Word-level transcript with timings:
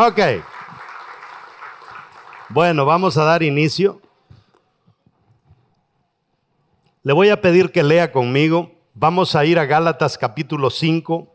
Ok. 0.00 0.20
Bueno, 2.50 2.84
vamos 2.86 3.16
a 3.16 3.24
dar 3.24 3.42
inicio. 3.42 4.00
Le 7.02 7.12
voy 7.12 7.30
a 7.30 7.40
pedir 7.40 7.72
que 7.72 7.82
lea 7.82 8.12
conmigo. 8.12 8.70
Vamos 8.94 9.34
a 9.34 9.44
ir 9.44 9.58
a 9.58 9.64
Gálatas 9.64 10.16
capítulo 10.16 10.70
5, 10.70 11.34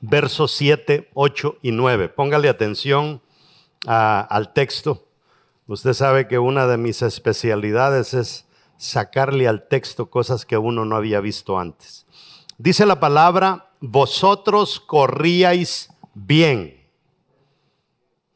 versos 0.00 0.52
7, 0.52 1.10
8 1.12 1.58
y 1.60 1.72
9. 1.72 2.08
Póngale 2.08 2.48
atención 2.48 3.20
al 3.86 4.54
texto. 4.54 5.06
Usted 5.66 5.92
sabe 5.92 6.28
que 6.28 6.38
una 6.38 6.66
de 6.66 6.78
mis 6.78 7.02
especialidades 7.02 8.14
es 8.14 8.46
sacarle 8.78 9.48
al 9.48 9.68
texto 9.68 10.08
cosas 10.08 10.46
que 10.46 10.56
uno 10.56 10.86
no 10.86 10.96
había 10.96 11.20
visto 11.20 11.58
antes. 11.58 12.06
Dice 12.56 12.86
la 12.86 13.00
palabra, 13.00 13.68
vosotros 13.80 14.80
corríais 14.80 15.90
bien. 16.14 16.80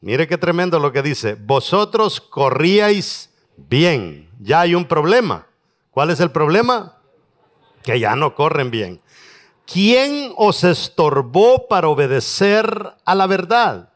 Mire 0.07 0.25
qué 0.25 0.37
tremendo 0.37 0.79
lo 0.79 0.93
que 0.93 1.01
dice, 1.01 1.35
vosotros 1.35 2.21
corríais 2.21 3.29
bien. 3.57 4.29
Ya 4.39 4.61
hay 4.61 4.73
un 4.73 4.85
problema. 4.85 5.47
¿Cuál 5.91 6.11
es 6.11 6.21
el 6.21 6.31
problema? 6.31 6.95
Que 7.83 7.99
ya 7.99 8.15
no 8.15 8.33
corren 8.33 8.71
bien. 8.71 9.01
¿Quién 9.65 10.31
os 10.37 10.63
estorbó 10.63 11.67
para 11.67 11.89
obedecer 11.89 12.93
a 13.03 13.15
la 13.15 13.27
verdad? 13.27 13.89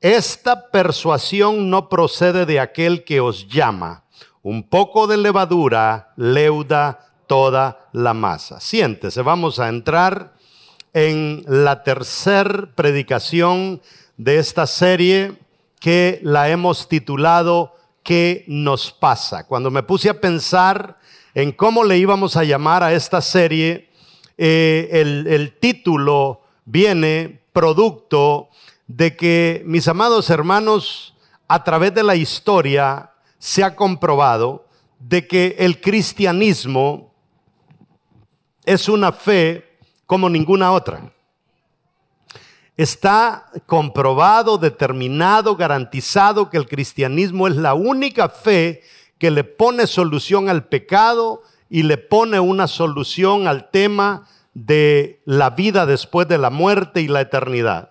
Esta 0.00 0.70
persuasión 0.70 1.70
no 1.70 1.88
procede 1.88 2.46
de 2.46 2.60
aquel 2.60 3.02
que 3.02 3.18
os 3.18 3.48
llama. 3.48 4.04
Un 4.42 4.68
poco 4.68 5.08
de 5.08 5.16
levadura 5.16 6.12
leuda 6.14 7.16
toda 7.26 7.88
la 7.92 8.14
masa. 8.14 8.60
Siéntese, 8.60 9.22
vamos 9.22 9.58
a 9.58 9.70
entrar 9.70 10.34
en 10.92 11.42
la 11.48 11.82
tercer 11.82 12.70
predicación 12.76 13.80
de 14.20 14.36
esta 14.36 14.66
serie 14.66 15.32
que 15.80 16.20
la 16.22 16.50
hemos 16.50 16.88
titulado 16.88 17.74
¿Qué 18.02 18.44
nos 18.48 18.92
pasa? 18.92 19.46
Cuando 19.46 19.70
me 19.70 19.82
puse 19.82 20.10
a 20.10 20.20
pensar 20.20 20.98
en 21.32 21.52
cómo 21.52 21.84
le 21.84 21.96
íbamos 21.96 22.36
a 22.36 22.44
llamar 22.44 22.82
a 22.82 22.92
esta 22.92 23.22
serie, 23.22 23.88
eh, 24.36 24.88
el, 24.92 25.26
el 25.26 25.56
título 25.58 26.42
viene 26.66 27.40
producto 27.54 28.50
de 28.86 29.16
que, 29.16 29.62
mis 29.64 29.88
amados 29.88 30.28
hermanos, 30.28 31.14
a 31.48 31.64
través 31.64 31.94
de 31.94 32.02
la 32.02 32.14
historia 32.14 33.12
se 33.38 33.64
ha 33.64 33.74
comprobado 33.74 34.66
de 34.98 35.26
que 35.26 35.56
el 35.58 35.80
cristianismo 35.80 37.14
es 38.66 38.86
una 38.86 39.12
fe 39.12 39.78
como 40.04 40.28
ninguna 40.28 40.72
otra. 40.72 41.10
Está 42.76 43.50
comprobado, 43.66 44.58
determinado, 44.58 45.56
garantizado 45.56 46.50
que 46.50 46.56
el 46.56 46.66
cristianismo 46.66 47.46
es 47.48 47.56
la 47.56 47.74
única 47.74 48.28
fe 48.28 48.82
que 49.18 49.30
le 49.30 49.44
pone 49.44 49.86
solución 49.86 50.48
al 50.48 50.64
pecado 50.64 51.42
y 51.68 51.82
le 51.82 51.98
pone 51.98 52.40
una 52.40 52.66
solución 52.66 53.48
al 53.48 53.70
tema 53.70 54.26
de 54.54 55.22
la 55.24 55.50
vida 55.50 55.86
después 55.86 56.26
de 56.26 56.38
la 56.38 56.50
muerte 56.50 57.00
y 57.00 57.08
la 57.08 57.20
eternidad. 57.20 57.90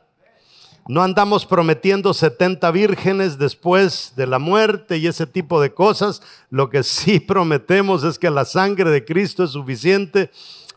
No 0.89 1.03
andamos 1.03 1.45
prometiendo 1.45 2.15
70 2.15 2.71
vírgenes 2.71 3.37
después 3.37 4.13
de 4.15 4.25
la 4.25 4.39
muerte 4.39 4.97
y 4.97 5.05
ese 5.05 5.27
tipo 5.27 5.61
de 5.61 5.71
cosas. 5.71 6.23
Lo 6.49 6.71
que 6.71 6.81
sí 6.81 7.19
prometemos 7.27 8.03
es 8.03 8.17
que 8.17 8.31
la 8.31 8.43
sangre 8.43 8.89
de 8.89 9.05
Cristo 9.05 9.43
es 9.43 9.51
suficiente 9.51 10.31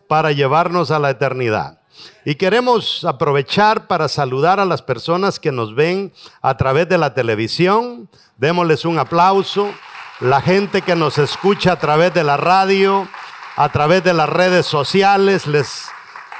para 0.08 0.32
llevarnos 0.32 0.90
a 0.90 0.98
la 0.98 1.08
eternidad. 1.08 1.81
Y 2.24 2.36
queremos 2.36 3.04
aprovechar 3.04 3.86
para 3.86 4.08
saludar 4.08 4.60
a 4.60 4.64
las 4.64 4.82
personas 4.82 5.40
que 5.40 5.52
nos 5.52 5.74
ven 5.74 6.12
a 6.40 6.56
través 6.56 6.88
de 6.88 6.98
la 6.98 7.14
televisión. 7.14 8.08
Démosles 8.36 8.84
un 8.84 8.98
aplauso. 8.98 9.70
La 10.20 10.40
gente 10.40 10.82
que 10.82 10.94
nos 10.94 11.18
escucha 11.18 11.72
a 11.72 11.78
través 11.78 12.14
de 12.14 12.22
la 12.22 12.36
radio, 12.36 13.08
a 13.56 13.70
través 13.70 14.04
de 14.04 14.14
las 14.14 14.28
redes 14.28 14.66
sociales, 14.66 15.46
les, 15.46 15.86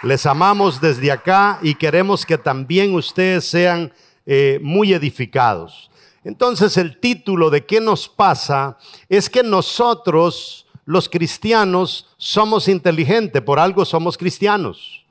les 0.03 0.25
amamos 0.27 0.81
desde 0.81 1.11
acá 1.11 1.59
y 1.63 1.75
queremos 1.75 2.25
que 2.25 2.39
también 2.39 2.95
ustedes 2.95 3.45
sean 3.45 3.93
eh, 4.25 4.61
muy 4.63 4.93
edificados. 4.93 5.91
Entonces 6.25 6.77
el 6.77 7.01
título 7.01 7.51
de 7.51 7.67
qué 7.67 7.81
nos 7.81 8.09
pasa 8.09 8.79
es 9.09 9.29
que 9.29 9.43
nosotros, 9.43 10.67
los 10.85 11.09
cristianos, 11.09 12.07
somos 12.17 12.69
inteligentes, 12.69 13.43
por 13.43 13.59
algo 13.59 13.85
somos 13.85 14.17
cristianos. 14.17 15.02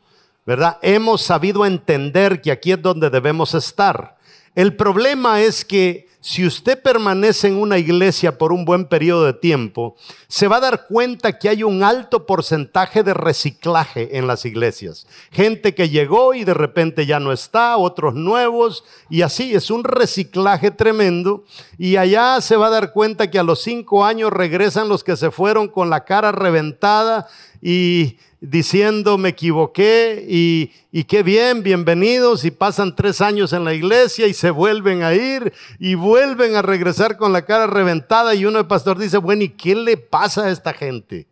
¿Verdad? 0.46 0.78
Hemos 0.82 1.22
sabido 1.22 1.66
entender 1.66 2.42
que 2.42 2.52
aquí 2.52 2.72
es 2.72 2.82
donde 2.82 3.10
debemos 3.10 3.54
estar. 3.54 4.18
El 4.56 4.76
problema 4.76 5.42
es 5.42 5.64
que 5.64 6.12
si 6.24 6.46
usted 6.46 6.80
permanece 6.80 7.48
en 7.48 7.58
una 7.58 7.80
iglesia 7.80 8.38
por 8.38 8.54
un 8.54 8.64
buen 8.64 8.86
periodo 8.86 9.26
de 9.26 9.34
tiempo, 9.34 9.96
se 10.28 10.48
va 10.48 10.58
a 10.58 10.62
dar 10.62 10.86
cuenta 10.86 11.40
que 11.40 11.50
hay 11.50 11.64
un 11.64 11.82
alto 11.84 12.28
porcentaje 12.28 13.02
de 13.02 13.16
reciclaje 13.16 14.18
en 14.20 14.28
las 14.28 14.46
iglesias. 14.46 15.08
Gente 15.32 15.74
que 15.74 15.90
llegó 15.90 16.36
y 16.36 16.44
de 16.44 16.54
repente 16.54 17.08
ya 17.08 17.20
no 17.20 17.32
está, 17.32 17.76
otros 17.78 18.14
nuevos, 18.14 18.84
y 19.10 19.24
así 19.24 19.56
es 19.56 19.72
un 19.72 19.84
reciclaje 19.84 20.70
tremendo. 20.70 21.44
Y 21.80 21.96
allá 21.96 22.40
se 22.40 22.56
va 22.56 22.68
a 22.68 22.72
dar 22.72 22.94
cuenta 22.94 23.32
que 23.32 23.40
a 23.40 23.44
los 23.44 23.64
cinco 23.64 24.06
años 24.06 24.32
regresan 24.32 24.90
los 24.90 25.04
que 25.04 25.18
se 25.18 25.32
fueron 25.32 25.70
con 25.70 25.90
la 25.90 26.06
cara 26.06 26.32
reventada 26.32 27.28
y 27.64 28.18
diciendo 28.42 29.20
me 29.20 29.30
equivoqué 29.30 30.26
y, 30.28 30.72
y, 30.92 31.04
qué 31.04 31.22
bien, 31.22 31.62
bienvenidos 31.62 32.44
y 32.44 32.50
pasan 32.50 32.96
tres 32.96 33.22
años 33.22 33.54
en 33.54 33.64
la 33.64 33.76
iglesia 33.76 34.26
y 34.26 34.34
se 34.34 34.50
vuelven 34.50 35.04
a 35.04 35.14
ir 35.14 35.54
y 35.80 35.94
vuelven 35.94 36.56
a 36.56 36.64
regresar 36.64 37.18
con 37.18 37.32
la 37.32 37.46
cara 37.46 37.68
reventada 37.68 38.34
y 38.34 38.46
uno 38.46 38.58
de 38.58 38.64
pastor 38.66 38.98
dice, 38.98 39.20
bueno, 39.20 39.44
¿y 39.44 39.50
qué 39.50 39.76
le 39.76 39.96
pasa 39.96 40.46
a 40.46 40.50
esta 40.50 40.74
gente? 40.74 41.28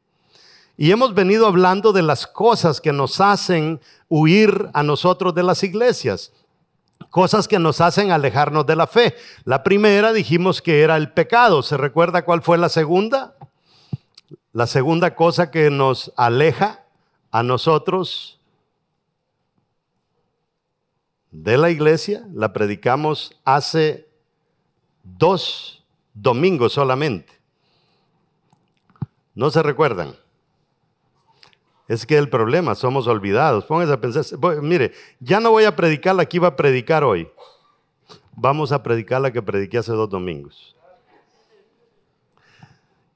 Y 0.78 0.92
hemos 0.92 1.16
venido 1.16 1.48
hablando 1.48 1.92
de 1.92 2.04
las 2.04 2.28
cosas 2.28 2.80
que 2.80 2.94
nos 2.94 3.20
hacen 3.20 3.82
huir 4.08 4.70
a 4.74 4.84
nosotros 4.84 5.34
de 5.34 5.44
las 5.44 5.64
iglesias. 5.64 6.32
Cosas 7.10 7.48
que 7.48 7.60
nos 7.60 7.82
hacen 7.82 8.12
alejarnos 8.12 8.66
de 8.66 8.76
la 8.76 8.88
fe. 8.88 9.16
La 9.44 9.64
primera 9.64 10.14
dijimos 10.14 10.62
que 10.62 10.82
era 10.82 10.96
el 10.96 11.12
pecado. 11.12 11.64
¿Se 11.64 11.76
recuerda 11.76 12.24
cuál 12.24 12.42
fue 12.42 12.58
la 12.58 12.70
segunda? 12.70 13.36
La 14.54 14.68
segunda 14.68 15.16
cosa 15.16 15.52
que 15.52 15.70
nos 15.70 16.14
aleja 16.16 16.86
a 17.32 17.44
nosotros 17.44 18.40
de 21.32 21.58
la 21.58 21.70
iglesia, 21.70 22.28
la 22.34 22.54
predicamos 22.54 23.40
hace 23.46 24.08
dos 25.04 25.84
domingos 26.14 26.74
solamente. 26.74 27.34
¿No 29.36 29.50
se 29.52 29.62
recuerdan? 29.62 30.16
Es 31.88 32.06
que 32.06 32.18
el 32.18 32.30
problema, 32.30 32.76
somos 32.76 33.08
olvidados. 33.08 33.66
Pónganse 33.66 33.94
a 33.94 34.02
pensar, 34.02 34.62
mire, 34.62 34.94
ya 35.20 35.40
no 35.40 35.52
voy 35.52 35.64
a 35.64 35.76
predicar 35.76 36.16
la 36.16 36.26
que 36.26 36.38
iba 36.38 36.48
a 36.48 36.56
predicar 36.56 37.04
hoy. 37.04 37.30
Vamos 38.36 38.72
a 38.72 38.84
predicar 38.84 39.22
la 39.22 39.32
que 39.32 39.42
prediqué 39.42 39.80
hace 39.80 39.92
dos 39.92 40.10
domingos. 40.10 40.76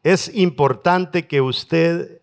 Es 0.02 0.34
importante 0.36 1.28
que 1.28 1.40
usted 1.40 2.20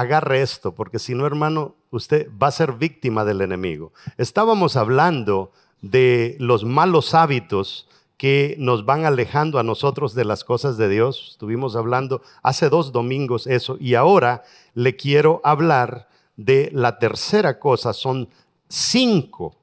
agarre 0.00 0.42
esto, 0.42 0.74
porque 0.74 0.98
si 0.98 1.14
no, 1.14 1.26
hermano, 1.26 1.76
usted 1.90 2.28
va 2.40 2.48
a 2.48 2.52
ser 2.52 2.72
víctima 2.72 3.24
del 3.24 3.40
enemigo. 3.40 3.92
Estábamos 4.16 4.76
hablando 4.76 5.52
de 5.82 6.36
los 6.38 6.64
malos 6.64 7.14
hábitos 7.14 7.88
que 8.16 8.54
nos 8.58 8.84
van 8.84 9.06
alejando 9.06 9.58
a 9.58 9.62
nosotros 9.62 10.14
de 10.14 10.26
las 10.26 10.44
cosas 10.44 10.76
de 10.76 10.90
Dios. 10.90 11.28
Estuvimos 11.30 11.74
hablando 11.74 12.20
hace 12.42 12.68
dos 12.68 12.92
domingos 12.92 13.46
eso 13.46 13.78
y 13.80 13.94
ahora 13.94 14.42
le 14.74 14.94
quiero 14.94 15.40
hablar 15.42 16.08
de 16.36 16.70
la 16.74 16.98
tercera 16.98 17.58
cosa. 17.58 17.94
Son 17.94 18.28
cinco 18.68 19.56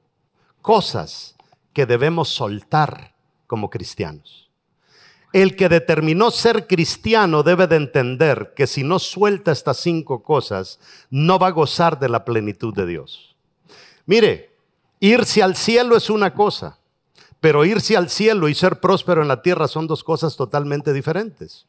cosas 0.60 1.36
que 1.72 1.86
debemos 1.86 2.30
soltar 2.30 3.14
como 3.46 3.70
cristianos. 3.70 4.47
El 5.32 5.56
que 5.56 5.68
determinó 5.68 6.30
ser 6.30 6.66
cristiano 6.66 7.42
debe 7.42 7.66
de 7.66 7.76
entender 7.76 8.54
que 8.56 8.66
si 8.66 8.82
no 8.82 8.98
suelta 8.98 9.52
estas 9.52 9.78
cinco 9.78 10.22
cosas, 10.22 10.80
no 11.10 11.38
va 11.38 11.48
a 11.48 11.52
gozar 11.52 11.98
de 11.98 12.08
la 12.08 12.24
plenitud 12.24 12.74
de 12.74 12.86
Dios. 12.86 13.36
Mire, 14.06 14.56
irse 15.00 15.42
al 15.42 15.54
cielo 15.54 15.96
es 15.96 16.08
una 16.08 16.32
cosa, 16.34 16.78
Pero 17.40 17.64
irse 17.64 17.96
al 17.96 18.08
cielo 18.08 18.48
y 18.48 18.54
ser 18.54 18.80
próspero 18.80 19.22
en 19.22 19.28
la 19.28 19.42
tierra 19.42 19.68
son 19.68 19.86
dos 19.86 20.02
cosas 20.02 20.36
totalmente 20.36 20.92
diferentes. 20.92 21.66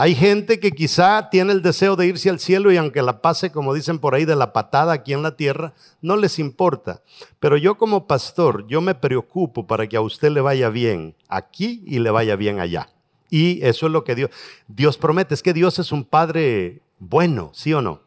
Hay 0.00 0.14
gente 0.14 0.60
que 0.60 0.70
quizá 0.70 1.28
tiene 1.28 1.50
el 1.52 1.60
deseo 1.60 1.96
de 1.96 2.06
irse 2.06 2.30
al 2.30 2.38
cielo 2.38 2.70
y 2.70 2.76
aunque 2.76 3.02
la 3.02 3.20
pase, 3.20 3.50
como 3.50 3.74
dicen 3.74 3.98
por 3.98 4.14
ahí, 4.14 4.24
de 4.24 4.36
la 4.36 4.52
patada 4.52 4.92
aquí 4.92 5.12
en 5.12 5.24
la 5.24 5.34
tierra, 5.34 5.72
no 6.00 6.16
les 6.16 6.38
importa. 6.38 7.02
Pero 7.40 7.56
yo 7.56 7.76
como 7.76 8.06
pastor, 8.06 8.64
yo 8.68 8.80
me 8.80 8.94
preocupo 8.94 9.66
para 9.66 9.88
que 9.88 9.96
a 9.96 10.00
usted 10.00 10.30
le 10.30 10.40
vaya 10.40 10.68
bien 10.68 11.16
aquí 11.26 11.82
y 11.84 11.98
le 11.98 12.10
vaya 12.10 12.36
bien 12.36 12.60
allá. 12.60 12.90
Y 13.28 13.60
eso 13.66 13.86
es 13.86 13.92
lo 13.92 14.04
que 14.04 14.14
Dios, 14.14 14.30
Dios 14.68 14.96
promete. 14.96 15.34
Es 15.34 15.42
que 15.42 15.52
Dios 15.52 15.80
es 15.80 15.90
un 15.90 16.04
Padre 16.04 16.80
bueno, 17.00 17.50
¿sí 17.52 17.74
o 17.74 17.82
no? 17.82 18.00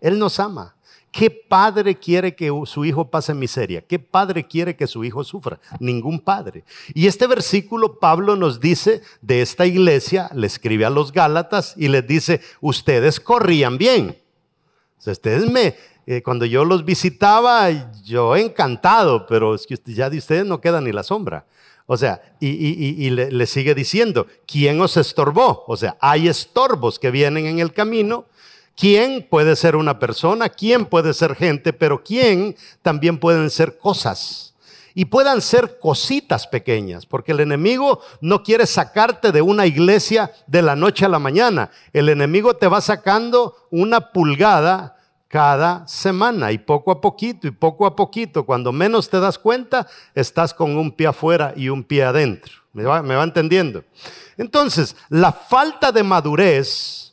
Él 0.00 0.18
nos 0.18 0.40
ama. 0.40 0.74
¿Qué 1.12 1.30
padre 1.30 1.98
quiere 1.98 2.34
que 2.34 2.50
su 2.64 2.86
hijo 2.86 3.10
pase 3.10 3.34
miseria? 3.34 3.82
¿Qué 3.82 3.98
padre 3.98 4.46
quiere 4.46 4.74
que 4.74 4.86
su 4.86 5.04
hijo 5.04 5.22
sufra? 5.22 5.60
Ningún 5.78 6.18
padre. 6.18 6.64
Y 6.94 7.06
este 7.06 7.26
versículo 7.26 7.98
Pablo 7.98 8.34
nos 8.34 8.60
dice 8.60 9.02
de 9.20 9.42
esta 9.42 9.66
iglesia, 9.66 10.30
le 10.34 10.46
escribe 10.46 10.86
a 10.86 10.90
los 10.90 11.12
Gálatas 11.12 11.74
y 11.76 11.88
les 11.88 12.06
dice, 12.06 12.40
ustedes 12.62 13.20
corrían 13.20 13.76
bien. 13.76 14.16
ustedes 15.04 15.50
me, 15.50 15.76
eh, 16.06 16.22
cuando 16.22 16.46
yo 16.46 16.64
los 16.64 16.82
visitaba, 16.82 17.68
yo 18.02 18.34
encantado, 18.34 19.26
pero 19.26 19.54
es 19.54 19.66
que 19.66 19.78
ya 19.84 20.08
de 20.08 20.16
ustedes 20.16 20.46
no 20.46 20.62
queda 20.62 20.80
ni 20.80 20.92
la 20.92 21.02
sombra. 21.02 21.44
O 21.86 21.96
sea, 21.98 22.22
y, 22.40 23.10
le, 23.10 23.46
sigue 23.46 23.74
diciendo, 23.74 24.26
¿quién 24.46 24.80
os 24.80 24.96
estorbó? 24.96 25.64
O 25.66 25.76
sea, 25.76 25.96
hay 26.00 26.26
estorbos 26.26 26.98
que 26.98 27.10
vienen 27.10 27.46
en 27.46 27.58
el 27.58 27.74
camino. 27.74 28.24
¿Quién 28.76 29.26
puede 29.28 29.56
ser 29.56 29.76
una 29.76 29.98
persona? 29.98 30.48
¿Quién 30.48 30.86
puede 30.86 31.14
ser 31.14 31.34
gente? 31.34 31.72
Pero 31.72 32.02
¿quién 32.02 32.56
también 32.80 33.18
pueden 33.18 33.50
ser 33.50 33.78
cosas? 33.78 34.54
Y 34.94 35.06
puedan 35.06 35.40
ser 35.40 35.78
cositas 35.78 36.46
pequeñas, 36.46 37.06
porque 37.06 37.32
el 37.32 37.40
enemigo 37.40 38.00
no 38.20 38.42
quiere 38.42 38.66
sacarte 38.66 39.32
de 39.32 39.40
una 39.40 39.66
iglesia 39.66 40.32
de 40.46 40.60
la 40.60 40.76
noche 40.76 41.06
a 41.06 41.08
la 41.08 41.18
mañana. 41.18 41.70
El 41.92 42.10
enemigo 42.10 42.56
te 42.56 42.68
va 42.68 42.80
sacando 42.80 43.56
una 43.70 44.12
pulgada 44.12 44.96
cada 45.28 45.88
semana 45.88 46.52
y 46.52 46.58
poco 46.58 46.90
a 46.90 47.00
poquito 47.00 47.46
y 47.46 47.52
poco 47.52 47.86
a 47.86 47.96
poquito, 47.96 48.44
cuando 48.44 48.70
menos 48.70 49.08
te 49.08 49.18
das 49.18 49.38
cuenta, 49.38 49.86
estás 50.14 50.52
con 50.52 50.76
un 50.76 50.92
pie 50.92 51.06
afuera 51.06 51.54
y 51.56 51.70
un 51.70 51.84
pie 51.84 52.04
adentro. 52.04 52.52
¿Me 52.74 52.84
va, 52.84 53.02
me 53.02 53.14
va 53.14 53.24
entendiendo? 53.24 53.82
Entonces, 54.36 54.94
la 55.08 55.32
falta 55.32 55.90
de 55.90 56.02
madurez 56.02 57.11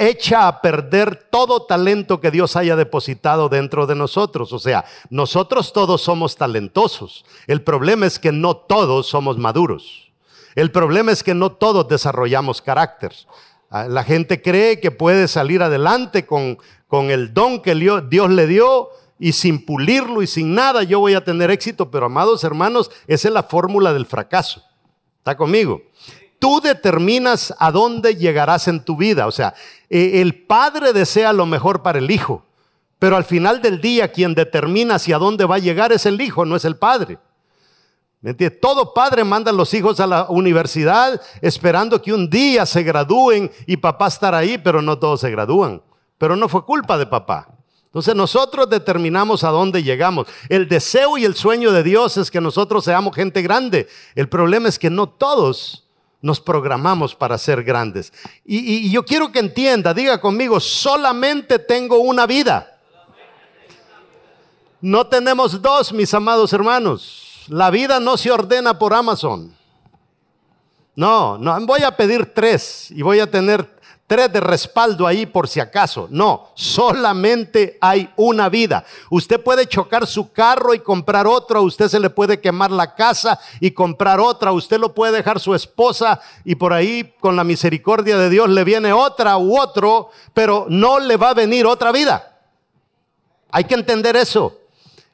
echa 0.00 0.48
a 0.48 0.62
perder 0.62 1.28
todo 1.30 1.66
talento 1.66 2.20
que 2.20 2.30
Dios 2.30 2.56
haya 2.56 2.74
depositado 2.74 3.50
dentro 3.50 3.86
de 3.86 3.94
nosotros. 3.94 4.52
O 4.54 4.58
sea, 4.58 4.86
nosotros 5.10 5.74
todos 5.74 6.00
somos 6.00 6.36
talentosos. 6.36 7.26
El 7.46 7.62
problema 7.62 8.06
es 8.06 8.18
que 8.18 8.32
no 8.32 8.56
todos 8.56 9.06
somos 9.06 9.36
maduros. 9.36 10.10
El 10.54 10.72
problema 10.72 11.12
es 11.12 11.22
que 11.22 11.34
no 11.34 11.52
todos 11.52 11.86
desarrollamos 11.86 12.62
carácter. 12.62 13.12
Ah, 13.68 13.84
la 13.88 14.02
gente 14.02 14.40
cree 14.40 14.80
que 14.80 14.90
puede 14.90 15.28
salir 15.28 15.62
adelante 15.62 16.24
con, 16.24 16.58
con 16.88 17.10
el 17.10 17.34
don 17.34 17.60
que 17.60 17.74
Dios 17.74 18.30
le 18.30 18.46
dio 18.46 18.88
y 19.18 19.32
sin 19.32 19.66
pulirlo 19.66 20.22
y 20.22 20.26
sin 20.26 20.54
nada 20.54 20.82
yo 20.82 20.98
voy 20.98 21.12
a 21.12 21.24
tener 21.24 21.50
éxito. 21.50 21.90
Pero 21.90 22.06
amados 22.06 22.42
hermanos, 22.42 22.90
esa 23.06 23.28
es 23.28 23.34
la 23.34 23.42
fórmula 23.42 23.92
del 23.92 24.06
fracaso. 24.06 24.64
¿Está 25.18 25.36
conmigo? 25.36 25.82
Tú 26.40 26.60
determinas 26.60 27.54
a 27.58 27.70
dónde 27.70 28.16
llegarás 28.16 28.66
en 28.66 28.84
tu 28.84 28.96
vida. 28.96 29.28
O 29.28 29.30
sea, 29.30 29.54
eh, 29.88 30.20
el 30.20 30.42
padre 30.46 30.92
desea 30.92 31.32
lo 31.32 31.46
mejor 31.46 31.82
para 31.82 32.00
el 32.00 32.10
hijo. 32.10 32.44
Pero 32.98 33.16
al 33.16 33.24
final 33.24 33.62
del 33.62 33.80
día 33.80 34.10
quien 34.10 34.34
determina 34.34 34.96
hacia 34.96 35.18
dónde 35.18 35.44
va 35.44 35.56
a 35.56 35.60
llegar 35.60 35.92
es 35.92 36.04
el 36.06 36.20
hijo, 36.20 36.44
no 36.44 36.56
es 36.56 36.64
el 36.64 36.76
padre. 36.76 37.18
Todo 38.60 38.92
padre 38.92 39.24
manda 39.24 39.50
a 39.50 39.54
los 39.54 39.72
hijos 39.72 39.98
a 40.00 40.06
la 40.06 40.26
universidad 40.28 41.20
esperando 41.40 42.02
que 42.02 42.12
un 42.12 42.28
día 42.28 42.66
se 42.66 42.82
gradúen 42.82 43.50
y 43.66 43.78
papá 43.78 44.08
estar 44.08 44.34
ahí, 44.34 44.58
pero 44.58 44.82
no 44.82 44.98
todos 44.98 45.20
se 45.20 45.30
gradúan. 45.30 45.82
Pero 46.18 46.36
no 46.36 46.48
fue 46.48 46.64
culpa 46.66 46.98
de 46.98 47.06
papá. 47.06 47.48
Entonces 47.86 48.14
nosotros 48.14 48.68
determinamos 48.68 49.42
a 49.42 49.48
dónde 49.48 49.82
llegamos. 49.82 50.26
El 50.50 50.68
deseo 50.68 51.16
y 51.16 51.24
el 51.24 51.34
sueño 51.34 51.72
de 51.72 51.82
Dios 51.82 52.18
es 52.18 52.30
que 52.30 52.40
nosotros 52.42 52.84
seamos 52.84 53.16
gente 53.16 53.40
grande. 53.40 53.88
El 54.14 54.28
problema 54.28 54.68
es 54.68 54.78
que 54.78 54.90
no 54.90 55.08
todos 55.08 55.88
nos 56.22 56.40
programamos 56.40 57.14
para 57.14 57.38
ser 57.38 57.62
grandes. 57.62 58.12
Y, 58.44 58.90
yo 58.90 59.04
quiero 59.04 59.32
que 59.32 59.38
entienda, 59.38 59.94
diga 59.94 60.20
conmigo, 60.20 60.60
solamente 60.60 61.58
tengo 61.58 61.98
una 61.98 62.26
vida. 62.26 62.78
No 64.80 65.06
tenemos 65.06 65.60
dos, 65.60 65.92
mis 65.92 66.12
amados 66.14 66.52
hermanos. 66.52 67.44
La 67.48 67.70
vida 67.70 68.00
no 68.00 68.16
se 68.16 68.30
ordena 68.30 68.78
por 68.78 68.94
Amazon. 68.94 69.54
No, 70.94 71.38
no, 71.38 71.58
voy 71.66 71.82
a 71.82 71.96
pedir 71.96 72.34
tres 72.34 72.90
y 72.90 73.02
voy 73.02 73.20
a 73.20 73.30
tener 73.30 73.79
tres 74.10 74.32
de 74.32 74.40
respaldo 74.40 75.06
ahí 75.06 75.24
por 75.24 75.46
si 75.46 75.60
acaso. 75.60 76.08
No, 76.10 76.48
solamente 76.54 77.78
hay 77.80 78.12
una 78.16 78.48
vida. 78.48 78.84
Usted 79.08 79.40
puede 79.40 79.68
chocar 79.68 80.04
su 80.04 80.32
carro 80.32 80.74
y 80.74 80.80
comprar 80.80 81.28
otro, 81.28 81.62
usted 81.62 81.86
se 81.86 82.00
le 82.00 82.10
puede 82.10 82.40
quemar 82.40 82.72
la 82.72 82.96
casa 82.96 83.38
y 83.60 83.70
comprar 83.70 84.18
otra, 84.18 84.50
usted 84.50 84.80
lo 84.80 84.94
puede 84.96 85.12
dejar 85.12 85.38
su 85.38 85.54
esposa 85.54 86.20
y 86.44 86.56
por 86.56 86.72
ahí 86.72 87.14
con 87.20 87.36
la 87.36 87.44
misericordia 87.44 88.18
de 88.18 88.30
Dios 88.30 88.48
le 88.48 88.64
viene 88.64 88.92
otra 88.92 89.38
u 89.38 89.56
otro, 89.56 90.10
pero 90.34 90.66
no 90.68 90.98
le 90.98 91.16
va 91.16 91.30
a 91.30 91.34
venir 91.34 91.64
otra 91.64 91.92
vida. 91.92 92.36
Hay 93.52 93.62
que 93.62 93.74
entender 93.74 94.16
eso. 94.16 94.58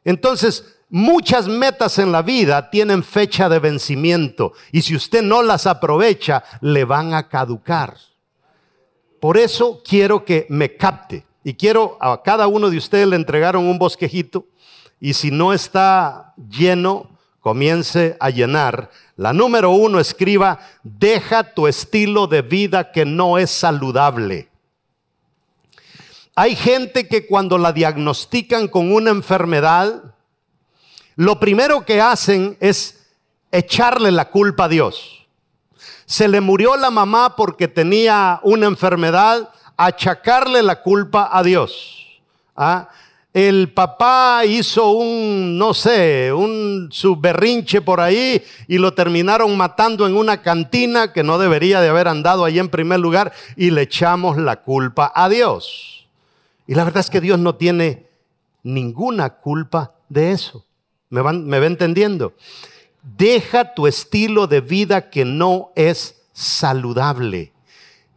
Entonces, 0.06 0.72
Muchas 0.88 1.49
metas 1.49 1.99
en 1.99 2.12
la 2.12 2.22
vida 2.22 2.70
tienen 2.70 3.02
fecha 3.02 3.49
de 3.49 3.58
vencimiento 3.58 4.52
y 4.71 4.82
si 4.82 4.94
usted 4.94 5.21
no 5.21 5.42
las 5.42 5.66
aprovecha, 5.66 6.44
le 6.61 6.85
van 6.85 7.12
a 7.12 7.28
caducar. 7.28 7.97
Por 9.26 9.38
eso 9.38 9.83
quiero 9.85 10.25
que 10.25 10.47
me 10.50 10.76
capte 10.76 11.26
y 11.42 11.54
quiero 11.54 11.99
a 12.00 12.23
cada 12.23 12.47
uno 12.47 12.71
de 12.71 12.76
ustedes 12.76 13.09
le 13.09 13.16
entregaron 13.16 13.66
un 13.66 13.76
bosquejito 13.76 14.47
y 15.00 15.14
si 15.14 15.33
no 15.33 15.52
está 15.52 16.33
lleno, 16.49 17.11
comience 17.40 18.16
a 18.21 18.30
llenar. 18.30 18.88
La 19.16 19.33
número 19.33 19.71
uno 19.71 19.99
escriba, 19.99 20.61
deja 20.85 21.54
tu 21.54 21.66
estilo 21.66 22.28
de 22.28 22.42
vida 22.42 22.92
que 22.92 23.04
no 23.04 23.37
es 23.37 23.50
saludable. 23.50 24.49
Hay 26.37 26.54
gente 26.54 27.09
que 27.09 27.26
cuando 27.26 27.59
la 27.59 27.73
diagnostican 27.73 28.68
con 28.68 28.92
una 28.92 29.11
enfermedad, 29.11 30.14
lo 31.16 31.40
primero 31.40 31.85
que 31.85 32.00
hacen 32.00 32.56
es 32.61 33.09
echarle 33.50 34.12
la 34.12 34.30
culpa 34.30 34.66
a 34.66 34.68
Dios. 34.68 35.15
Se 36.05 36.28
le 36.28 36.40
murió 36.40 36.76
la 36.76 36.90
mamá 36.90 37.37
porque 37.37 37.69
tenía 37.69 38.40
una 38.43 38.66
enfermedad, 38.66 39.50
achacarle 39.76 40.62
la 40.62 40.83
culpa 40.83 41.28
a 41.33 41.43
Dios. 41.43 42.21
¿Ah? 42.57 42.88
El 43.37 43.71
papá 43.75 44.47
hizo 44.47 44.93
un, 44.93 45.59
no 45.59 45.75
sé, 45.75 46.33
un 46.33 46.88
su 46.90 47.16
berrinche 47.16 47.83
por 47.83 48.00
ahí 48.00 48.43
y 48.66 48.78
lo 48.78 48.95
terminaron 48.95 49.55
matando 49.59 50.07
en 50.07 50.16
una 50.16 50.40
cantina 50.40 51.12
que 51.12 51.23
no 51.23 51.37
debería 51.37 51.83
de 51.83 51.90
haber 51.90 52.09
andado 52.09 52.47
ahí 52.47 52.59
en 52.59 52.71
primer 52.71 52.99
lugar 52.99 53.35
y 53.55 53.73
le 53.73 53.83
echamos 53.83 54.38
la 54.38 54.62
culpa 54.62 55.12
a 55.14 55.28
Dios. 55.28 56.07
Y 56.66 56.75
la 56.76 56.85
verdad 56.85 57.00
es 57.00 57.11
que 57.11 57.21
Dios 57.21 57.38
no 57.38 57.57
tiene 57.57 58.07
ninguna 58.62 59.28
culpa 59.28 59.93
de 60.09 60.33
eso. 60.33 60.64
¿Me, 61.11 61.21
van, 61.21 61.47
¿Me 61.47 61.61
va 61.61 61.66
entendiendo? 61.66 62.33
Deja 63.06 63.72
tu 63.72 63.86
estilo 63.86 64.48
de 64.48 64.60
vida 64.60 65.10
que 65.10 65.25
no 65.25 65.70
es 65.76 66.22
saludable. 66.32 67.52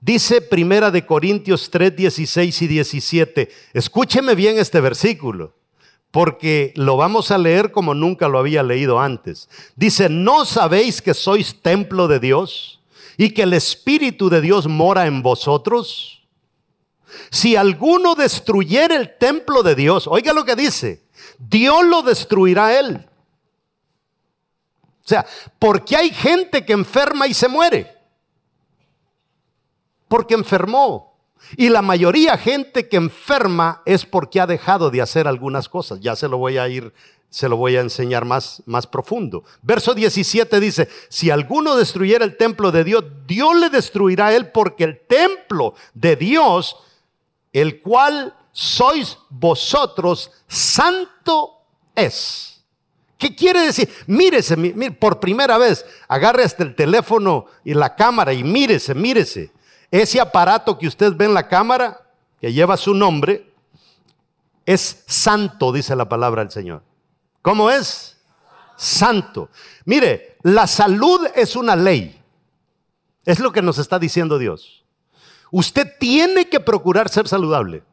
Dice 0.02 0.42
Primera 0.42 0.90
de 0.90 1.06
Corintios 1.06 1.70
3, 1.70 1.96
16 1.96 2.62
y 2.64 2.68
17. 2.68 3.50
Escúcheme 3.74 4.34
bien 4.34 4.58
este 4.58 4.82
versículo, 4.82 5.54
porque 6.10 6.74
lo 6.76 6.98
vamos 6.98 7.30
a 7.30 7.38
leer 7.38 7.72
como 7.72 7.94
nunca 7.94 8.28
lo 8.28 8.40
había 8.40 8.64
leído 8.64 9.00
antes. 9.00 9.48
Dice, 9.76 10.10
¿no 10.10 10.44
sabéis 10.44 11.04
que 11.04 11.14
sois 11.14 11.62
templo 11.62 12.08
de 12.08 12.20
Dios 12.20 12.82
y 13.16 13.30
que 13.30 13.44
el 13.44 13.54
Espíritu 13.54 14.28
de 14.32 14.42
Dios 14.42 14.68
mora 14.68 15.06
en 15.06 15.22
vosotros? 15.22 16.24
Si 17.30 17.56
alguno 17.56 18.16
destruyera 18.16 18.96
el 18.96 19.16
templo 19.20 19.62
de 19.62 19.76
Dios, 19.76 20.08
oiga 20.08 20.34
lo 20.34 20.46
que 20.46 20.56
dice, 20.56 21.04
Dios 21.38 21.86
lo 21.86 22.02
destruirá 22.02 22.80
él. 22.80 23.06
O 25.10 25.16
sea, 25.18 25.26
porque 25.58 25.96
hay 25.96 26.12
gente 26.12 26.64
que 26.64 26.74
enferma 26.74 27.26
y 27.26 27.34
se 27.34 27.48
muere. 27.48 27.98
Porque 30.08 30.36
enfermó. 30.36 31.18
Y 31.58 31.70
la 31.70 31.82
mayoría 31.82 32.38
gente 32.38 32.88
que 32.88 32.98
enferma 32.98 33.82
es 33.88 34.06
porque 34.06 34.40
ha 34.40 34.46
dejado 34.46 34.92
de 34.92 35.02
hacer 35.02 35.28
algunas 35.28 35.68
cosas. 35.68 36.00
Ya 36.00 36.16
se 36.16 36.28
lo 36.28 36.38
voy 36.38 36.60
a 36.60 36.68
ir, 36.68 36.94
se 37.28 37.50
lo 37.50 37.58
voy 37.58 37.76
a 37.76 37.82
enseñar 37.82 38.24
más, 38.24 38.62
más 38.68 38.86
profundo. 38.86 39.44
Verso 39.64 39.96
17 39.96 40.60
dice, 40.60 40.88
si 41.10 41.32
alguno 41.32 41.76
destruyera 41.76 42.24
el 42.24 42.38
templo 42.38 42.72
de 42.72 42.84
Dios, 42.84 43.04
Dios 43.26 43.56
le 43.56 43.72
destruirá 43.72 44.28
a 44.28 44.36
él 44.36 44.52
porque 44.52 44.84
el 44.84 45.00
templo 45.08 45.74
de 45.96 46.18
Dios, 46.18 46.78
el 47.52 47.82
cual 47.82 48.36
sois 48.52 49.18
vosotros, 49.32 50.30
santo 50.48 51.64
es. 51.96 52.49
¿Qué 53.20 53.36
quiere 53.36 53.64
decir? 53.64 53.90
Mírese, 54.08 54.56
por 54.98 55.20
primera 55.20 55.58
vez, 55.58 55.86
agarre 56.08 56.46
hasta 56.46 56.64
el 56.64 56.74
teléfono 56.74 57.48
y 57.66 57.74
la 57.74 57.94
cámara 57.94 58.32
y 58.32 58.46
mírese, 58.46 58.96
mírese. 58.96 59.52
Ese 59.92 60.22
aparato 60.22 60.78
que 60.80 60.88
usted 60.88 61.14
ve 61.14 61.26
en 61.26 61.34
la 61.34 61.50
cámara, 61.50 62.02
que 62.40 62.54
lleva 62.54 62.78
su 62.78 62.94
nombre, 62.94 63.52
es 64.66 65.04
santo, 65.06 65.74
dice 65.74 65.98
la 65.98 66.08
palabra 66.08 66.44
del 66.44 66.52
Señor. 66.52 66.82
¿Cómo 67.42 67.70
es? 67.70 68.18
Santo. 68.78 69.50
Mire, 69.84 70.38
la 70.44 70.66
salud 70.66 71.28
es 71.36 71.58
una 71.58 71.76
ley. 71.76 72.18
Es 73.26 73.40
lo 73.42 73.52
que 73.52 73.62
nos 73.62 73.80
está 73.80 74.00
diciendo 74.00 74.38
Dios. 74.38 74.86
Usted 75.52 75.92
tiene 76.00 76.48
que 76.48 76.62
procurar 76.62 77.10
ser 77.10 77.28
saludable. 77.28 77.84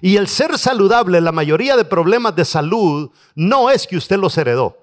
Y 0.00 0.16
el 0.16 0.28
ser 0.28 0.58
saludable, 0.58 1.20
la 1.20 1.32
mayoría 1.32 1.76
de 1.76 1.84
problemas 1.84 2.34
de 2.36 2.44
salud, 2.44 3.10
no 3.34 3.70
es 3.70 3.86
que 3.86 3.96
usted 3.96 4.18
los 4.18 4.36
heredó. 4.38 4.78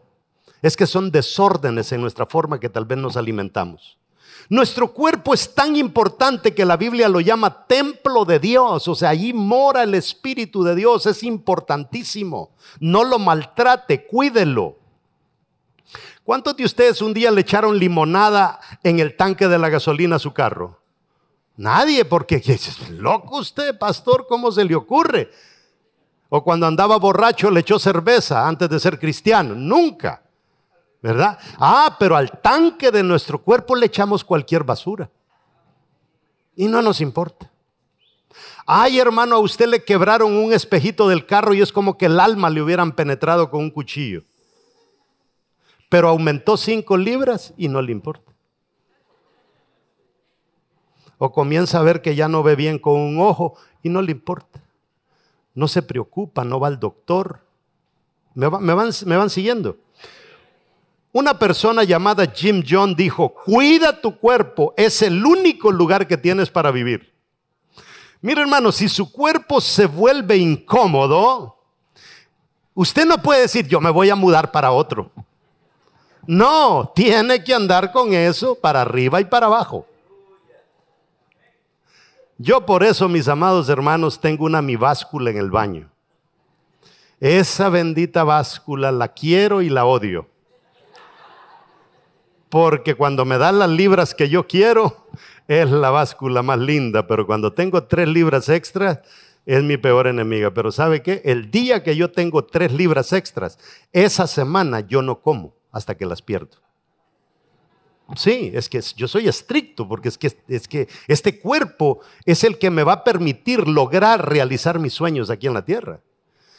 Es 0.62 0.78
que 0.78 0.88
son 0.88 1.12
desórdenes 1.12 1.92
en 1.92 2.02
nuestra 2.02 2.26
forma 2.26 2.60
que 2.60 2.70
tal 2.70 2.86
vez 2.86 2.98
nos 2.98 3.18
alimentamos. 3.18 3.98
Nuestro 4.50 4.94
cuerpo 4.94 5.34
es 5.34 5.54
tan 5.54 5.76
importante 5.76 6.54
que 6.54 6.66
la 6.66 6.78
Biblia 6.78 7.08
lo 7.08 7.22
llama 7.22 7.66
templo 7.66 8.26
de 8.26 8.40
Dios, 8.40 8.88
o 8.88 8.96
sea, 8.96 9.10
allí 9.10 9.34
mora 9.34 9.84
el 9.84 9.96
Espíritu 9.96 10.64
de 10.64 10.76
Dios, 10.76 11.06
es 11.06 11.24
importantísimo. 11.24 12.52
No 12.80 13.04
lo 13.04 13.20
maltrate, 13.20 14.06
cuídelo. 14.06 14.78
¿Cuántos 16.24 16.56
de 16.56 16.66
ustedes 16.66 17.02
un 17.02 17.14
día 17.14 17.32
le 17.32 17.42
echaron 17.42 17.78
limonada 17.78 18.60
en 18.84 19.00
el 19.00 19.16
tanque 19.16 19.48
de 19.48 19.60
la 19.60 19.70
gasolina 19.70 20.18
a 20.18 20.20
su 20.20 20.34
carro? 20.34 20.83
Nadie, 21.58 22.06
porque 22.06 22.36
es 22.46 22.90
loco 22.90 23.38
usted, 23.38 23.78
pastor, 23.78 24.26
¿cómo 24.28 24.52
se 24.52 24.66
le 24.66 24.76
ocurre? 24.76 25.30
O 26.30 26.44
cuando 26.44 26.66
andaba 26.66 26.98
borracho 26.98 27.52
le 27.52 27.60
echó 27.60 27.78
cerveza 27.78 28.48
antes 28.48 28.68
de 28.68 28.80
ser 28.80 28.98
cristiano. 28.98 29.54
Nunca. 29.54 30.24
¿Verdad? 31.02 31.38
Ah, 31.60 31.96
pero 32.00 32.16
al 32.16 32.42
tanque 32.42 32.90
de 32.90 33.04
nuestro 33.04 33.40
cuerpo 33.42 33.76
le 33.76 33.86
echamos 33.86 34.24
cualquier 34.24 34.64
basura. 34.64 35.10
Y 36.56 36.68
no 36.68 36.82
nos 36.82 37.02
importa. 37.02 37.52
Ay, 38.66 39.00
hermano, 39.00 39.36
a 39.36 39.40
usted 39.40 39.68
le 39.68 39.84
quebraron 39.84 40.34
un 40.34 40.54
espejito 40.54 41.08
del 41.08 41.26
carro 41.26 41.54
y 41.54 41.62
es 41.62 41.72
como 41.72 41.98
que 41.98 42.06
el 42.06 42.20
alma 42.20 42.50
le 42.50 42.62
hubieran 42.62 42.94
penetrado 42.94 43.52
con 43.52 43.60
un 43.62 43.70
cuchillo. 43.70 44.24
Pero 45.90 46.10
aumentó 46.10 46.58
cinco 46.58 46.98
libras 46.98 47.54
y 47.58 47.68
no 47.68 47.82
le 47.82 47.92
importa. 47.92 48.33
O 51.18 51.32
comienza 51.32 51.80
a 51.80 51.84
ver 51.84 52.02
que 52.02 52.16
ya 52.16 52.28
no 52.28 52.44
ve 52.44 52.56
bien 52.56 52.80
con 52.80 53.00
un 53.00 53.20
ojo 53.20 53.56
y 53.82 53.90
no 53.90 54.02
le 54.02 54.12
importa. 54.12 54.62
No 55.54 55.68
se 55.68 55.82
preocupa, 55.82 56.44
no 56.44 56.60
va 56.60 56.68
al 56.68 56.80
doctor. 56.80 57.40
¿Me, 58.34 58.48
van, 58.48 58.90
me 59.06 59.18
van 59.18 59.30
siguiendo? 59.30 59.78
Una 61.12 61.38
persona 61.38 61.84
llamada 61.84 62.26
Jim 62.26 62.64
John 62.68 62.96
dijo, 62.96 63.36
cuida 63.46 64.02
tu 64.02 64.18
cuerpo, 64.18 64.74
es 64.76 65.04
el 65.04 65.24
único 65.24 65.72
lugar 65.72 66.08
que 66.08 66.18
tienes 66.18 66.50
para 66.50 66.72
vivir. 66.72 67.14
Mira 68.20 68.42
hermano, 68.42 68.72
si 68.72 68.90
su 68.90 69.12
cuerpo 69.12 69.62
se 69.62 69.86
vuelve 69.86 70.38
incómodo, 70.38 71.56
usted 72.74 73.06
no 73.06 73.22
puede 73.22 73.42
decir, 73.42 73.68
yo 73.68 73.80
me 73.80 73.92
voy 73.92 74.10
a 74.10 74.16
mudar 74.16 74.52
para 74.52 74.72
otro. 74.72 75.12
No, 76.26 76.92
tiene 76.96 77.44
que 77.44 77.54
andar 77.54 77.92
con 77.92 78.14
eso 78.14 78.56
para 78.56 78.82
arriba 78.82 79.22
y 79.22 79.26
para 79.26 79.46
abajo. 79.46 79.86
Yo 82.38 82.66
por 82.66 82.84
eso, 82.84 83.08
mis 83.08 83.28
amados 83.28 83.70
hermanos, 83.70 84.20
tengo 84.20 84.46
una 84.46 84.62
mi 84.62 84.76
báscula 84.76 85.30
en 85.30 85.38
el 85.38 85.52
baño. 85.52 85.90
Esa 87.20 87.70
bendita 87.70 88.24
báscula 88.24 88.92
la 88.92 89.08
quiero 89.10 89.62
y 89.62 89.70
la 89.70 89.86
odio 89.86 90.28
porque 92.54 92.94
cuando 92.94 93.26
me 93.26 93.40
dan 93.40 93.58
las 93.58 93.70
libras 93.72 94.14
que 94.14 94.30
yo 94.30 94.46
quiero, 94.46 95.08
es 95.48 95.72
la 95.72 95.90
báscula 95.90 96.44
más 96.44 96.60
linda, 96.60 97.08
pero 97.08 97.26
cuando 97.26 97.52
tengo 97.52 97.86
tres 97.86 98.08
libras 98.08 98.48
extras, 98.48 99.00
es 99.44 99.64
mi 99.64 99.78
peor 99.78 100.06
enemiga. 100.06 100.54
Pero 100.54 100.72
¿sabe 100.72 101.02
qué? 101.02 101.24
El 101.26 101.50
día 101.50 101.82
que 101.82 101.96
yo 101.96 102.12
tengo 102.12 102.46
tres 102.46 102.72
libras 102.72 103.12
extras, 103.12 103.58
esa 103.92 104.28
semana 104.28 104.82
yo 104.82 105.02
no 105.02 105.20
como 105.20 105.56
hasta 105.72 105.98
que 105.98 106.06
las 106.06 106.22
pierdo. 106.22 106.60
Sí, 108.16 108.52
es 108.54 108.70
que 108.70 108.82
yo 108.96 109.08
soy 109.08 109.28
estricto 109.28 109.88
porque 109.88 110.10
es 110.10 110.18
que, 110.18 110.36
es 110.48 110.68
que 110.68 110.88
este 111.08 111.40
cuerpo 111.40 112.02
es 112.26 112.44
el 112.44 112.58
que 112.58 112.70
me 112.70 112.84
va 112.84 112.94
a 112.94 113.04
permitir 113.04 113.68
lograr 113.68 114.30
realizar 114.30 114.78
mis 114.78 114.94
sueños 114.94 115.30
aquí 115.30 115.48
en 115.48 115.54
la 115.54 115.66
tierra. 115.66 116.02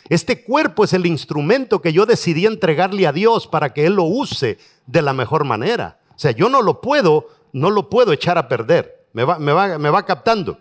Este 0.09 0.43
cuerpo 0.43 0.85
es 0.85 0.93
el 0.93 1.07
instrumento 1.07 1.81
que 1.81 1.93
yo 1.93 2.07
decidí 2.07 2.47
entregarle 2.47 3.07
a 3.07 3.13
Dios 3.13 3.47
para 3.47 3.73
que 3.73 3.87
Él 3.87 3.95
lo 3.95 4.05
use 4.05 4.59
de 4.87 5.03
la 5.03 5.13
mejor 5.13 5.45
manera. 5.45 6.01
O 6.11 6.19
sea, 6.19 6.33
yo 6.33 6.49
no 6.49 6.61
lo 6.61 6.81
puedo, 6.81 7.29
no 7.53 7.71
lo 7.71 7.89
puedo 7.89 8.13
echar 8.13 8.37
a 8.37 8.49
perder. 8.49 9.07
Me 9.13 9.25
va, 9.25 9.39
me 9.39 9.53
va, 9.53 9.79
me 9.79 9.91
va 9.91 10.05
captando. 10.05 10.59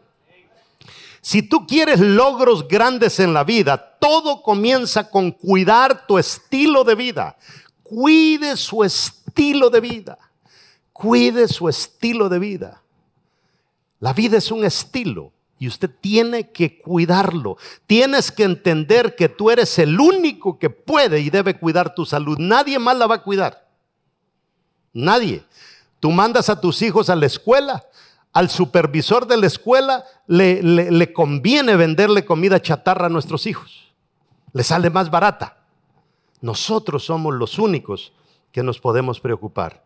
Si 1.21 1.41
tú 1.41 1.65
quieres 1.65 1.99
logros 1.99 2.67
grandes 2.67 3.19
en 3.19 3.33
la 3.33 3.43
vida, 3.43 3.97
todo 3.99 4.41
comienza 4.41 5.09
con 5.09 5.31
cuidar 5.31 6.05
tu 6.05 6.17
estilo 6.17 6.83
de 6.83 6.95
vida. 6.95 7.37
Cuide 7.81 8.55
su 8.57 8.83
estilo 8.83 9.69
de 9.69 9.79
vida. 9.79 10.17
Cuide 11.03 11.49
su 11.49 11.67
estilo 11.67 12.29
de 12.29 12.39
vida. 12.39 12.81
La 13.99 14.13
vida 14.13 14.37
es 14.37 14.49
un 14.51 14.63
estilo. 14.63 15.33
Y 15.59 15.67
usted 15.67 15.91
tiene 15.99 16.51
que 16.51 16.79
cuidarlo. 16.79 17.57
Tienes 17.85 18.31
que 18.31 18.43
entender 18.43 19.13
que 19.13 19.27
tú 19.27 19.51
eres 19.51 19.77
el 19.79 19.99
único 19.99 20.57
que 20.57 20.69
puede 20.69 21.19
y 21.19 21.29
debe 21.29 21.59
cuidar 21.59 21.93
tu 21.93 22.05
salud. 22.05 22.37
Nadie 22.39 22.79
más 22.79 22.97
la 22.97 23.07
va 23.07 23.15
a 23.15 23.21
cuidar. 23.21 23.67
Nadie. 24.93 25.43
Tú 25.99 26.09
mandas 26.09 26.47
a 26.47 26.61
tus 26.61 26.81
hijos 26.81 27.09
a 27.09 27.17
la 27.17 27.25
escuela. 27.25 27.83
Al 28.31 28.49
supervisor 28.49 29.27
de 29.27 29.35
la 29.35 29.47
escuela 29.47 30.05
le, 30.25 31.11
conviene 31.11 31.75
venderle 31.75 32.23
comida 32.23 32.61
chatarra 32.61 33.07
a 33.07 33.09
nuestros 33.09 33.45
hijos. 33.45 33.93
Le 34.53 34.63
sale 34.63 34.89
más 34.89 35.11
barata. 35.11 35.65
Nosotros 36.39 37.03
somos 37.03 37.33
los 37.33 37.59
únicos 37.59 38.13
que 38.53 38.63
nos 38.63 38.79
podemos 38.79 39.19
preocupar. 39.19 39.83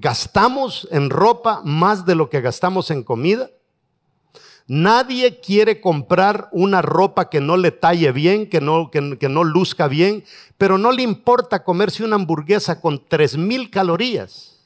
Gastamos 0.00 0.86
en 0.92 1.10
ropa 1.10 1.60
más 1.64 2.06
de 2.06 2.14
lo 2.14 2.30
que 2.30 2.40
gastamos 2.40 2.92
en 2.92 3.02
comida. 3.02 3.50
Nadie 4.68 5.40
quiere 5.40 5.80
comprar 5.80 6.48
una 6.52 6.82
ropa 6.82 7.28
que 7.28 7.40
no 7.40 7.56
le 7.56 7.72
talle 7.72 8.12
bien, 8.12 8.48
que 8.48 8.60
no, 8.60 8.90
que, 8.90 9.00
no 9.00 9.42
luzca 9.42 9.88
bien, 9.88 10.24
pero 10.56 10.78
no 10.78 10.92
le 10.92 11.02
importa 11.02 11.64
comerse 11.64 12.04
una 12.04 12.14
hamburguesa 12.14 12.80
con 12.80 13.02
tres 13.08 13.36
mil 13.36 13.70
calorías 13.70 14.60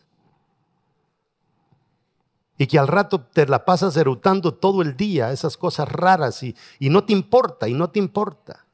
y 2.58 2.66
que 2.66 2.78
al 2.78 2.88
rato 2.88 3.22
te 3.22 3.46
la 3.46 3.64
pasas 3.64 3.96
erutando 3.96 4.52
todo 4.52 4.82
el 4.82 4.96
día, 4.96 5.32
esas 5.32 5.56
cosas 5.56 5.88
raras 5.88 6.42
y, 6.42 6.54
no 6.80 7.04
te 7.04 7.14
importa, 7.14 7.68
y 7.68 7.74
no 7.74 7.88
te 7.88 7.98
importa. 7.98 8.66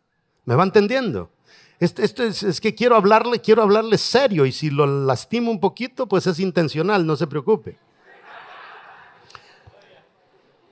¿Me 0.44 0.56
va 0.56 0.64
entendiendo? 0.64 1.30
Esto, 1.80 2.24
es, 2.24 2.60
que 2.60 2.74
quiero 2.74 2.96
hablarle, 2.96 3.40
quiero 3.40 3.62
hablarle 3.62 3.98
serio 3.98 4.44
y 4.46 4.52
si 4.52 4.68
lo 4.68 4.86
lastimo 4.86 5.50
un 5.50 5.60
poquito, 5.60 6.08
pues 6.08 6.26
es 6.26 6.40
intencional, 6.40 7.06
no 7.06 7.14
se 7.14 7.26
preocupe. 7.26 7.78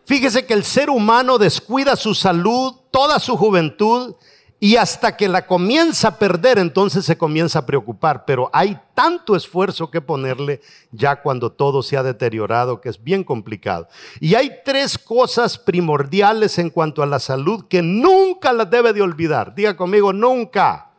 Fíjese 0.05 0.47
que 0.47 0.55
el 0.55 0.65
ser 0.65 0.91
humano 0.91 1.39
descuida 1.39 1.97
su 1.97 2.15
salud, 2.15 2.75
toda 2.91 3.19
su 3.19 3.37
juventud, 3.37 4.15
y 4.59 4.77
hasta 4.77 5.17
que 5.17 5.29
la 5.29 5.47
comienza 5.47 6.09
a 6.09 6.19
perder, 6.19 6.59
entonces 6.59 7.05
se 7.05 7.19
comienza 7.19 7.59
a 7.61 7.67
preocupar. 7.67 8.25
Pero 8.25 8.49
hay 8.53 8.79
tanto 8.95 9.37
esfuerzo 9.37 9.91
que 9.91 10.01
ponerle 10.01 10.61
ya 10.93 11.21
cuando 11.21 11.53
todo 11.53 11.83
se 11.83 11.97
ha 11.97 12.03
deteriorado, 12.03 12.81
que 12.81 12.89
es 12.89 13.03
bien 13.03 13.23
complicado. 13.23 13.89
Y 14.19 14.35
hay 14.35 14.51
tres 14.65 14.97
cosas 14.97 15.59
primordiales 15.59 16.59
en 16.59 16.71
cuanto 16.71 17.03
a 17.03 17.07
la 17.07 17.19
salud 17.19 17.67
que 17.69 17.83
nunca 17.83 18.53
las 18.53 18.71
debe 18.71 18.93
de 18.93 19.03
olvidar. 19.03 19.55
Diga 19.55 19.77
conmigo, 19.77 20.13
nunca. 20.13 20.91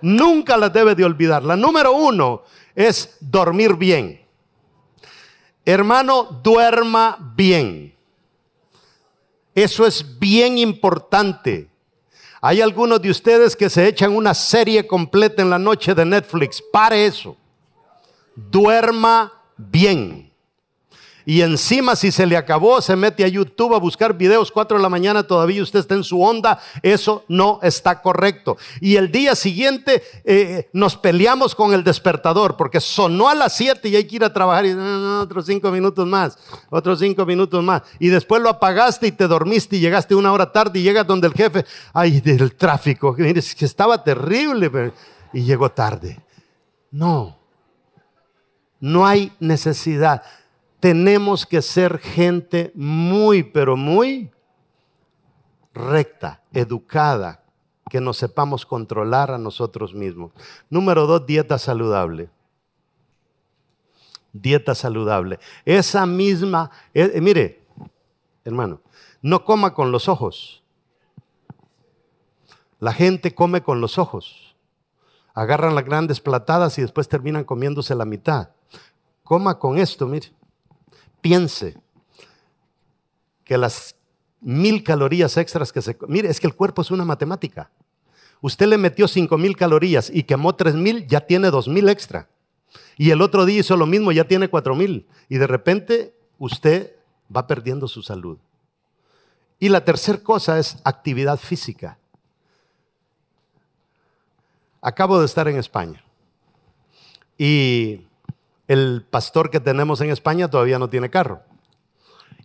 Nunca 0.00 0.56
las 0.56 0.72
debe 0.72 0.94
de 0.94 1.04
olvidar. 1.04 1.42
La 1.42 1.56
número 1.56 1.92
uno 1.92 2.42
es 2.74 3.16
dormir 3.20 3.74
bien. 3.74 4.20
Hermano, 5.64 6.40
duerma 6.42 7.32
bien. 7.36 7.94
Eso 9.54 9.86
es 9.86 10.18
bien 10.18 10.56
importante. 10.58 11.68
Hay 12.40 12.60
algunos 12.60 13.02
de 13.02 13.10
ustedes 13.10 13.56
que 13.56 13.68
se 13.68 13.86
echan 13.88 14.14
una 14.14 14.32
serie 14.32 14.86
completa 14.86 15.42
en 15.42 15.50
la 15.50 15.58
noche 15.58 15.94
de 15.94 16.04
Netflix. 16.04 16.62
Pare 16.72 17.06
eso. 17.06 17.36
Duerma 18.34 19.32
bien. 19.56 20.27
Y 21.28 21.42
encima 21.42 21.94
si 21.94 22.10
se 22.10 22.24
le 22.24 22.38
acabó, 22.38 22.80
se 22.80 22.96
mete 22.96 23.22
a 23.22 23.28
YouTube 23.28 23.74
a 23.74 23.78
buscar 23.78 24.16
videos 24.16 24.50
4 24.50 24.78
de 24.78 24.82
la 24.82 24.88
mañana, 24.88 25.24
todavía 25.24 25.62
usted 25.62 25.80
está 25.80 25.94
en 25.94 26.02
su 26.02 26.22
onda, 26.22 26.58
eso 26.82 27.22
no 27.28 27.60
está 27.62 28.00
correcto. 28.00 28.56
Y 28.80 28.96
el 28.96 29.12
día 29.12 29.34
siguiente 29.34 30.02
eh, 30.24 30.70
nos 30.72 30.96
peleamos 30.96 31.54
con 31.54 31.74
el 31.74 31.84
despertador 31.84 32.56
porque 32.56 32.80
sonó 32.80 33.28
a 33.28 33.34
las 33.34 33.54
7 33.58 33.90
y 33.90 33.96
hay 33.96 34.06
que 34.06 34.16
ir 34.16 34.24
a 34.24 34.32
trabajar 34.32 34.64
y 34.64 34.72
otros 34.72 35.44
5 35.44 35.70
minutos 35.70 36.06
más, 36.06 36.38
otros 36.70 36.98
5 36.98 37.26
minutos 37.26 37.62
más. 37.62 37.82
Y 37.98 38.08
después 38.08 38.40
lo 38.40 38.48
apagaste 38.48 39.08
y 39.08 39.12
te 39.12 39.28
dormiste 39.28 39.76
y 39.76 39.80
llegaste 39.80 40.14
una 40.14 40.32
hora 40.32 40.50
tarde 40.50 40.78
y 40.78 40.82
llegas 40.82 41.06
donde 41.06 41.26
el 41.26 41.34
jefe, 41.34 41.66
ay, 41.92 42.22
del 42.22 42.54
tráfico, 42.54 43.14
que 43.14 43.28
estaba 43.60 44.02
terrible. 44.02 44.94
y 45.34 45.42
llegó 45.42 45.70
tarde. 45.70 46.18
No, 46.90 47.36
no 48.80 49.06
hay 49.06 49.30
necesidad. 49.38 50.22
Tenemos 50.80 51.44
que 51.44 51.60
ser 51.60 51.98
gente 51.98 52.70
muy, 52.74 53.42
pero 53.42 53.76
muy 53.76 54.30
recta, 55.74 56.42
educada, 56.52 57.42
que 57.88 58.00
nos 58.00 58.18
sepamos 58.18 58.66
controlar 58.66 59.30
a 59.30 59.38
nosotros 59.38 59.94
mismos. 59.94 60.32
Número 60.68 61.06
dos, 61.06 61.26
dieta 61.26 61.58
saludable. 61.58 62.30
Dieta 64.32 64.74
saludable. 64.74 65.38
Esa 65.64 66.06
misma, 66.06 66.70
eh, 66.92 67.10
eh, 67.14 67.20
mire, 67.20 67.66
hermano, 68.44 68.80
no 69.22 69.44
coma 69.44 69.74
con 69.74 69.90
los 69.90 70.08
ojos. 70.08 70.62
La 72.78 72.92
gente 72.92 73.34
come 73.34 73.62
con 73.62 73.80
los 73.80 73.98
ojos. 73.98 74.54
Agarran 75.34 75.74
las 75.74 75.84
grandes 75.84 76.20
platadas 76.20 76.78
y 76.78 76.82
después 76.82 77.08
terminan 77.08 77.44
comiéndose 77.44 77.94
la 77.94 78.04
mitad. 78.04 78.50
Coma 79.24 79.58
con 79.58 79.78
esto, 79.78 80.06
mire. 80.06 80.37
Piense 81.28 81.76
que 83.44 83.58
las 83.58 83.94
mil 84.40 84.82
calorías 84.82 85.36
extras 85.36 85.70
que 85.70 85.82
se... 85.82 85.94
Mire, 86.08 86.30
es 86.30 86.40
que 86.40 86.46
el 86.46 86.54
cuerpo 86.54 86.80
es 86.80 86.90
una 86.90 87.04
matemática. 87.04 87.70
Usted 88.40 88.66
le 88.66 88.78
metió 88.78 89.06
cinco 89.06 89.36
mil 89.36 89.54
calorías 89.54 90.08
y 90.08 90.22
quemó 90.22 90.54
tres 90.54 90.74
mil, 90.74 91.06
ya 91.06 91.20
tiene 91.20 91.50
dos 91.50 91.68
mil 91.68 91.90
extra. 91.90 92.30
Y 92.96 93.10
el 93.10 93.20
otro 93.20 93.44
día 93.44 93.60
hizo 93.60 93.76
lo 93.76 93.84
mismo, 93.84 94.10
ya 94.10 94.24
tiene 94.24 94.48
cuatro 94.48 94.74
mil. 94.74 95.06
Y 95.28 95.36
de 95.36 95.46
repente 95.46 96.14
usted 96.38 96.96
va 97.34 97.46
perdiendo 97.46 97.88
su 97.88 98.00
salud. 98.00 98.38
Y 99.58 99.68
la 99.68 99.84
tercera 99.84 100.22
cosa 100.22 100.58
es 100.58 100.78
actividad 100.82 101.38
física. 101.38 101.98
Acabo 104.80 105.20
de 105.20 105.26
estar 105.26 105.46
en 105.46 105.58
España. 105.58 106.02
Y 107.36 108.07
el 108.68 109.04
pastor 109.10 109.50
que 109.50 109.60
tenemos 109.60 110.00
en 110.02 110.10
España 110.10 110.48
todavía 110.48 110.78
no 110.78 110.88
tiene 110.88 111.10
carro. 111.10 111.42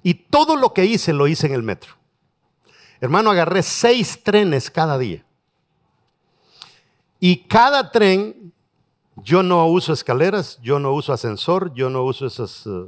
Y 0.02 0.14
todo 0.16 0.56
lo 0.56 0.74
que 0.74 0.86
hice 0.86 1.14
lo 1.14 1.28
hice 1.28 1.48
en 1.48 1.54
el 1.54 1.64
metro. 1.64 1.94
Hermano, 3.00 3.32
agarré 3.32 3.62
seis 3.62 4.24
trenes 4.24 4.72
cada 4.72 4.98
día. 4.98 5.26
Y 7.20 7.44
cada 7.44 7.92
tren, 7.92 8.54
yo 9.18 9.44
no 9.44 9.66
uso 9.68 9.94
escaleras, 9.94 10.60
yo 10.62 10.80
no 10.80 10.94
uso 10.94 11.14
ascensor, 11.14 11.74
yo 11.74 11.90
no 11.90 12.04
uso 12.04 12.26
esas 12.26 12.66
eh, 12.66 12.86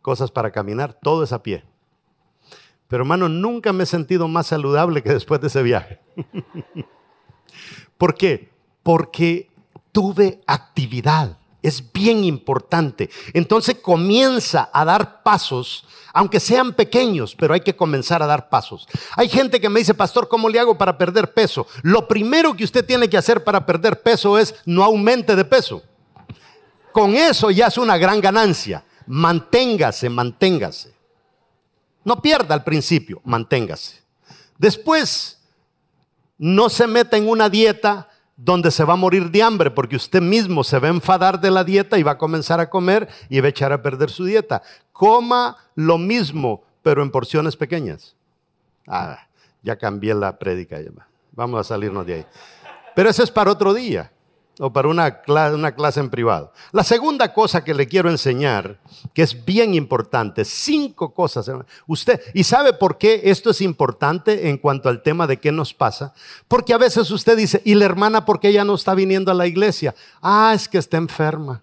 cosas 0.00 0.30
para 0.30 0.50
caminar, 0.50 0.98
todo 1.00 1.22
es 1.24 1.32
a 1.32 1.42
pie. 1.42 1.64
Pero 2.88 3.02
hermano, 3.02 3.28
nunca 3.28 3.72
me 3.72 3.84
he 3.84 3.86
sentido 3.86 4.28
más 4.28 4.48
saludable 4.48 5.02
que 5.02 5.12
después 5.12 5.40
de 5.40 5.46
ese 5.46 5.62
viaje. 5.62 6.00
¿Por 7.98 8.14
qué? 8.14 8.52
Porque 8.82 9.50
tuve 9.92 10.40
actividad. 10.46 11.38
Es 11.62 11.92
bien 11.92 12.24
importante. 12.24 13.08
Entonces 13.32 13.76
comienza 13.80 14.68
a 14.72 14.84
dar 14.84 15.22
pasos, 15.22 15.86
aunque 16.12 16.40
sean 16.40 16.72
pequeños, 16.72 17.36
pero 17.36 17.54
hay 17.54 17.60
que 17.60 17.76
comenzar 17.76 18.22
a 18.22 18.26
dar 18.26 18.48
pasos. 18.48 18.88
Hay 19.16 19.28
gente 19.28 19.60
que 19.60 19.68
me 19.68 19.78
dice, 19.78 19.94
pastor, 19.94 20.28
¿cómo 20.28 20.48
le 20.48 20.58
hago 20.58 20.76
para 20.76 20.98
perder 20.98 21.32
peso? 21.32 21.66
Lo 21.82 22.08
primero 22.08 22.54
que 22.54 22.64
usted 22.64 22.84
tiene 22.84 23.08
que 23.08 23.16
hacer 23.16 23.44
para 23.44 23.64
perder 23.64 24.02
peso 24.02 24.38
es 24.38 24.54
no 24.66 24.82
aumente 24.82 25.36
de 25.36 25.44
peso. 25.44 25.82
Con 26.92 27.14
eso 27.14 27.50
ya 27.50 27.68
es 27.68 27.78
una 27.78 27.96
gran 27.96 28.20
ganancia. 28.20 28.84
Manténgase, 29.06 30.08
manténgase. 30.08 30.92
No 32.04 32.20
pierda 32.20 32.54
al 32.54 32.64
principio, 32.64 33.20
manténgase. 33.24 34.02
Después, 34.58 35.38
no 36.38 36.68
se 36.68 36.86
meta 36.86 37.16
en 37.16 37.28
una 37.28 37.48
dieta 37.48 38.08
donde 38.44 38.72
se 38.72 38.82
va 38.82 38.94
a 38.94 38.96
morir 38.96 39.30
de 39.30 39.40
hambre 39.40 39.70
porque 39.70 39.94
usted 39.94 40.20
mismo 40.20 40.64
se 40.64 40.78
va 40.80 40.88
a 40.88 40.90
enfadar 40.90 41.40
de 41.40 41.50
la 41.50 41.62
dieta 41.62 41.96
y 41.96 42.02
va 42.02 42.12
a 42.12 42.18
comenzar 42.18 42.58
a 42.58 42.68
comer 42.68 43.08
y 43.28 43.38
va 43.38 43.46
a 43.46 43.50
echar 43.50 43.72
a 43.72 43.82
perder 43.82 44.10
su 44.10 44.24
dieta. 44.24 44.62
Coma 44.92 45.56
lo 45.76 45.96
mismo, 45.96 46.64
pero 46.82 47.02
en 47.02 47.10
porciones 47.12 47.56
pequeñas. 47.56 48.16
Ah, 48.88 49.28
ya 49.62 49.76
cambié 49.76 50.12
la 50.14 50.38
prédica. 50.40 50.78
Vamos 51.30 51.60
a 51.60 51.64
salirnos 51.64 52.04
de 52.04 52.14
ahí. 52.14 52.26
Pero 52.96 53.10
eso 53.10 53.22
es 53.22 53.30
para 53.30 53.52
otro 53.52 53.72
día 53.72 54.10
o 54.58 54.72
para 54.72 54.88
una 54.88 55.22
clase, 55.22 55.54
una 55.54 55.74
clase 55.74 56.00
en 56.00 56.10
privado. 56.10 56.52
La 56.72 56.84
segunda 56.84 57.32
cosa 57.32 57.64
que 57.64 57.74
le 57.74 57.86
quiero 57.86 58.10
enseñar, 58.10 58.78
que 59.14 59.22
es 59.22 59.44
bien 59.44 59.74
importante, 59.74 60.44
cinco 60.44 61.14
cosas. 61.14 61.50
Usted, 61.86 62.20
¿y 62.34 62.44
sabe 62.44 62.72
por 62.72 62.98
qué 62.98 63.22
esto 63.24 63.50
es 63.50 63.60
importante 63.60 64.48
en 64.48 64.58
cuanto 64.58 64.88
al 64.88 65.02
tema 65.02 65.26
de 65.26 65.38
qué 65.38 65.52
nos 65.52 65.72
pasa? 65.72 66.14
Porque 66.48 66.74
a 66.74 66.78
veces 66.78 67.10
usted 67.10 67.36
dice, 67.36 67.62
¿y 67.64 67.74
la 67.74 67.86
hermana 67.86 68.24
por 68.24 68.40
qué 68.40 68.48
ella 68.48 68.64
no 68.64 68.74
está 68.74 68.94
viniendo 68.94 69.30
a 69.30 69.34
la 69.34 69.46
iglesia? 69.46 69.94
Ah, 70.20 70.52
es 70.54 70.68
que 70.68 70.78
está 70.78 70.98
enferma. 70.98 71.62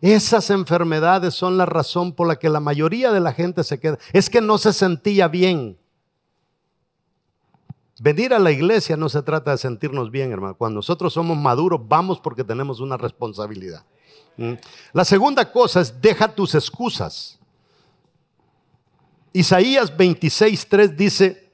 Esas 0.00 0.48
enfermedades 0.50 1.34
son 1.34 1.58
la 1.58 1.66
razón 1.66 2.12
por 2.12 2.26
la 2.26 2.36
que 2.36 2.48
la 2.48 2.60
mayoría 2.60 3.12
de 3.12 3.20
la 3.20 3.32
gente 3.32 3.64
se 3.64 3.78
queda. 3.78 3.98
Es 4.12 4.30
que 4.30 4.40
no 4.40 4.56
se 4.58 4.72
sentía 4.72 5.28
bien. 5.28 5.79
Venir 8.02 8.32
a 8.32 8.38
la 8.38 8.50
iglesia 8.50 8.96
no 8.96 9.10
se 9.10 9.20
trata 9.20 9.50
de 9.50 9.58
sentirnos 9.58 10.10
bien, 10.10 10.32
hermano. 10.32 10.56
Cuando 10.56 10.76
nosotros 10.76 11.12
somos 11.12 11.36
maduros, 11.36 11.86
vamos 11.86 12.18
porque 12.18 12.42
tenemos 12.42 12.80
una 12.80 12.96
responsabilidad. 12.96 13.84
¿Mm? 14.38 14.54
La 14.94 15.04
segunda 15.04 15.52
cosa 15.52 15.82
es, 15.82 16.00
deja 16.00 16.34
tus 16.34 16.54
excusas. 16.54 17.38
Isaías 19.34 19.94
26.3 19.94 20.96
dice, 20.96 21.52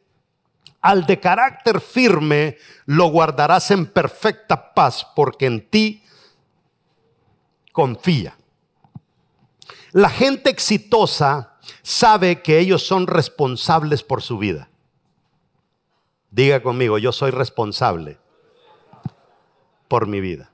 al 0.80 1.04
de 1.04 1.18
carácter 1.18 1.80
firme 1.80 2.58
lo 2.84 3.08
guardarás 3.08 3.72
en 3.72 3.84
perfecta 3.84 4.72
paz 4.72 5.04
porque 5.16 5.46
en 5.46 5.68
ti 5.68 6.04
confía. 7.72 8.36
La 9.90 10.10
gente 10.10 10.48
exitosa 10.48 11.56
sabe 11.82 12.40
que 12.40 12.60
ellos 12.60 12.86
son 12.86 13.08
responsables 13.08 14.04
por 14.04 14.22
su 14.22 14.38
vida. 14.38 14.68
Diga 16.30 16.62
conmigo, 16.62 16.98
yo 16.98 17.12
soy 17.12 17.30
responsable 17.30 18.18
por 19.88 20.06
mi 20.06 20.20
vida. 20.20 20.50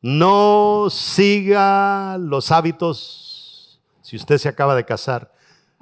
No 0.00 0.88
siga 0.90 2.18
los 2.18 2.50
hábitos, 2.50 3.80
si 4.00 4.16
usted 4.16 4.38
se 4.38 4.48
acaba 4.48 4.74
de 4.74 4.84
casar, 4.84 5.32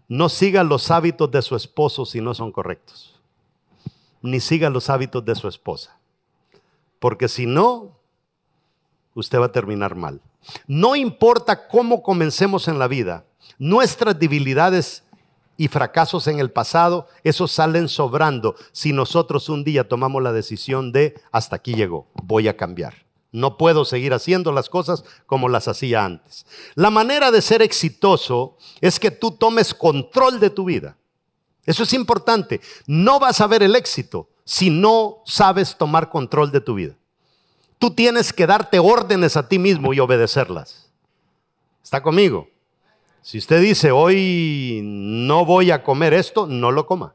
no 0.09 0.29
siga 0.29 0.63
los 0.63 0.91
hábitos 0.91 1.31
de 1.31 1.41
su 1.41 1.57
esposo 1.57 2.05
si 2.05 2.21
no 2.21 2.35
son 2.35 2.53
correctos. 2.53 3.19
Ni 4.21 4.41
siga 4.41 4.69
los 4.69 4.91
hábitos 4.91 5.25
de 5.25 5.35
su 5.35 5.49
esposa. 5.49 5.99
Porque 6.99 7.29
si 7.29 7.47
no, 7.47 7.97
usted 9.15 9.41
va 9.41 9.47
a 9.47 9.53
terminar 9.53 9.95
mal. 9.95 10.21
No 10.67 10.97
importa 10.97 11.69
cómo 11.69 12.03
comencemos 12.03 12.69
en 12.69 12.79
la 12.79 12.89
vida, 12.89 13.25
nuestras 13.59 14.19
debilidades 14.19 15.05
y 15.61 15.69
fracasos 15.69 16.27
en 16.27 16.41
el 16.41 16.51
pasado, 16.51 17.07
esos 17.23 17.53
salen 17.53 17.91
sobrando 17.91 18.57
si 18.73 18.95
nosotros 18.95 19.51
un 19.51 19.63
día 19.63 19.87
tomamos 19.87 20.23
la 20.23 20.33
decisión 20.33 20.91
de 20.91 21.21
hasta 21.33 21.57
aquí 21.57 21.75
llegó, 21.75 22.07
voy 22.23 22.49
a 22.49 22.57
cambiar. 22.57 23.05
No 23.31 23.59
puedo 23.59 23.85
seguir 23.85 24.15
haciendo 24.15 24.53
las 24.53 24.71
cosas 24.71 25.05
como 25.27 25.51
las 25.51 25.69
hacía 25.69 26.03
antes. 26.03 26.47
La 26.77 26.89
manera 26.89 27.31
de 27.31 27.43
ser 27.43 27.61
exitoso 27.61 28.57
es 28.81 28.99
que 28.99 29.11
tú 29.11 29.33
tomes 29.33 29.75
control 29.75 30.41
de 30.41 30.49
tu 30.49 30.65
vida. 30.65 30.97
Eso 31.67 31.83
es 31.83 31.93
importante. 31.93 32.63
No 32.87 33.21
vas 33.21 33.43
a 33.43 33.47
ver 33.47 33.63
el 33.63 33.77
éxito 33.77 34.31
si 34.45 34.71
no 34.71 35.19
sabes 35.27 35.77
tomar 35.77 36.09
control 36.09 36.51
de 36.53 36.63
tu 36.63 36.73
vida. 36.73 36.95
Tú 37.79 37.91
tienes 37.91 38.33
que 38.33 38.47
darte 38.47 38.79
órdenes 38.79 39.37
a 39.37 39.47
ti 39.47 39.59
mismo 39.59 39.93
y 39.93 40.01
obedecerlas. 40.01 40.91
¿Está 41.85 42.03
conmigo? 42.03 42.49
Si 43.23 43.39
usted 43.39 43.61
dice, 43.61 43.93
hoy 43.93 44.81
no 44.83 45.45
voy 45.45 45.71
a 45.71 45.83
comer 45.83 46.15
esto, 46.15 46.47
no 46.47 46.71
lo 46.71 46.87
coma. 46.87 47.15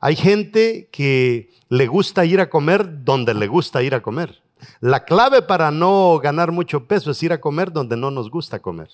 Hay 0.00 0.16
gente 0.16 0.88
que 0.90 1.50
le 1.68 1.86
gusta 1.86 2.24
ir 2.24 2.40
a 2.40 2.50
comer 2.50 3.04
donde 3.04 3.34
le 3.34 3.46
gusta 3.46 3.82
ir 3.82 3.94
a 3.94 4.02
comer. 4.02 4.42
La 4.80 5.04
clave 5.04 5.42
para 5.42 5.70
no 5.70 6.18
ganar 6.22 6.52
mucho 6.52 6.86
peso 6.86 7.10
es 7.12 7.22
ir 7.22 7.32
a 7.32 7.40
comer 7.40 7.72
donde 7.72 7.96
no 7.96 8.10
nos 8.10 8.30
gusta 8.30 8.58
comer, 8.58 8.90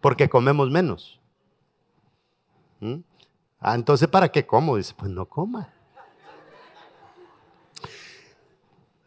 porque 0.00 0.28
comemos 0.28 0.70
menos. 0.70 1.18
¿Mm? 2.80 2.96
Ah, 3.60 3.74
entonces, 3.74 4.06
¿para 4.08 4.30
qué 4.30 4.46
como? 4.46 4.76
Dice, 4.76 4.92
pues 4.96 5.10
no 5.10 5.24
coma. 5.24 5.70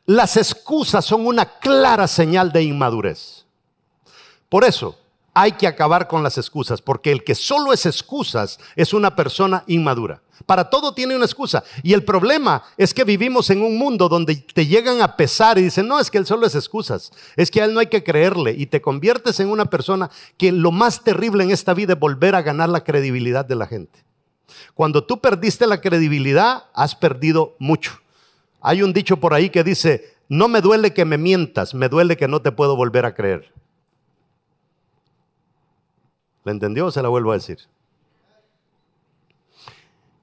Las 0.06 0.38
excusas 0.38 1.06
son 1.06 1.28
una 1.28 1.46
clara 1.46 2.08
señal 2.08 2.52
de 2.52 2.64
inmadurez. 2.64 3.46
Por 4.50 4.64
eso, 4.64 4.98
hay 5.40 5.52
que 5.52 5.68
acabar 5.68 6.08
con 6.08 6.24
las 6.24 6.40
excusas, 6.40 6.82
porque 6.82 7.12
el 7.12 7.24
que 7.24 7.36
solo 7.36 7.72
es 7.72 7.86
excusas 7.86 8.60
es 8.76 8.92
una 8.92 9.16
persona 9.16 9.64
inmadura. 9.68 10.24
Para 10.48 10.68
todo 10.68 10.96
tiene 10.96 11.16
una 11.16 11.26
excusa. 11.26 11.64
Y 11.84 11.94
el 11.94 12.04
problema 12.04 12.64
es 12.76 12.92
que 12.92 13.04
vivimos 13.04 13.52
en 13.52 13.62
un 13.62 13.78
mundo 13.78 14.10
donde 14.10 14.36
te 14.36 14.66
llegan 14.66 15.00
a 15.00 15.16
pesar 15.16 15.60
y 15.60 15.62
dicen, 15.62 15.88
no, 15.88 16.00
es 16.00 16.10
que 16.10 16.18
él 16.18 16.26
solo 16.26 16.48
es 16.48 16.56
excusas, 16.56 17.12
es 17.36 17.52
que 17.52 17.62
a 17.62 17.66
él 17.66 17.76
no 17.76 17.80
hay 17.80 17.86
que 17.86 18.04
creerle 18.04 18.56
y 18.58 18.66
te 18.66 18.82
conviertes 18.82 19.40
en 19.40 19.50
una 19.50 19.66
persona 19.66 20.10
que 20.38 20.52
lo 20.52 20.72
más 20.72 21.04
terrible 21.04 21.44
en 21.44 21.52
esta 21.52 21.76
vida 21.76 21.94
es 21.94 22.00
volver 22.00 22.34
a 22.34 22.42
ganar 22.42 22.70
la 22.70 22.84
credibilidad 22.84 23.46
de 23.46 23.56
la 23.56 23.68
gente. 23.68 24.04
Cuando 24.74 25.04
tú 25.04 25.22
perdiste 25.22 25.68
la 25.68 25.82
credibilidad, 25.82 26.64
has 26.74 26.96
perdido 26.96 27.56
mucho. 27.60 27.92
Hay 28.60 28.82
un 28.82 28.92
dicho 28.92 29.18
por 29.18 29.36
ahí 29.36 29.52
que 29.52 29.64
dice, 29.64 30.16
no 30.30 30.48
me 30.48 30.62
duele 30.62 30.94
que 30.94 31.06
me 31.06 31.20
mientas, 31.20 31.76
me 31.76 31.90
duele 31.90 32.18
que 32.18 32.28
no 32.28 32.42
te 32.42 32.52
puedo 32.52 32.76
volver 32.76 33.06
a 33.06 33.14
creer. 33.14 33.52
¿Le 36.48 36.54
entendió 36.54 36.90
se 36.92 37.02
la 37.02 37.10
vuelvo 37.10 37.32
a 37.32 37.34
decir? 37.34 37.58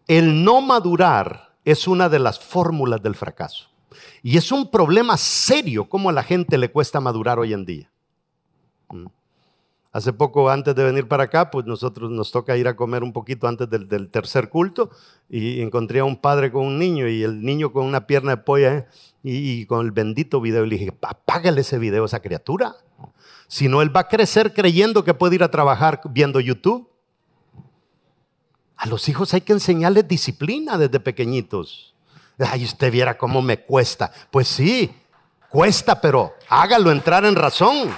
El 0.07 0.43
no 0.43 0.63
madurar 0.63 1.53
es 1.67 1.87
una 1.87 2.09
de 2.09 2.19
las 2.19 2.41
fórmulas 2.41 3.03
del 3.03 3.15
fracaso. 3.15 3.69
Y 4.23 4.39
es 4.39 4.51
un 4.51 4.71
problema 4.71 5.19
serio 5.19 5.87
cómo 5.87 6.09
a 6.09 6.15
la 6.15 6.23
gente 6.23 6.57
le 6.57 6.71
cuesta 6.71 6.99
madurar 6.99 7.39
hoy 7.39 7.53
en 7.53 7.67
día. 7.67 7.91
¿Mm? 8.89 9.05
Hace 9.93 10.15
poco, 10.15 10.49
antes 10.49 10.75
de 10.75 10.83
venir 10.83 11.07
para 11.09 11.25
acá, 11.25 11.51
pues 11.51 11.67
nosotros 11.67 12.11
nos 12.11 12.33
toca 12.33 12.57
ir 12.57 12.69
a 12.69 12.75
comer 12.75 13.03
un 13.03 13.13
poquito 13.13 13.47
antes 13.47 13.69
del, 13.69 14.09
tercer 14.09 14.49
culto 14.49 14.89
y 15.29 15.61
encontré 15.61 16.01
a 16.01 16.05
un 16.05 16.17
padre 16.17 16.51
con 16.51 16.65
un 16.65 16.79
niño 16.79 17.07
y 17.07 17.23
el 17.23 17.43
niño 17.43 17.71
con 17.71 17.85
una 17.85 18.07
pierna 18.07 18.31
de 18.31 18.39
polla 18.39 18.75
¿eh? 18.79 18.87
y, 19.23 19.67
con 19.67 19.85
el 19.85 19.93
bendito 19.93 20.41
video. 20.41 20.65
Le 20.65 20.79
dije, 20.79 20.99
apágale 21.03 21.61
ese 21.61 21.79
video 21.79 22.05
a 22.05 22.07
esa 22.07 22.21
criatura. 22.21 22.77
Si 23.49 23.69
no, 23.69 23.83
él 23.83 23.95
va 23.95 24.01
a 24.01 24.09
crecer 24.09 24.53
creyendo 24.53 25.05
que 25.05 25.15
puede 25.15 25.37
ir 25.37 25.43
a 25.43 25.51
trabajar 25.51 26.01
viendo 26.07 26.41
YouTube. 26.41 26.89
A 28.77 28.87
los 28.87 29.09
hijos 29.09 29.33
hay 29.35 29.43
que 29.43 29.53
enseñarles 29.53 30.09
disciplina 30.09 30.77
desde 30.77 31.01
pequeñitos. 31.01 31.95
Ay, 32.39 32.65
usted 32.65 32.91
viera 32.91 33.17
cómo 33.17 33.41
me 33.43 33.61
cuesta. 33.61 34.13
Pues 34.31 34.49
sí, 34.49 34.93
cuesta, 35.49 36.01
pero 36.01 36.35
hágalo 36.49 36.91
entrar 36.91 37.25
en 37.25 37.37
razón. 37.37 37.95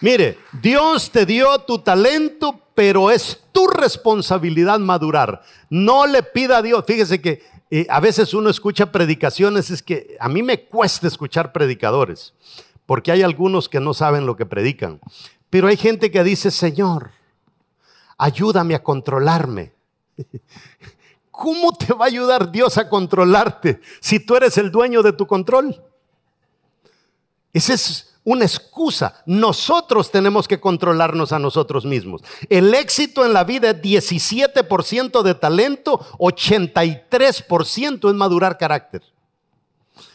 Mire, 0.00 0.38
Dios 0.52 1.10
te 1.10 1.24
dio 1.24 1.58
tu 1.60 1.78
talento, 1.78 2.60
pero 2.74 3.10
es 3.10 3.40
tu 3.52 3.66
responsabilidad 3.66 4.78
madurar. 4.78 5.42
No 5.70 6.06
le 6.06 6.22
pida 6.22 6.58
a 6.58 6.62
Dios. 6.62 6.84
Fíjese 6.86 7.20
que 7.20 7.42
eh, 7.76 7.88
a 7.90 7.98
veces 7.98 8.32
uno 8.34 8.50
escucha 8.50 8.92
predicaciones, 8.92 9.68
es 9.68 9.82
que 9.82 10.16
a 10.20 10.28
mí 10.28 10.44
me 10.44 10.64
cuesta 10.64 11.08
escuchar 11.08 11.50
predicadores, 11.50 12.32
porque 12.86 13.10
hay 13.10 13.22
algunos 13.22 13.68
que 13.68 13.80
no 13.80 13.94
saben 13.94 14.26
lo 14.26 14.36
que 14.36 14.46
predican. 14.46 15.00
Pero 15.50 15.66
hay 15.66 15.76
gente 15.76 16.12
que 16.12 16.22
dice, 16.22 16.52
Señor, 16.52 17.10
ayúdame 18.16 18.76
a 18.76 18.82
controlarme. 18.84 19.72
¿Cómo 21.32 21.72
te 21.72 21.92
va 21.92 22.04
a 22.04 22.08
ayudar 22.08 22.52
Dios 22.52 22.78
a 22.78 22.88
controlarte 22.88 23.80
si 23.98 24.20
tú 24.20 24.36
eres 24.36 24.56
el 24.56 24.70
dueño 24.70 25.02
de 25.02 25.12
tu 25.12 25.26
control? 25.26 25.82
Ese 27.52 27.74
es 27.74 28.13
una 28.24 28.44
excusa. 28.44 29.22
Nosotros 29.26 30.10
tenemos 30.10 30.48
que 30.48 30.58
controlarnos 30.58 31.32
a 31.32 31.38
nosotros 31.38 31.84
mismos. 31.84 32.22
El 32.48 32.74
éxito 32.74 33.24
en 33.24 33.32
la 33.32 33.44
vida 33.44 33.70
es 33.70 33.82
17% 33.82 35.22
de 35.22 35.34
talento, 35.34 36.00
83% 36.18 38.08
es 38.08 38.14
madurar 38.14 38.58
carácter. 38.58 39.02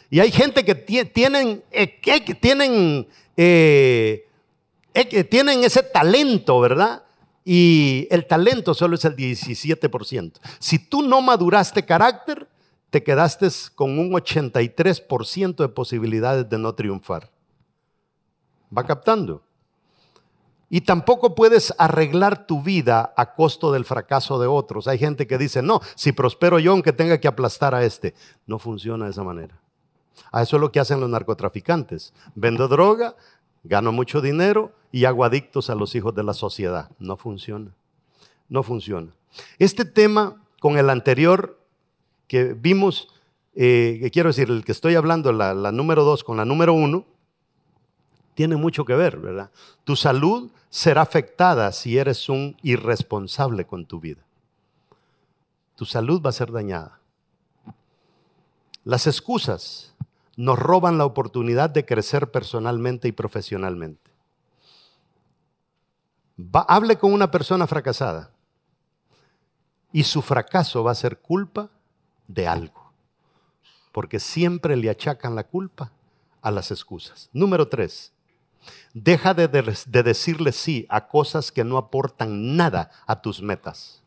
Y 0.10 0.20
hay 0.20 0.32
gente 0.32 0.66
que 0.66 0.74
tienen, 0.74 1.64
eh, 1.72 2.00
tienen, 2.42 3.08
eh, 3.38 4.26
eh, 4.94 5.24
tienen 5.24 5.64
ese 5.64 5.84
talento, 5.84 6.60
¿verdad? 6.60 7.04
Y 7.46 8.08
el 8.10 8.26
talento 8.26 8.74
solo 8.74 8.96
es 8.96 9.06
el 9.06 9.16
17%. 9.16 10.40
Si 10.58 10.80
tú 10.80 11.04
no 11.04 11.22
maduraste 11.22 11.86
carácter, 11.86 12.48
te 12.90 13.04
quedaste 13.04 13.48
con 13.76 14.00
un 14.00 14.12
83% 14.12 15.64
de 15.64 15.70
posibilidades 15.70 16.50
de 16.50 16.58
no 16.58 16.74
triunfar. 16.74 17.30
¿Va 18.76 18.84
captando? 18.84 19.42
Y 20.70 20.82
tampoco 20.82 21.34
puedes 21.34 21.74
arreglar 21.80 22.46
tu 22.46 22.62
vida 22.62 23.14
a 23.18 23.34
costo 23.34 23.72
del 23.72 23.86
fracaso 23.86 24.40
de 24.40 24.48
otros. 24.48 24.88
Hay 24.88 25.00
gente 25.00 25.26
que 25.26 25.40
dice, 25.40 25.64
no, 25.64 25.82
si 25.96 26.12
prospero 26.12 26.60
yo 26.60 26.72
aunque 26.72 26.94
tenga 26.94 27.18
que 27.20 27.28
aplastar 27.28 27.74
a 27.74 27.84
este. 27.84 28.14
No 28.46 28.60
funciona 28.60 29.06
de 29.06 29.12
esa 29.12 29.24
manera. 29.24 29.60
A 30.32 30.44
eso 30.44 30.58
es 30.58 30.62
lo 30.62 30.72
que 30.72 30.80
hacen 30.80 31.00
los 31.00 31.10
narcotraficantes. 31.10 32.14
Vendo 32.36 32.68
droga, 32.68 33.16
gano 33.64 33.92
mucho 33.92 34.22
dinero 34.22 34.72
y 34.92 35.06
hago 35.06 35.24
adictos 35.26 35.72
a 35.72 35.76
los 35.76 35.96
hijos 35.96 36.14
de 36.14 36.24
la 36.24 36.34
sociedad. 36.34 36.92
No 37.00 37.18
funciona. 37.18 37.72
No 38.48 38.62
funciona. 38.62 39.12
Este 39.58 39.86
tema 39.86 40.44
con 40.60 40.78
el 40.78 40.92
anterior 40.92 41.60
que 42.28 42.54
vimos, 42.54 43.08
eh, 43.56 44.08
quiero 44.14 44.30
decir, 44.30 44.50
el 44.50 44.64
que 44.64 44.72
estoy 44.72 44.94
hablando, 44.94 45.32
la, 45.32 45.56
la 45.56 45.72
número 45.72 46.04
dos 46.04 46.24
con 46.24 46.38
la 46.38 46.46
número 46.46 46.74
uno, 46.74 47.06
tiene 48.40 48.56
mucho 48.56 48.86
que 48.86 48.96
ver, 48.96 49.18
¿verdad? 49.18 49.52
Tu 49.84 49.98
salud 49.98 50.50
será 50.70 51.02
afectada 51.02 51.74
si 51.74 51.98
eres 51.98 52.30
un 52.30 52.56
irresponsable 52.62 53.68
con 53.68 53.86
tu 53.86 54.00
vida. 54.00 54.22
Tu 55.76 55.84
salud 55.84 56.22
va 56.26 56.30
a 56.30 56.32
ser 56.32 56.50
dañada. 56.50 57.02
Las 58.86 59.08
excusas 59.08 59.94
nos 60.38 60.58
roban 60.58 60.98
la 60.98 61.04
oportunidad 61.04 61.70
de 61.70 61.86
crecer 61.86 62.32
personalmente 62.32 63.10
y 63.10 63.12
profesionalmente. 63.12 64.10
hable 66.54 66.98
con 66.98 67.12
una 67.12 67.30
persona 67.32 67.68
fracasada 67.68 68.32
y 69.92 70.06
su 70.06 70.22
fracaso 70.22 70.82
va 70.82 70.92
a 70.92 70.96
ser 70.96 71.20
culpa 71.20 71.70
de 72.30 72.48
algo, 72.48 72.94
porque 73.92 74.22
siempre 74.22 74.78
le 74.78 74.90
achacan 74.90 75.36
la 75.36 75.44
culpa 75.44 75.92
a 76.42 76.52
las 76.52 76.72
excusas. 76.72 77.30
Número 77.34 77.68
tres, 77.68 78.14
Deja 78.94 79.34
de, 79.34 79.48
decirle 79.48 80.52
sí 80.52 80.86
a 80.90 81.08
cosas 81.08 81.52
que 81.52 81.64
no 81.64 81.78
aportan 81.78 82.56
nada 82.58 82.92
a 83.06 83.22
tus 83.22 83.42
metas. 83.42 84.02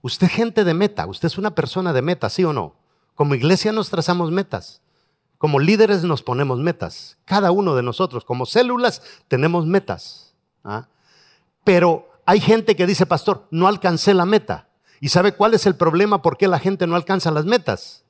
Usted 0.00 0.28
gente 0.28 0.64
de 0.64 0.74
meta, 0.74 1.06
usted 1.06 1.26
es 1.26 1.38
una 1.38 1.54
persona 1.54 1.92
de 1.92 2.02
meta, 2.02 2.28
¿sí 2.28 2.44
o 2.44 2.52
no? 2.52 2.74
Como 3.14 3.34
iglesia 3.34 3.72
nos 3.72 3.90
trazamos 3.90 4.30
metas. 4.30 4.82
Como 5.38 5.60
líderes 5.60 6.04
nos 6.04 6.22
ponemos 6.22 6.58
metas. 6.58 7.18
Cada 7.24 7.50
uno 7.50 7.74
de 7.74 7.82
nosotros, 7.82 8.24
como 8.24 8.46
células, 8.46 9.02
tenemos 9.28 9.66
metas. 9.66 10.34
¿ah? 10.62 10.88
Pero 11.64 12.10
hay 12.26 12.40
gente 12.40 12.76
que 12.76 12.86
dice, 12.86 13.06
pastor, 13.06 13.46
no 13.50 13.68
alcancé 13.68 14.14
la 14.14 14.24
meta. 14.24 14.68
¿Y 15.00 15.10
sabe 15.10 15.32
cuál 15.32 15.54
es 15.54 15.66
el 15.66 15.76
problema 15.76 16.22
por 16.22 16.38
qué 16.38 16.48
la 16.48 16.58
gente 16.58 16.86
no 16.86 16.96
alcanza 16.96 17.30
las 17.30 17.44
metas? 17.44 18.03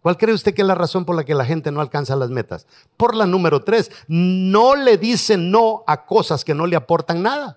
¿Cuál 0.00 0.16
cree 0.16 0.34
usted 0.34 0.54
que 0.54 0.62
es 0.62 0.68
la 0.68 0.74
razón 0.74 1.04
por 1.04 1.16
la 1.16 1.24
que 1.24 1.34
la 1.34 1.44
gente 1.44 1.72
no 1.72 1.80
alcanza 1.80 2.14
las 2.16 2.30
metas? 2.30 2.66
Por 2.96 3.14
la 3.14 3.26
número 3.26 3.62
tres, 3.62 3.90
no 4.06 4.76
le 4.76 4.96
dicen 4.96 5.50
no 5.50 5.82
a 5.86 6.06
cosas 6.06 6.44
que 6.44 6.54
no 6.54 6.66
le 6.66 6.76
aportan 6.76 7.22
nada. 7.22 7.56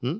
¿Mm? 0.00 0.16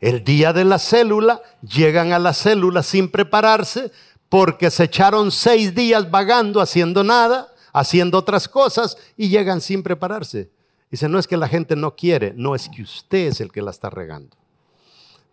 El 0.00 0.22
día 0.22 0.52
de 0.52 0.64
la 0.64 0.78
célula, 0.78 1.40
llegan 1.62 2.12
a 2.12 2.18
la 2.18 2.34
célula 2.34 2.82
sin 2.82 3.10
prepararse 3.10 3.90
porque 4.28 4.70
se 4.70 4.84
echaron 4.84 5.30
seis 5.30 5.74
días 5.74 6.10
vagando, 6.10 6.60
haciendo 6.60 7.02
nada, 7.02 7.48
haciendo 7.72 8.18
otras 8.18 8.48
cosas 8.48 8.98
y 9.16 9.28
llegan 9.28 9.60
sin 9.60 9.82
prepararse. 9.82 10.50
Dice, 10.90 11.08
no 11.08 11.18
es 11.18 11.26
que 11.26 11.36
la 11.36 11.48
gente 11.48 11.74
no 11.74 11.96
quiere, 11.96 12.34
no 12.36 12.54
es 12.54 12.68
que 12.68 12.82
usted 12.82 13.28
es 13.28 13.40
el 13.40 13.50
que 13.50 13.62
la 13.62 13.70
está 13.70 13.90
regando. 13.90 14.36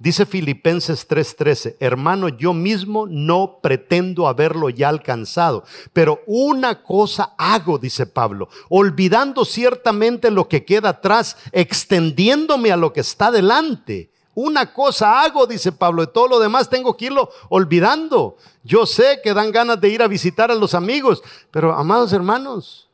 Dice 0.01 0.25
Filipenses 0.25 1.07
3:13, 1.07 1.77
hermano, 1.79 2.27
yo 2.27 2.55
mismo 2.55 3.05
no 3.05 3.59
pretendo 3.61 4.27
haberlo 4.27 4.71
ya 4.71 4.89
alcanzado, 4.89 5.63
pero 5.93 6.21
una 6.25 6.81
cosa 6.81 7.35
hago, 7.37 7.77
dice 7.77 8.07
Pablo, 8.07 8.49
olvidando 8.69 9.45
ciertamente 9.45 10.31
lo 10.31 10.47
que 10.47 10.65
queda 10.65 10.89
atrás, 10.89 11.37
extendiéndome 11.51 12.71
a 12.71 12.77
lo 12.77 12.91
que 12.93 13.01
está 13.01 13.29
delante. 13.29 14.09
Una 14.33 14.73
cosa 14.73 15.21
hago, 15.21 15.45
dice 15.45 15.71
Pablo, 15.71 16.01
y 16.01 16.07
todo 16.07 16.27
lo 16.27 16.39
demás 16.39 16.67
tengo 16.67 16.97
que 16.97 17.05
irlo 17.05 17.29
olvidando. 17.49 18.37
Yo 18.63 18.87
sé 18.87 19.19
que 19.23 19.35
dan 19.35 19.51
ganas 19.51 19.79
de 19.79 19.89
ir 19.89 20.01
a 20.01 20.07
visitar 20.07 20.49
a 20.49 20.55
los 20.55 20.73
amigos, 20.73 21.21
pero 21.51 21.75
amados 21.75 22.11
hermanos, 22.11 22.89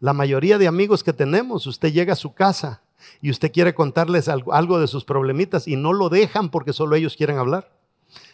la 0.00 0.12
mayoría 0.12 0.58
de 0.58 0.66
amigos 0.66 1.04
que 1.04 1.12
tenemos, 1.12 1.68
usted 1.68 1.92
llega 1.92 2.14
a 2.14 2.16
su 2.16 2.34
casa 2.34 2.82
y 3.20 3.30
usted 3.30 3.52
quiere 3.52 3.74
contarles 3.74 4.28
algo, 4.28 4.78
de 4.78 4.86
sus 4.86 5.04
problemitas 5.04 5.68
y 5.68 5.76
no 5.76 5.92
lo 5.92 6.08
dejan 6.08 6.50
porque 6.50 6.72
solo 6.72 6.96
ellos 6.96 7.16
quieren 7.16 7.38
hablar. 7.38 7.72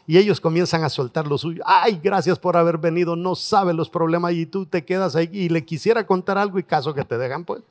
Y 0.07 0.19
ellos 0.19 0.41
comienzan 0.41 0.85
a 0.85 0.89
soltar 0.89 1.27
lo 1.27 1.39
suyo. 1.39 1.63
Ay, 1.65 2.01
gracias 2.03 2.39
por 2.39 2.57
haber 2.57 2.79
venido, 2.79 3.17
no 3.17 3.35
sabe 3.35 3.73
los 3.73 3.89
problemas 3.89 4.33
y 4.33 4.47
tú 4.47 4.67
te 4.67 4.85
quedas 4.85 5.15
ahí 5.17 5.29
y 5.33 5.49
le 5.49 5.65
quisiera 5.65 6.07
contar 6.07 6.39
algo 6.39 6.59
y 6.59 6.65
caso 6.65 6.93
que 6.95 7.05
te 7.05 7.19
dejan, 7.19 7.45
pues. 7.45 7.63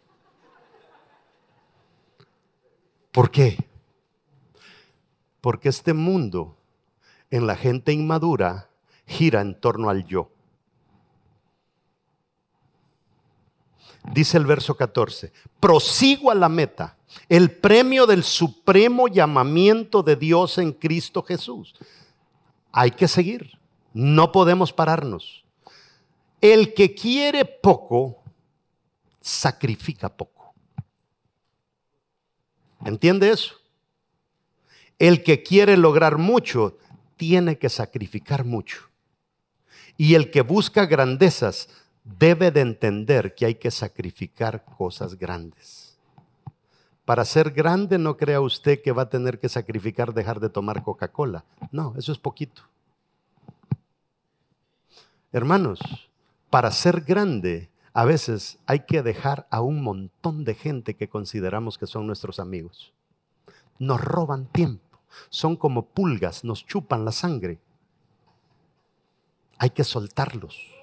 ¿Por 3.12 3.30
qué? 3.30 3.58
Porque 5.41 5.69
este 5.69 5.93
mundo 5.93 6.56
en 7.30 7.47
la 7.47 7.56
gente 7.56 7.91
inmadura 7.91 8.69
gira 9.06 9.41
en 9.41 9.60
torno 9.60 9.89
al 9.89 10.06
yo. 10.06 10.30
Dice 14.03 14.37
el 14.37 14.45
verso 14.45 14.75
14, 14.75 15.31
prosigo 15.59 16.31
a 16.31 16.35
la 16.35 16.49
meta, 16.49 16.97
el 17.29 17.51
premio 17.51 18.07
del 18.07 18.23
supremo 18.23 19.07
llamamiento 19.07 20.01
de 20.01 20.15
Dios 20.15 20.57
en 20.57 20.71
Cristo 20.71 21.21
Jesús. 21.21 21.75
Hay 22.71 22.91
que 22.91 23.07
seguir, 23.07 23.59
no 23.93 24.31
podemos 24.31 24.73
pararnos. 24.73 25.45
El 26.41 26.73
que 26.73 26.95
quiere 26.95 27.45
poco, 27.45 28.23
sacrifica 29.19 30.09
poco. 30.09 30.53
¿Entiende 32.83 33.29
eso? 33.29 33.61
el 35.01 35.23
que 35.23 35.41
quiere 35.41 35.77
lograr 35.77 36.19
mucho 36.19 36.77
tiene 37.17 37.57
que 37.57 37.69
sacrificar 37.69 38.45
mucho. 38.45 38.91
Y 39.97 40.13
el 40.13 40.29
que 40.29 40.41
busca 40.41 40.85
grandezas 40.85 41.69
debe 42.17 42.52
de 42.52 42.62
entender 42.62 43.36
que 43.36 43.45
hay 43.45 43.56
que 43.56 43.71
sacrificar 43.71 44.65
cosas 44.65 45.17
grandes. 45.17 45.97
Para 47.06 47.26
ser 47.26 47.52
grande 47.52 47.97
no 47.97 48.15
crea 48.17 48.41
usted 48.41 48.82
que 48.82 48.91
va 48.91 49.04
a 49.04 49.10
tener 49.10 49.39
que 49.39 49.50
sacrificar 49.50 50.13
dejar 50.13 50.39
de 50.39 50.50
tomar 50.50 50.84
Coca-Cola. 50.84 51.43
No, 51.71 51.93
eso 51.97 52.12
es 52.12 52.17
poquito. 52.17 52.62
Hermanos, 55.32 55.80
para 56.50 56.71
ser 56.71 57.02
grande 57.02 57.69
a 57.93 58.06
veces 58.06 58.60
hay 58.65 58.82
que 58.82 59.04
dejar 59.04 59.47
a 59.50 59.62
un 59.62 59.84
montón 59.84 60.45
de 60.45 60.56
gente 60.56 60.95
que 60.95 61.10
consideramos 61.10 61.78
que 61.78 61.88
son 61.88 62.08
nuestros 62.08 62.39
amigos. 62.39 62.93
Nos 63.80 64.00
roban 64.00 64.45
tiempo, 64.45 65.00
son 65.30 65.58
como 65.58 65.88
pulgas, 65.88 66.43
nos 66.43 66.65
chupan 66.65 67.04
la 67.04 67.12
sangre. 67.12 67.60
Hay 69.58 69.71
que 69.71 69.84
soltarlos. 69.84 70.81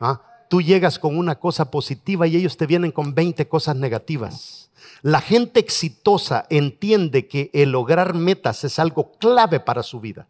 ¿Ah? 0.00 0.20
Tú 0.48 0.60
llegas 0.60 0.98
con 0.98 1.16
una 1.18 1.36
cosa 1.36 1.70
positiva 1.70 2.26
y 2.26 2.36
ellos 2.36 2.56
te 2.56 2.66
vienen 2.66 2.92
con 2.92 3.14
20 3.14 3.48
cosas 3.48 3.76
negativas. 3.76 4.70
La 5.02 5.20
gente 5.20 5.60
exitosa 5.60 6.46
entiende 6.50 7.26
que 7.26 7.50
el 7.52 7.72
lograr 7.72 8.14
metas 8.14 8.64
es 8.64 8.78
algo 8.78 9.12
clave 9.18 9.60
para 9.60 9.82
su 9.82 10.00
vida. 10.00 10.28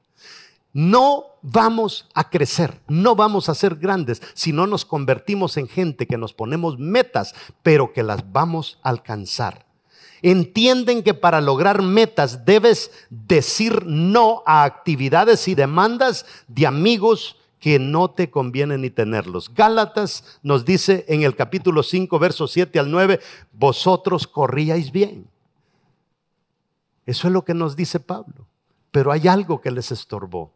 No 0.72 1.26
vamos 1.42 2.08
a 2.14 2.30
crecer, 2.30 2.80
no 2.88 3.14
vamos 3.14 3.48
a 3.48 3.54
ser 3.54 3.76
grandes 3.76 4.20
si 4.34 4.52
no 4.52 4.66
nos 4.66 4.84
convertimos 4.84 5.56
en 5.56 5.68
gente 5.68 6.08
que 6.08 6.18
nos 6.18 6.32
ponemos 6.32 6.78
metas, 6.78 7.34
pero 7.62 7.92
que 7.92 8.02
las 8.02 8.32
vamos 8.32 8.80
a 8.82 8.88
alcanzar. 8.88 9.66
Entienden 10.22 11.02
que 11.02 11.14
para 11.14 11.40
lograr 11.40 11.82
metas 11.82 12.44
debes 12.44 12.90
decir 13.10 13.84
no 13.86 14.42
a 14.46 14.64
actividades 14.64 15.46
y 15.46 15.54
demandas 15.54 16.26
de 16.48 16.66
amigos, 16.66 17.36
que 17.64 17.78
no 17.78 18.10
te 18.10 18.30
conviene 18.30 18.76
ni 18.76 18.90
tenerlos. 18.90 19.54
Gálatas 19.54 20.38
nos 20.42 20.66
dice 20.66 21.06
en 21.08 21.22
el 21.22 21.34
capítulo 21.34 21.82
5, 21.82 22.18
versos 22.18 22.52
7 22.52 22.78
al 22.78 22.90
9, 22.90 23.20
vosotros 23.52 24.26
corríais 24.26 24.92
bien. 24.92 25.30
Eso 27.06 27.26
es 27.26 27.32
lo 27.32 27.42
que 27.46 27.54
nos 27.54 27.74
dice 27.74 28.00
Pablo. 28.00 28.46
Pero 28.90 29.10
hay 29.12 29.28
algo 29.28 29.62
que 29.62 29.70
les 29.70 29.92
estorbó. 29.92 30.52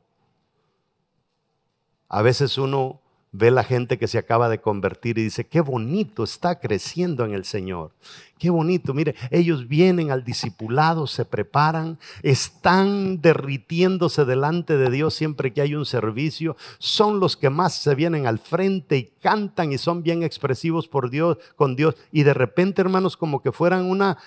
A 2.11 2.21
veces 2.21 2.59
uno 2.59 3.01
ve 3.33 3.51
la 3.51 3.65
gente 3.65 3.99
que 3.99 4.09
se 4.09 4.19
acaba 4.19 4.49
de 4.49 4.61
convertir 4.61 5.19
y 5.19 5.25
dice, 5.25 5.47
qué 5.47 5.61
bonito 5.61 6.25
está 6.25 6.59
creciendo 6.59 7.25
en 7.25 7.33
el 7.33 7.45
Señor. 7.45 7.93
Qué 8.39 8.51
bonito, 8.51 8.95
mire, 8.95 9.15
ellos 9.31 9.67
vienen 9.67 10.11
al 10.11 10.25
discipulado, 10.25 11.07
se 11.07 11.25
preparan, 11.25 11.99
están 12.23 13.21
derritiéndose 13.21 14.25
delante 14.25 14.77
de 14.77 14.91
Dios 14.91 15.15
siempre 15.15 15.53
que 15.53 15.61
hay 15.61 15.75
un 15.75 15.85
servicio, 15.85 16.57
son 16.79 17.21
los 17.21 17.37
que 17.37 17.51
más 17.51 17.75
se 17.75 17.95
vienen 17.95 18.27
al 18.27 18.39
frente 18.39 18.97
y 18.97 19.05
cantan 19.21 19.73
y 19.73 19.79
son 19.79 20.03
bien 20.03 20.23
expresivos 20.23 20.87
por 20.89 21.11
Dios, 21.11 21.39
con 21.57 21.75
Dios 21.75 21.97
y 22.13 22.23
de 22.23 22.35
repente, 22.35 22.81
hermanos, 22.81 23.17
como 23.17 23.43
que 23.43 23.53
fueran 23.53 23.85
una 23.85 24.19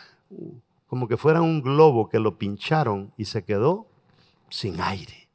como 0.87 1.07
que 1.07 1.15
fueran 1.15 1.43
un 1.43 1.61
globo 1.61 2.09
que 2.09 2.19
lo 2.19 2.37
pincharon 2.37 3.13
y 3.15 3.23
se 3.23 3.45
quedó 3.45 3.87
sin 4.49 4.81
aire. 4.81 5.29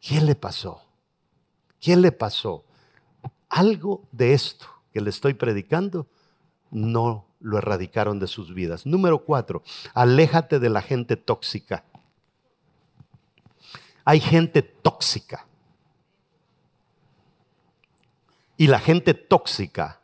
¿Qué 0.00 0.22
le 0.22 0.34
pasó? 0.34 0.85
¿Qué 1.80 1.96
le 1.96 2.12
pasó? 2.12 2.64
Algo 3.48 4.02
de 4.12 4.34
esto 4.34 4.66
que 4.92 5.00
le 5.00 5.10
estoy 5.10 5.34
predicando 5.34 6.06
no 6.70 7.26
lo 7.40 7.58
erradicaron 7.58 8.18
de 8.18 8.26
sus 8.26 8.54
vidas. 8.54 8.86
Número 8.86 9.24
cuatro, 9.24 9.62
aléjate 9.94 10.58
de 10.58 10.70
la 10.70 10.82
gente 10.82 11.16
tóxica. 11.16 11.84
Hay 14.04 14.20
gente 14.20 14.62
tóxica. 14.62 15.46
Y 18.56 18.68
la 18.68 18.78
gente 18.78 19.14
tóxica 19.14 20.00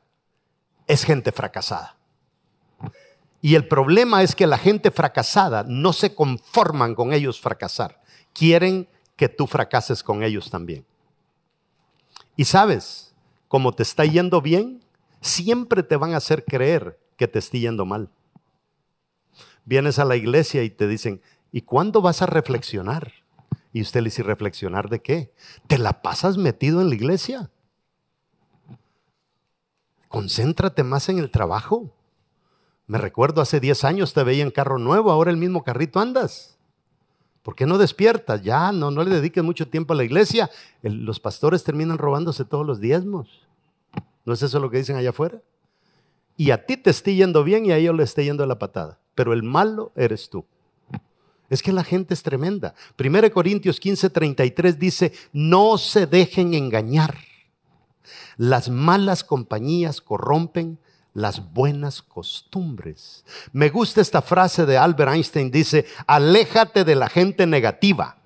es 0.87 1.05
gente 1.05 1.33
fracasada. 1.33 1.97
Y 3.41 3.55
el 3.57 3.67
problema 3.67 4.23
es 4.23 4.37
que 4.37 4.47
la 4.47 4.59
gente 4.59 4.91
fracasada 4.91 5.65
no 5.67 5.93
se 5.93 6.15
conforman 6.15 6.95
con 6.95 7.13
ellos 7.13 7.41
fracasar. 7.41 8.01
Quieren 8.33 8.89
que 9.17 9.29
tú 9.29 9.47
fracases 9.47 10.03
con 10.03 10.23
ellos 10.23 10.51
también. 10.51 10.87
Y 12.37 12.45
sabes, 12.45 13.15
como 13.49 13.73
te 13.73 13.83
está 13.83 14.05
yendo 14.05 14.41
bien, 14.41 14.83
siempre 15.21 15.83
te 15.83 15.97
van 15.97 16.15
a 16.15 16.19
hacer 16.19 16.45
creer 16.45 16.99
que 17.17 17.29
te 17.29 17.39
esté 17.39 17.61
yendo 17.61 17.85
mal. 17.85 18.11
Vienes 19.65 19.99
a 19.99 20.05
la 20.05 20.17
iglesia 20.17 20.63
y 20.63 20.71
te 20.71 20.89
dicen, 20.89 21.21
¿y 21.53 21.63
cuándo 21.63 22.03
vas 22.03 22.23
a 22.23 22.27
reflexionar? 22.27 23.13
Y 23.73 23.81
usted 23.81 24.01
le 24.01 24.07
dice, 24.07 24.23
¿reflexionar 24.23 24.89
de 24.89 25.01
qué? 25.01 25.33
¿Te 25.67 25.79
la 25.79 26.03
pasas 26.03 26.37
metido 26.37 26.81
en 26.81 26.89
la 26.89 26.95
iglesia? 26.95 27.51
Concéntrate 30.09 30.83
más 30.83 31.09
en 31.09 31.19
el 31.19 31.31
trabajo. 31.31 31.95
Me 32.87 32.99
recuerdo 32.99 33.41
hace 33.41 33.61
10 33.61 33.85
años 33.85 34.13
te 34.13 34.23
veía 34.25 34.43
en 34.43 34.51
carro 34.51 34.79
nuevo, 34.79 35.11
ahora 35.11 35.31
el 35.31 35.39
mismo 35.39 35.65
carrito 35.65 36.01
andas. 36.01 36.52
¿Por 37.43 37.57
qué 37.57 37.67
no 37.67 37.77
despiertas? 37.77 38.43
Ya, 38.43 38.71
no, 38.71 38.91
no 38.91 39.03
le 39.03 39.17
dediques 39.17 39.43
mucho 39.43 39.69
tiempo 39.69 39.95
a 39.95 39.97
la 39.97 40.05
iglesia. 40.05 40.51
los 40.83 41.19
pastores 41.19 41.65
terminan 41.65 41.99
robándose 41.99 42.45
todos 42.45 42.65
los 42.65 42.81
diezmos. 42.81 43.29
¿No 44.25 44.33
es 44.33 44.43
eso 44.43 44.61
lo 44.61 44.71
que 44.71 44.79
dicen 44.79 44.97
allá 44.97 45.11
afuera? 45.11 45.43
Y 46.37 46.51
a 46.53 46.65
ti 46.65 46.77
te 46.77 46.91
esté 46.91 47.15
yendo 47.15 47.43
bien 47.45 47.67
y 47.67 47.73
a 47.73 47.77
ellos 47.77 47.97
le 47.97 48.05
esté 48.05 48.25
yendo 48.25 48.47
la 48.47 48.59
patada. 48.59 48.99
Pero 49.15 49.33
el 49.33 49.43
malo 49.43 49.93
eres 49.97 50.31
tú. 50.31 50.45
Es 51.51 51.63
que 51.63 51.73
la 51.73 51.85
gente 51.85 52.15
es 52.15 52.23
tremenda. 52.23 52.75
1 52.99 53.31
Corintios 53.33 53.79
15, 53.79 54.09
33 54.09 54.79
dice, 54.79 55.13
no 55.33 55.77
se 55.77 56.07
dejen 56.07 56.55
engañar. 56.55 57.19
Las 58.37 58.71
malas 58.71 59.23
compañías 59.25 60.01
corrompen 60.01 60.79
las 61.15 61.53
buenas 61.53 62.03
costumbres. 62.03 63.25
Me 63.53 63.69
gusta 63.69 64.01
esta 64.01 64.23
frase 64.23 64.67
de 64.67 64.79
Albert 64.79 65.13
Einstein, 65.13 65.51
dice, 65.51 65.87
aléjate 66.07 66.85
de 66.85 66.95
la 66.95 67.09
gente 67.09 67.47
negativa. 67.47 68.17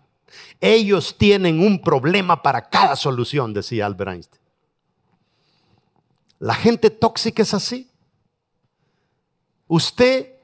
Ellos 0.61 1.16
tienen 1.18 1.61
un 1.61 1.81
problema 1.81 2.42
para 2.42 2.68
cada 2.68 2.96
solución, 2.96 3.53
decía 3.53 3.87
Albert 3.87 4.11
Einstein. 4.12 4.42
La 6.38 6.55
gente 6.55 6.90
tóxica 6.90 7.42
es 7.42 7.55
así. 7.55 7.90
Usted 9.68 10.35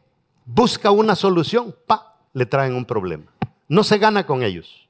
busca 0.44 0.90
una 0.90 1.14
solución, 1.14 1.74
pa, 1.86 2.16
le 2.32 2.46
traen 2.46 2.74
un 2.74 2.84
problema. 2.84 3.32
No 3.68 3.84
se 3.84 3.98
gana 3.98 4.26
con 4.26 4.42
ellos. 4.42 4.88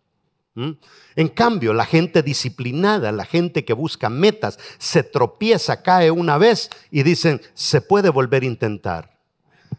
¿Mm? 0.54 0.72
En 1.16 1.28
cambio, 1.28 1.72
la 1.72 1.86
gente 1.86 2.22
disciplinada, 2.22 3.10
la 3.12 3.24
gente 3.24 3.64
que 3.64 3.72
busca 3.72 4.10
metas, 4.10 4.58
se 4.78 5.02
tropieza, 5.02 5.82
cae 5.82 6.10
una 6.10 6.36
vez 6.38 6.70
y 6.90 7.02
dicen, 7.02 7.40
se 7.54 7.80
puede 7.80 8.10
volver 8.10 8.42
a 8.42 8.46
intentar. 8.46 9.12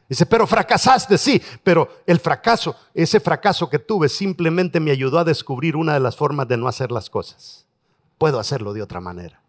Dice, 0.09 0.25
pero 0.25 0.45
fracasaste, 0.45 1.17
sí, 1.17 1.41
pero 1.63 2.01
el 2.05 2.19
fracaso, 2.19 2.75
ese 2.93 3.19
fracaso 3.19 3.69
que 3.69 3.79
tuve 3.79 4.09
simplemente 4.09 4.79
me 4.79 4.91
ayudó 4.91 5.19
a 5.19 5.23
descubrir 5.23 5.75
una 5.75 5.93
de 5.93 5.99
las 5.99 6.15
formas 6.15 6.47
de 6.47 6.57
no 6.57 6.67
hacer 6.67 6.91
las 6.91 7.09
cosas. 7.09 7.65
Puedo 8.17 8.39
hacerlo 8.39 8.73
de 8.73 8.81
otra 8.81 8.99
manera. 8.99 9.41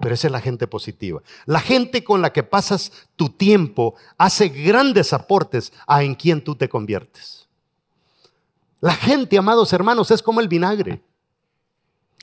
Pero 0.00 0.14
esa 0.14 0.28
es 0.28 0.32
la 0.32 0.40
gente 0.40 0.66
positiva. 0.66 1.22
La 1.44 1.60
gente 1.60 2.02
con 2.02 2.22
la 2.22 2.32
que 2.32 2.42
pasas 2.42 2.92
tu 3.16 3.28
tiempo 3.28 3.94
hace 4.16 4.48
grandes 4.48 5.12
aportes 5.12 5.72
a 5.86 6.02
en 6.02 6.14
quien 6.14 6.42
tú 6.42 6.54
te 6.56 6.68
conviertes. 6.68 7.41
La 8.82 8.94
gente, 8.94 9.38
amados 9.38 9.72
hermanos, 9.72 10.10
es 10.10 10.20
como 10.20 10.40
el 10.40 10.48
vinagre. 10.48 11.00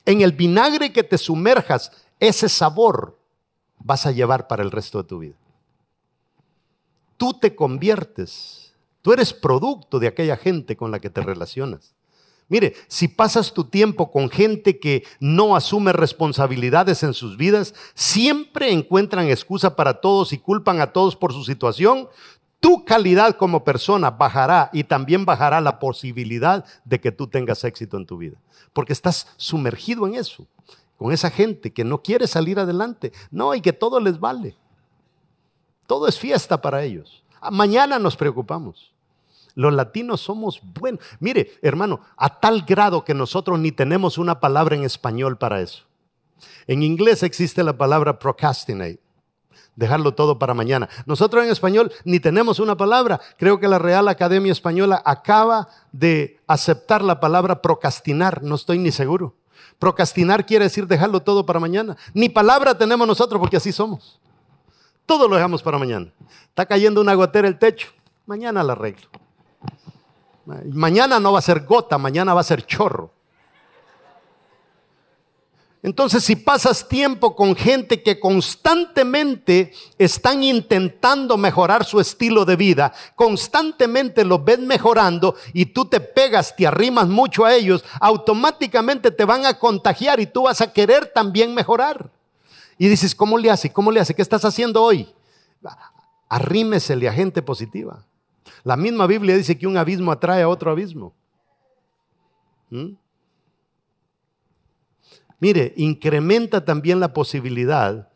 En 0.04 0.20
el 0.20 0.32
vinagre 0.32 0.92
que 0.92 1.02
te 1.02 1.16
sumerjas, 1.16 1.90
ese 2.20 2.50
sabor 2.50 3.18
vas 3.78 4.04
a 4.04 4.12
llevar 4.12 4.46
para 4.46 4.62
el 4.62 4.70
resto 4.70 5.02
de 5.02 5.08
tu 5.08 5.18
vida. 5.20 5.36
Tú 7.16 7.32
te 7.32 7.54
conviertes, 7.54 8.74
tú 9.00 9.14
eres 9.14 9.32
producto 9.32 9.98
de 9.98 10.08
aquella 10.08 10.36
gente 10.36 10.76
con 10.76 10.90
la 10.90 11.00
que 11.00 11.08
te 11.08 11.22
relacionas. 11.22 11.94
Mire, 12.48 12.74
si 12.88 13.08
pasas 13.08 13.54
tu 13.54 13.64
tiempo 13.64 14.10
con 14.10 14.28
gente 14.28 14.78
que 14.78 15.04
no 15.18 15.56
asume 15.56 15.94
responsabilidades 15.94 17.02
en 17.02 17.14
sus 17.14 17.38
vidas, 17.38 17.74
siempre 17.94 18.70
encuentran 18.70 19.28
excusa 19.28 19.76
para 19.76 20.02
todos 20.02 20.34
y 20.34 20.38
culpan 20.38 20.82
a 20.82 20.92
todos 20.92 21.16
por 21.16 21.32
su 21.32 21.42
situación, 21.44 22.08
tu 22.60 22.84
calidad 22.84 23.36
como 23.36 23.64
persona 23.64 24.10
bajará 24.10 24.68
y 24.72 24.84
también 24.84 25.24
bajará 25.24 25.60
la 25.62 25.78
posibilidad 25.78 26.64
de 26.84 27.00
que 27.00 27.10
tú 27.10 27.26
tengas 27.26 27.64
éxito 27.64 27.96
en 27.96 28.06
tu 28.06 28.18
vida. 28.18 28.36
Porque 28.74 28.92
estás 28.92 29.28
sumergido 29.38 30.06
en 30.06 30.14
eso, 30.14 30.46
con 30.96 31.10
esa 31.10 31.30
gente 31.30 31.72
que 31.72 31.84
no 31.84 32.02
quiere 32.02 32.26
salir 32.26 32.60
adelante. 32.60 33.12
No, 33.30 33.54
y 33.54 33.62
que 33.62 33.72
todo 33.72 33.98
les 33.98 34.20
vale. 34.20 34.54
Todo 35.86 36.06
es 36.06 36.18
fiesta 36.18 36.60
para 36.60 36.82
ellos. 36.84 37.24
Ah, 37.40 37.50
mañana 37.50 37.98
nos 37.98 38.16
preocupamos. 38.16 38.92
Los 39.54 39.72
latinos 39.72 40.20
somos 40.20 40.60
buenos. 40.62 41.00
Mire, 41.18 41.52
hermano, 41.62 42.00
a 42.16 42.40
tal 42.40 42.62
grado 42.62 43.04
que 43.04 43.14
nosotros 43.14 43.58
ni 43.58 43.72
tenemos 43.72 44.18
una 44.18 44.38
palabra 44.38 44.76
en 44.76 44.84
español 44.84 45.38
para 45.38 45.60
eso. 45.60 45.84
En 46.66 46.82
inglés 46.82 47.22
existe 47.22 47.64
la 47.64 47.76
palabra 47.76 48.18
procrastinate 48.18 49.00
dejarlo 49.76 50.14
todo 50.14 50.38
para 50.38 50.54
mañana. 50.54 50.88
Nosotros 51.06 51.44
en 51.44 51.50
español 51.50 51.92
ni 52.04 52.20
tenemos 52.20 52.58
una 52.58 52.76
palabra. 52.76 53.20
Creo 53.38 53.58
que 53.60 53.68
la 53.68 53.78
Real 53.78 54.08
Academia 54.08 54.52
Española 54.52 55.02
acaba 55.04 55.68
de 55.92 56.38
aceptar 56.46 57.02
la 57.02 57.20
palabra 57.20 57.62
procrastinar, 57.62 58.42
no 58.42 58.54
estoy 58.54 58.78
ni 58.78 58.92
seguro. 58.92 59.34
Procrastinar 59.78 60.44
quiere 60.44 60.64
decir 60.66 60.86
dejarlo 60.86 61.22
todo 61.22 61.46
para 61.46 61.58
mañana. 61.58 61.96
Ni 62.12 62.28
palabra 62.28 62.76
tenemos 62.76 63.06
nosotros 63.06 63.40
porque 63.40 63.56
así 63.56 63.72
somos. 63.72 64.20
Todo 65.06 65.26
lo 65.26 65.36
dejamos 65.36 65.62
para 65.62 65.78
mañana. 65.78 66.12
Está 66.48 66.66
cayendo 66.66 67.00
una 67.00 67.14
gotera 67.14 67.48
el 67.48 67.58
techo. 67.58 67.88
Mañana 68.26 68.62
la 68.62 68.74
arreglo. 68.74 69.08
Mañana 70.70 71.18
no 71.20 71.32
va 71.32 71.38
a 71.38 71.42
ser 71.42 71.64
gota, 71.64 71.96
mañana 71.98 72.34
va 72.34 72.40
a 72.40 72.44
ser 72.44 72.64
chorro. 72.66 73.12
Entonces, 75.82 76.22
si 76.22 76.36
pasas 76.36 76.86
tiempo 76.86 77.34
con 77.34 77.56
gente 77.56 78.02
que 78.02 78.20
constantemente 78.20 79.72
están 79.96 80.42
intentando 80.42 81.38
mejorar 81.38 81.86
su 81.86 82.00
estilo 82.00 82.44
de 82.44 82.56
vida, 82.56 82.92
constantemente 83.16 84.24
los 84.26 84.44
ves 84.44 84.58
mejorando 84.58 85.36
y 85.54 85.66
tú 85.66 85.86
te 85.86 86.00
pegas, 86.00 86.54
te 86.54 86.66
arrimas 86.66 87.08
mucho 87.08 87.46
a 87.46 87.54
ellos, 87.54 87.82
automáticamente 87.98 89.10
te 89.10 89.24
van 89.24 89.46
a 89.46 89.58
contagiar 89.58 90.20
y 90.20 90.26
tú 90.26 90.42
vas 90.42 90.60
a 90.60 90.70
querer 90.70 91.06
también 91.14 91.54
mejorar. 91.54 92.10
Y 92.76 92.88
dices, 92.88 93.14
¿cómo 93.14 93.38
le 93.38 93.50
hace? 93.50 93.72
¿Cómo 93.72 93.90
le 93.90 94.00
hace? 94.00 94.14
¿Qué 94.14 94.22
estás 94.22 94.44
haciendo 94.44 94.82
hoy? 94.82 95.08
Arrímesele 96.28 97.08
a 97.08 97.12
gente 97.12 97.40
positiva. 97.40 98.04
La 98.64 98.76
misma 98.76 99.06
Biblia 99.06 99.34
dice 99.34 99.56
que 99.56 99.66
un 99.66 99.78
abismo 99.78 100.12
atrae 100.12 100.42
a 100.42 100.48
otro 100.48 100.70
abismo. 100.70 101.14
¿Mm? 102.68 102.92
Mire, 105.40 105.72
incrementa 105.76 106.64
también 106.64 107.00
la 107.00 107.12
posibilidad 107.12 108.08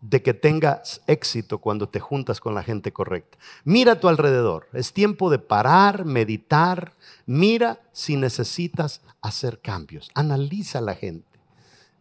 de 0.00 0.22
que 0.22 0.34
tengas 0.34 1.00
éxito 1.06 1.58
cuando 1.58 1.88
te 1.88 1.98
juntas 1.98 2.40
con 2.40 2.54
la 2.54 2.62
gente 2.62 2.92
correcta. 2.92 3.38
Mira 3.64 3.92
a 3.92 4.00
tu 4.00 4.08
alrededor. 4.08 4.68
Es 4.74 4.92
tiempo 4.92 5.30
de 5.30 5.38
parar, 5.38 6.04
meditar. 6.04 6.92
Mira 7.24 7.80
si 7.92 8.16
necesitas 8.16 9.00
hacer 9.22 9.60
cambios. 9.60 10.10
Analiza 10.14 10.78
a 10.78 10.82
la 10.82 10.94
gente. 10.94 11.26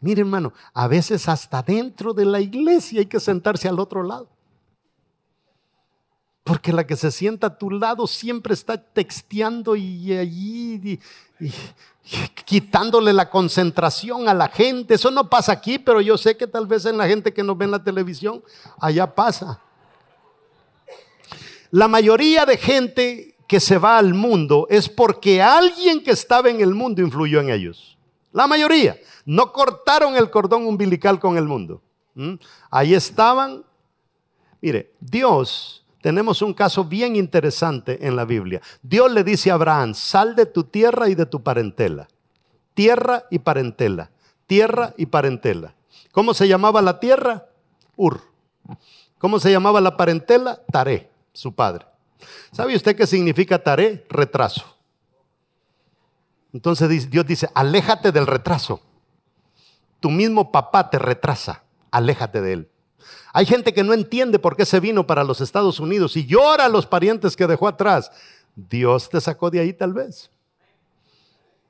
Mire, 0.01 0.21
hermano, 0.21 0.51
a 0.73 0.87
veces 0.89 1.29
hasta 1.29 1.61
dentro 1.61 2.13
de 2.13 2.25
la 2.25 2.41
iglesia 2.41 2.99
hay 2.99 3.05
que 3.05 3.21
sentarse 3.21 3.69
al 3.69 3.79
otro 3.79 4.03
lado. 4.03 4.27
Porque 6.43 6.73
la 6.73 6.86
que 6.86 6.95
se 6.97 7.10
sienta 7.10 7.47
a 7.47 7.58
tu 7.58 7.71
lado 7.71 8.06
siempre 8.06 8.53
está 8.53 8.77
texteando 8.77 9.75
y 9.75 10.12
allí 10.13 10.99
quitándole 12.45 13.13
la 13.13 13.29
concentración 13.29 14.27
a 14.27 14.34
la 14.34 14.49
gente. 14.49 14.95
Eso 14.95 15.10
no 15.10 15.29
pasa 15.29 15.53
aquí, 15.53 15.79
pero 15.79 16.01
yo 16.01 16.17
sé 16.17 16.36
que 16.36 16.47
tal 16.47 16.67
vez 16.67 16.86
en 16.86 16.97
la 16.97 17.08
gente 17.08 17.34
que 17.34 17.43
nos 17.43 17.58
ve 17.58 17.65
en 17.65 17.71
la 17.71 17.84
televisión, 17.84 18.43
allá 18.79 19.15
pasa. 19.15 19.62
La 21.71 21.88
mayoría 21.88 22.45
de 22.45 22.58
gente 22.58 23.36
que 23.47 23.60
se 23.60 23.77
va 23.77 23.97
al 23.97 24.13
mundo 24.13 24.67
es 24.69 24.89
porque 24.89 25.41
alguien 25.41 26.03
que 26.03 26.12
estaba 26.12 26.49
en 26.49 26.60
el 26.60 26.73
mundo 26.73 27.01
influyó 27.01 27.39
en 27.39 27.49
ellos. 27.49 27.97
La 28.32 28.47
mayoría. 28.47 28.97
No 29.25 29.53
cortaron 29.53 30.17
el 30.17 30.29
cordón 30.29 30.65
umbilical 30.65 31.19
con 31.19 31.38
el 31.38 31.45
mundo. 31.45 31.82
¿Mm? 32.15 32.34
Ahí 32.69 32.93
estaban. 32.93 33.63
Mire, 34.60 34.91
Dios 34.99 35.82
tenemos 36.03 36.41
un 36.41 36.53
caso 36.53 36.83
bien 36.83 37.15
interesante 37.15 38.05
en 38.05 38.17
la 38.17 38.25
Biblia. 38.25 38.61
Dios 38.81 39.09
le 39.09 39.23
dice 39.23 39.51
a 39.51 39.53
Abraham, 39.53 39.93
sal 39.93 40.35
de 40.35 40.45
tu 40.45 40.65
tierra 40.65 41.07
y 41.07 41.15
de 41.15 41.25
tu 41.25 41.41
parentela. 41.41 42.09
Tierra 42.73 43.23
y 43.31 43.39
parentela. 43.39 44.11
Tierra 44.45 44.93
y 44.97 45.05
parentela. 45.05 45.75
¿Cómo 46.11 46.33
se 46.33 46.49
llamaba 46.49 46.81
la 46.81 46.99
tierra? 46.99 47.45
Ur. 47.95 48.19
¿Cómo 49.17 49.39
se 49.39 49.49
llamaba 49.49 49.79
la 49.79 49.95
parentela? 49.95 50.59
Taré, 50.69 51.09
su 51.31 51.55
padre. 51.55 51.85
¿Sabe 52.51 52.75
usted 52.75 52.97
qué 52.97 53.07
significa 53.07 53.63
Taré? 53.63 54.05
Retraso. 54.09 54.75
Entonces 56.51 57.09
Dios 57.09 57.25
dice, 57.25 57.49
aléjate 57.53 58.11
del 58.11 58.27
retraso. 58.27 58.81
Tu 60.01 60.09
mismo 60.09 60.51
papá 60.51 60.89
te 60.89 60.99
retrasa, 60.99 61.63
aléjate 61.91 62.41
de 62.41 62.53
él. 62.53 62.69
Hay 63.31 63.45
gente 63.45 63.73
que 63.73 63.83
no 63.83 63.93
entiende 63.93 64.39
por 64.39 64.55
qué 64.55 64.65
se 64.65 64.79
vino 64.79 65.05
para 65.05 65.23
los 65.23 65.41
Estados 65.41 65.79
Unidos 65.79 66.15
y 66.17 66.25
llora 66.25 66.65
a 66.65 66.69
los 66.69 66.85
parientes 66.85 67.35
que 67.35 67.47
dejó 67.47 67.67
atrás. 67.67 68.11
Dios 68.55 69.09
te 69.09 69.19
sacó 69.19 69.49
de 69.49 69.59
ahí 69.59 69.73
tal 69.73 69.93
vez. 69.93 70.29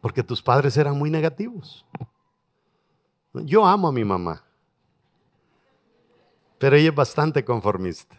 Porque 0.02 0.24
tus 0.24 0.42
padres 0.42 0.76
eran 0.78 0.98
muy 0.98 1.10
negativos. 1.10 1.86
Yo 3.34 3.66
amo 3.66 3.88
a 3.88 3.92
mi 3.92 4.04
mamá. 4.04 4.44
Pero 6.58 6.76
ella 6.76 6.90
es 6.90 6.96
bastante 6.96 7.44
conformista. 7.44 8.16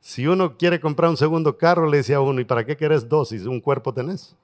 Si 0.00 0.26
uno 0.26 0.56
quiere 0.56 0.80
comprar 0.80 1.10
un 1.10 1.16
segundo 1.16 1.56
carro, 1.56 1.88
le 1.88 1.98
dice 1.98 2.14
a 2.14 2.20
uno, 2.20 2.40
¿y 2.40 2.44
para 2.44 2.64
qué 2.64 2.76
querés 2.76 3.08
dos 3.08 3.30
si 3.30 3.36
un 3.38 3.60
cuerpo 3.60 3.92
tenés? 3.92 4.34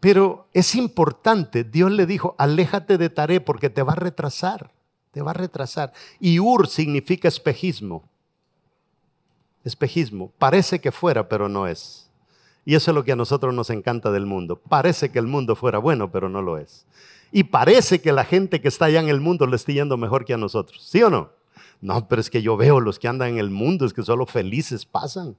Pero 0.00 0.48
es 0.54 0.74
importante, 0.74 1.62
Dios 1.62 1.92
le 1.92 2.06
dijo, 2.06 2.34
aléjate 2.38 2.96
de 2.96 3.10
Taré 3.10 3.40
porque 3.40 3.68
te 3.68 3.82
va 3.82 3.92
a 3.92 3.96
retrasar, 3.96 4.70
te 5.12 5.20
va 5.20 5.32
a 5.32 5.34
retrasar. 5.34 5.92
Y 6.18 6.40
Ur 6.40 6.66
significa 6.68 7.28
espejismo. 7.28 8.02
Espejismo, 9.62 10.32
parece 10.38 10.80
que 10.80 10.90
fuera, 10.90 11.28
pero 11.28 11.50
no 11.50 11.66
es. 11.66 12.08
Y 12.64 12.74
eso 12.74 12.90
es 12.90 12.94
lo 12.94 13.04
que 13.04 13.12
a 13.12 13.16
nosotros 13.16 13.52
nos 13.52 13.68
encanta 13.68 14.10
del 14.10 14.24
mundo. 14.24 14.56
Parece 14.56 15.10
que 15.10 15.18
el 15.18 15.26
mundo 15.26 15.54
fuera 15.54 15.78
bueno, 15.78 16.10
pero 16.10 16.30
no 16.30 16.40
lo 16.40 16.56
es. 16.56 16.86
Y 17.30 17.44
parece 17.44 18.00
que 18.00 18.12
la 18.12 18.24
gente 18.24 18.62
que 18.62 18.68
está 18.68 18.86
allá 18.86 19.00
en 19.00 19.08
el 19.08 19.20
mundo 19.20 19.46
le 19.46 19.56
está 19.56 19.72
yendo 19.72 19.98
mejor 19.98 20.24
que 20.24 20.32
a 20.32 20.38
nosotros. 20.38 20.82
¿Sí 20.82 21.02
o 21.02 21.10
no? 21.10 21.30
No, 21.82 22.08
pero 22.08 22.20
es 22.20 22.30
que 22.30 22.40
yo 22.40 22.56
veo 22.56 22.80
los 22.80 22.98
que 22.98 23.08
andan 23.08 23.30
en 23.30 23.38
el 23.38 23.50
mundo, 23.50 23.84
es 23.84 23.92
que 23.92 24.02
solo 24.02 24.24
felices 24.24 24.86
pasan 24.86 25.36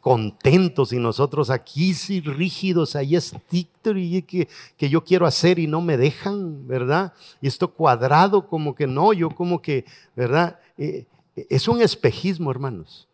contentos 0.00 0.92
y 0.92 0.98
nosotros 0.98 1.50
aquí 1.50 1.94
sí 1.94 2.20
rígidos, 2.20 2.96
ahí 2.96 3.16
es 3.16 3.34
y 3.52 4.22
que, 4.22 4.48
que 4.76 4.88
yo 4.88 5.04
quiero 5.04 5.26
hacer 5.26 5.58
y 5.58 5.66
no 5.66 5.80
me 5.80 5.96
dejan, 5.96 6.66
¿verdad? 6.66 7.12
Y 7.40 7.48
esto 7.48 7.72
cuadrado 7.72 8.46
como 8.46 8.74
que 8.74 8.86
no, 8.86 9.12
yo 9.12 9.30
como 9.30 9.60
que, 9.60 9.84
¿verdad? 10.16 10.58
Eh, 10.78 11.06
es 11.48 11.68
un 11.68 11.82
espejismo, 11.82 12.50
hermanos. 12.50 13.08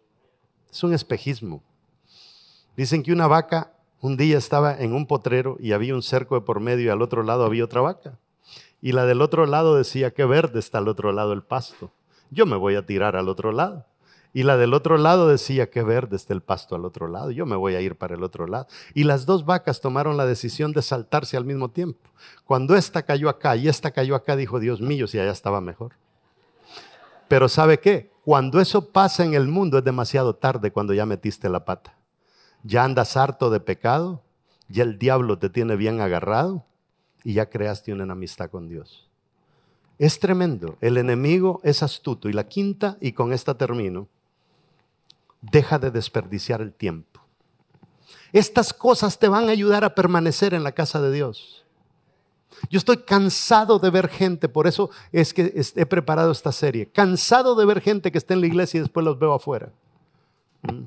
Es 0.71 0.83
un 0.83 0.95
espejismo. 0.95 1.63
Dicen 2.77 3.03
que 3.03 3.13
una 3.13 3.27
vaca 3.27 3.73
un 4.01 4.17
día 4.17 4.39
estaba 4.39 4.77
en 4.79 4.93
un 4.93 5.07
potrero 5.07 5.57
y 5.59 5.73
había 5.73 5.95
un 5.95 6.03
cerco 6.03 6.35
de 6.35 6.43
por 6.43 6.61
medio 6.61 6.87
y 6.87 6.89
al 6.91 7.03
otro 7.03 7.23
lado 7.23 7.45
había 7.45 7.65
otra 7.65 7.81
vaca. 7.81 8.19
Y 8.81 8.93
la 8.93 9.07
del 9.07 9.23
otro 9.23 9.47
lado 9.47 9.77
decía, 9.77 10.13
qué 10.13 10.25
verde 10.25 10.59
está 10.59 10.79
al 10.79 10.89
otro 10.89 11.13
lado 11.13 11.33
el 11.33 11.43
pasto. 11.43 11.91
Yo 12.31 12.47
me 12.47 12.57
voy 12.57 12.77
a 12.77 12.85
tirar 12.85 13.17
al 13.17 13.29
otro 13.29 13.53
lado. 13.53 13.87
Y 14.37 14.43
la 14.43 14.59
del 14.59 14.75
otro 14.75 14.99
lado 14.99 15.29
decía, 15.29 15.71
que 15.71 15.83
verde 15.83 16.15
está 16.17 16.35
el 16.35 16.43
pasto 16.43 16.75
al 16.75 16.85
otro 16.85 17.09
lado, 17.09 17.31
yo 17.31 17.47
me 17.47 17.57
voy 17.57 17.75
a 17.75 17.81
ir 17.81 17.97
para 17.97 18.17
el 18.17 18.23
otro 18.23 18.47
lado. 18.47 18.67
Y 18.93 19.05
las 19.05 19.25
dos 19.25 19.47
vacas 19.47 19.81
tomaron 19.81 20.19
la 20.19 20.27
decisión 20.27 20.73
de 20.73 20.83
saltarse 20.83 21.39
al 21.39 21.47
mismo 21.47 21.71
tiempo. 21.71 22.11
Cuando 22.45 22.77
esta 22.77 23.01
cayó 23.01 23.31
acá 23.31 23.57
y 23.57 23.67
esta 23.67 23.93
cayó 23.93 24.15
acá, 24.15 24.37
dijo, 24.37 24.61
Dios 24.61 24.83
mío, 24.83 25.07
si 25.07 25.19
allá 25.19 25.31
estaba 25.31 25.63
mejor. 25.63 25.93
Pero 27.29 27.49
¿sabe 27.49 27.81
qué? 27.81 28.11
Cuando 28.27 28.61
eso 28.61 28.91
pasa 28.91 29.25
en 29.25 29.33
el 29.33 29.49
mundo 29.49 29.79
es 29.79 29.85
demasiado 29.85 30.35
tarde 30.37 30.71
cuando 30.71 30.93
ya 30.93 31.07
metiste 31.07 31.49
la 31.49 31.65
pata. 31.65 31.97
Ya 32.63 32.85
andas 32.85 33.17
harto 33.17 33.49
de 33.49 33.61
pecado, 33.61 34.23
ya 34.69 34.83
el 34.83 34.99
diablo 34.99 35.39
te 35.39 35.49
tiene 35.49 35.77
bien 35.77 36.03
agarrado 36.03 36.63
y 37.25 37.33
ya 37.33 37.49
creaste 37.49 37.91
una 37.91 38.05
enemistad 38.05 38.51
con 38.51 38.69
Dios. 38.69 39.09
Es 39.99 40.21
tremendo. 40.21 40.77
El 40.83 40.99
enemigo 40.99 41.63
es 41.65 41.83
astuto. 41.83 42.29
Y 42.29 42.35
la 42.35 42.47
quinta, 42.47 42.99
y 43.01 43.13
con 43.13 43.33
esta 43.33 43.57
termino, 43.57 44.09
deja 45.51 45.79
de 45.79 45.91
desperdiciar 45.91 46.61
el 46.61 46.73
tiempo. 46.73 47.21
Estas 48.33 48.73
cosas 48.73 49.19
te 49.19 49.29
van 49.29 49.49
a 49.49 49.53
ayudar 49.53 49.85
a 49.85 49.95
permanecer 49.95 50.55
en 50.55 50.63
la 50.63 50.73
casa 50.73 51.01
de 51.01 51.13
Dios. 51.13 51.65
Yo 52.71 52.79
estoy 52.79 52.99
cansado 52.99 53.79
de 53.79 53.91
ver 53.91 54.09
gente, 54.09 54.49
por 54.49 54.67
eso 54.67 54.91
es 55.13 55.35
que 55.35 55.53
he 55.75 55.87
preparado 55.87 56.33
esta 56.33 56.53
serie, 56.53 56.87
cansado 56.87 57.55
de 57.55 57.67
ver 57.67 57.81
gente 57.81 58.11
que 58.11 58.19
está 58.19 58.35
en 58.35 58.41
la 58.41 58.47
iglesia 58.47 58.79
y 58.79 58.81
después 58.81 59.05
los 59.05 59.19
veo 59.19 59.35
afuera. 59.35 59.73
Mm. 60.63 60.85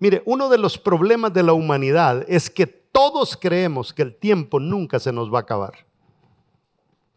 Mire, 0.00 0.22
uno 0.26 0.48
de 0.48 0.58
los 0.58 0.78
problemas 0.78 1.32
de 1.32 1.42
la 1.42 1.52
humanidad 1.52 2.24
es 2.28 2.48
que 2.48 2.66
todos 2.66 3.36
creemos 3.36 3.92
que 3.92 4.02
el 4.02 4.14
tiempo 4.14 4.60
nunca 4.60 5.00
se 5.00 5.12
nos 5.12 5.32
va 5.32 5.38
a 5.38 5.42
acabar. 5.42 5.74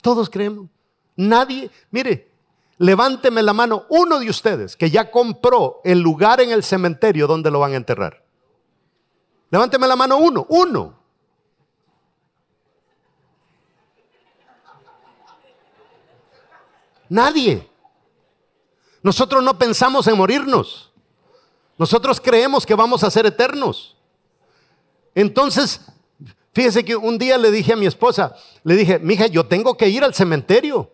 Todos 0.01 0.29
creemos. 0.29 0.67
Nadie, 1.15 1.69
mire, 1.91 2.30
levánteme 2.82 3.43
la 3.43 3.53
mano 3.53 3.86
uno 3.89 4.19
de 4.19 4.27
ustedes 4.27 4.75
que 4.75 4.89
ya 4.89 5.11
compró 5.11 5.82
el 5.84 5.99
lugar 5.99 6.41
en 6.41 6.51
el 6.51 6.63
cementerio 6.63 7.27
donde 7.27 7.51
lo 7.51 7.59
van 7.59 7.73
a 7.73 7.75
enterrar. 7.75 8.23
Levánteme 9.51 9.88
la 9.88 9.95
mano 9.95 10.17
uno, 10.17 10.47
uno. 10.49 10.99
Nadie. 17.07 17.69
Nosotros 19.03 19.43
no 19.43 19.59
pensamos 19.59 20.07
en 20.07 20.17
morirnos. 20.17 20.91
Nosotros 21.77 22.19
creemos 22.19 22.65
que 22.65 22.73
vamos 22.73 23.03
a 23.03 23.11
ser 23.11 23.27
eternos. 23.27 23.95
Entonces, 25.13 25.82
Fíjese 26.53 26.84
que 26.84 26.97
un 26.97 27.17
día 27.17 27.38
le 27.38 27.49
dije 27.49 27.71
a 27.71 27.77
mi 27.77 27.86
esposa, 27.86 28.36
le 28.65 28.75
dije, 28.75 28.99
mija, 28.99 29.27
yo 29.27 29.45
tengo 29.45 29.77
que 29.77 29.88
ir 29.88 30.03
al 30.03 30.13
cementerio 30.13 30.91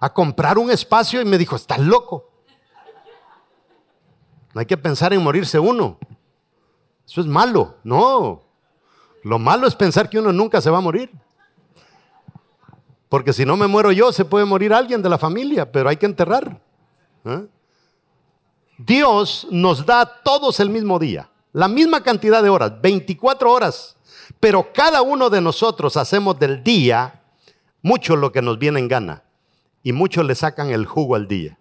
a 0.00 0.12
comprar 0.12 0.58
un 0.58 0.70
espacio 0.70 1.20
y 1.20 1.24
me 1.24 1.38
dijo, 1.38 1.56
estás 1.56 1.78
loco. 1.78 2.30
No 4.54 4.60
hay 4.60 4.66
que 4.66 4.76
pensar 4.76 5.12
en 5.12 5.22
morirse 5.22 5.58
uno. 5.58 5.98
Eso 7.06 7.20
es 7.20 7.26
malo. 7.26 7.76
No. 7.82 8.42
Lo 9.24 9.38
malo 9.38 9.66
es 9.66 9.74
pensar 9.74 10.08
que 10.08 10.18
uno 10.18 10.32
nunca 10.32 10.60
se 10.60 10.70
va 10.70 10.78
a 10.78 10.82
morir. 10.82 11.10
Porque 13.08 13.32
si 13.32 13.44
no 13.44 13.56
me 13.56 13.66
muero 13.66 13.90
yo, 13.90 14.12
se 14.12 14.24
puede 14.24 14.44
morir 14.44 14.72
alguien 14.72 15.02
de 15.02 15.08
la 15.08 15.18
familia, 15.18 15.70
pero 15.70 15.88
hay 15.88 15.96
que 15.96 16.06
enterrar. 16.06 16.60
¿eh? 17.24 17.46
Dios 18.76 19.46
nos 19.50 19.84
da 19.84 20.06
todos 20.22 20.60
el 20.60 20.70
mismo 20.70 20.98
día, 20.98 21.30
la 21.52 21.68
misma 21.68 22.02
cantidad 22.02 22.42
de 22.42 22.50
horas, 22.50 22.80
24 22.80 23.50
horas. 23.50 23.96
Pero 24.38 24.72
cada 24.72 25.02
uno 25.02 25.30
de 25.30 25.40
nosotros 25.40 25.96
hacemos 25.96 26.38
del 26.38 26.62
día 26.62 27.22
mucho 27.82 28.14
lo 28.14 28.30
que 28.30 28.42
nos 28.42 28.58
viene 28.58 28.78
en 28.78 28.88
gana 28.88 29.22
y 29.88 29.92
muchos 29.94 30.22
le 30.26 30.34
sacan 30.34 30.68
el 30.68 30.84
jugo 30.84 31.14
al 31.14 31.26
día. 31.26 31.56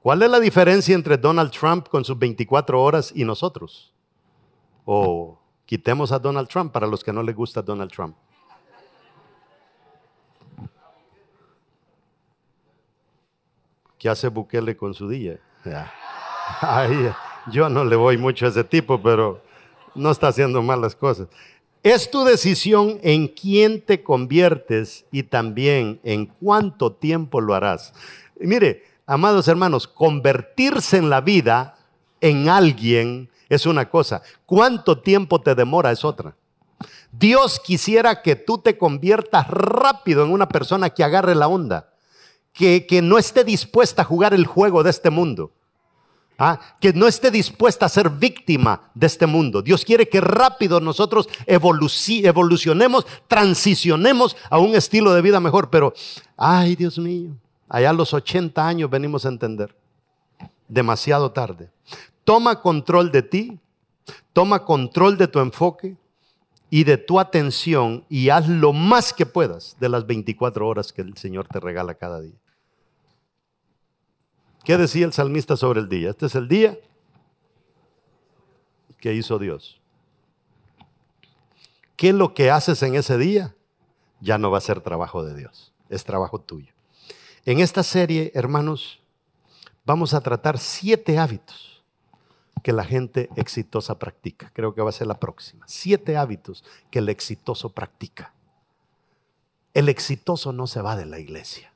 ¿Cuál 0.00 0.22
es 0.22 0.30
la 0.30 0.38
diferencia 0.38 0.94
entre 0.94 1.18
Donald 1.18 1.50
Trump 1.50 1.88
con 1.88 2.04
sus 2.04 2.16
24 2.16 2.80
horas 2.80 3.10
y 3.12 3.24
nosotros? 3.24 3.92
O 4.84 5.36
quitemos 5.66 6.12
a 6.12 6.20
Donald 6.20 6.46
Trump 6.46 6.70
para 6.70 6.86
los 6.86 7.02
que 7.02 7.12
no 7.12 7.20
les 7.20 7.34
gusta 7.34 7.60
Donald 7.60 7.90
Trump. 7.90 8.14
¿Qué 13.98 14.08
hace 14.08 14.28
Bukele 14.28 14.76
con 14.76 14.94
su 14.94 15.08
día? 15.08 15.40
yo 17.50 17.68
no 17.68 17.84
le 17.84 17.96
voy 17.96 18.18
mucho 18.18 18.46
a 18.46 18.50
ese 18.50 18.62
tipo, 18.62 19.02
pero 19.02 19.42
no 19.96 20.12
está 20.12 20.28
haciendo 20.28 20.62
malas 20.62 20.94
cosas. 20.94 21.26
Es 21.82 22.10
tu 22.10 22.24
decisión 22.24 22.98
en 23.02 23.28
quién 23.28 23.80
te 23.80 24.02
conviertes 24.02 25.04
y 25.12 25.22
también 25.22 26.00
en 26.02 26.26
cuánto 26.26 26.92
tiempo 26.92 27.40
lo 27.40 27.54
harás. 27.54 27.92
mire, 28.40 28.84
amados 29.06 29.48
hermanos, 29.48 29.86
convertirse 29.86 30.96
en 30.96 31.08
la 31.08 31.20
vida 31.20 31.76
en 32.20 32.48
alguien 32.48 33.30
es 33.48 33.64
una 33.64 33.88
cosa. 33.88 34.22
¿Cuánto 34.44 35.00
tiempo 35.00 35.40
te 35.40 35.54
demora 35.54 35.92
es 35.92 36.04
otra? 36.04 36.36
Dios 37.12 37.60
quisiera 37.60 38.22
que 38.22 38.36
tú 38.36 38.58
te 38.58 38.76
conviertas 38.76 39.48
rápido 39.48 40.24
en 40.24 40.32
una 40.32 40.48
persona 40.48 40.90
que 40.90 41.04
agarre 41.04 41.34
la 41.34 41.48
onda, 41.48 41.90
que, 42.52 42.86
que 42.86 43.02
no 43.02 43.18
esté 43.18 43.44
dispuesta 43.44 44.02
a 44.02 44.04
jugar 44.04 44.34
el 44.34 44.46
juego 44.46 44.82
de 44.82 44.90
este 44.90 45.10
mundo. 45.10 45.52
¿Ah? 46.40 46.60
que 46.80 46.92
no 46.92 47.08
esté 47.08 47.32
dispuesta 47.32 47.86
a 47.86 47.88
ser 47.88 48.10
víctima 48.10 48.90
de 48.94 49.08
este 49.08 49.26
mundo. 49.26 49.60
Dios 49.60 49.84
quiere 49.84 50.08
que 50.08 50.20
rápido 50.20 50.78
nosotros 50.78 51.28
evolucionemos, 51.46 53.06
transicionemos 53.26 54.36
a 54.48 54.58
un 54.60 54.76
estilo 54.76 55.12
de 55.12 55.22
vida 55.22 55.40
mejor. 55.40 55.68
Pero, 55.68 55.92
ay 56.36 56.76
Dios 56.76 56.96
mío, 56.96 57.32
allá 57.68 57.90
a 57.90 57.92
los 57.92 58.14
80 58.14 58.64
años 58.64 58.88
venimos 58.88 59.26
a 59.26 59.30
entender. 59.30 59.74
Demasiado 60.68 61.32
tarde. 61.32 61.70
Toma 62.22 62.60
control 62.60 63.10
de 63.10 63.22
ti, 63.22 63.58
toma 64.32 64.64
control 64.64 65.18
de 65.18 65.26
tu 65.26 65.40
enfoque 65.40 65.96
y 66.70 66.84
de 66.84 66.98
tu 66.98 67.18
atención 67.18 68.04
y 68.08 68.28
haz 68.28 68.46
lo 68.48 68.72
más 68.72 69.12
que 69.12 69.26
puedas 69.26 69.76
de 69.80 69.88
las 69.88 70.06
24 70.06 70.68
horas 70.68 70.92
que 70.92 71.02
el 71.02 71.16
Señor 71.16 71.48
te 71.48 71.58
regala 71.60 71.94
cada 71.94 72.20
día. 72.20 72.34
¿Qué 74.68 74.76
decía 74.76 75.06
el 75.06 75.14
salmista 75.14 75.56
sobre 75.56 75.80
el 75.80 75.88
día? 75.88 76.10
Este 76.10 76.26
es 76.26 76.34
el 76.34 76.46
día 76.46 76.78
que 79.00 79.14
hizo 79.14 79.38
Dios. 79.38 79.80
¿Qué 81.96 82.10
es 82.10 82.14
lo 82.14 82.34
que 82.34 82.50
haces 82.50 82.82
en 82.82 82.94
ese 82.94 83.16
día? 83.16 83.56
Ya 84.20 84.36
no 84.36 84.50
va 84.50 84.58
a 84.58 84.60
ser 84.60 84.82
trabajo 84.82 85.24
de 85.24 85.34
Dios, 85.34 85.72
es 85.88 86.04
trabajo 86.04 86.38
tuyo. 86.38 86.70
En 87.46 87.60
esta 87.60 87.82
serie, 87.82 88.30
hermanos, 88.34 89.00
vamos 89.86 90.12
a 90.12 90.20
tratar 90.20 90.58
siete 90.58 91.18
hábitos 91.18 91.82
que 92.62 92.74
la 92.74 92.84
gente 92.84 93.30
exitosa 93.36 93.98
practica. 93.98 94.50
Creo 94.52 94.74
que 94.74 94.82
va 94.82 94.90
a 94.90 94.92
ser 94.92 95.06
la 95.06 95.18
próxima. 95.18 95.64
Siete 95.66 96.18
hábitos 96.18 96.62
que 96.90 96.98
el 96.98 97.08
exitoso 97.08 97.70
practica. 97.70 98.34
El 99.72 99.88
exitoso 99.88 100.52
no 100.52 100.66
se 100.66 100.82
va 100.82 100.94
de 100.94 101.06
la 101.06 101.18
iglesia. 101.18 101.72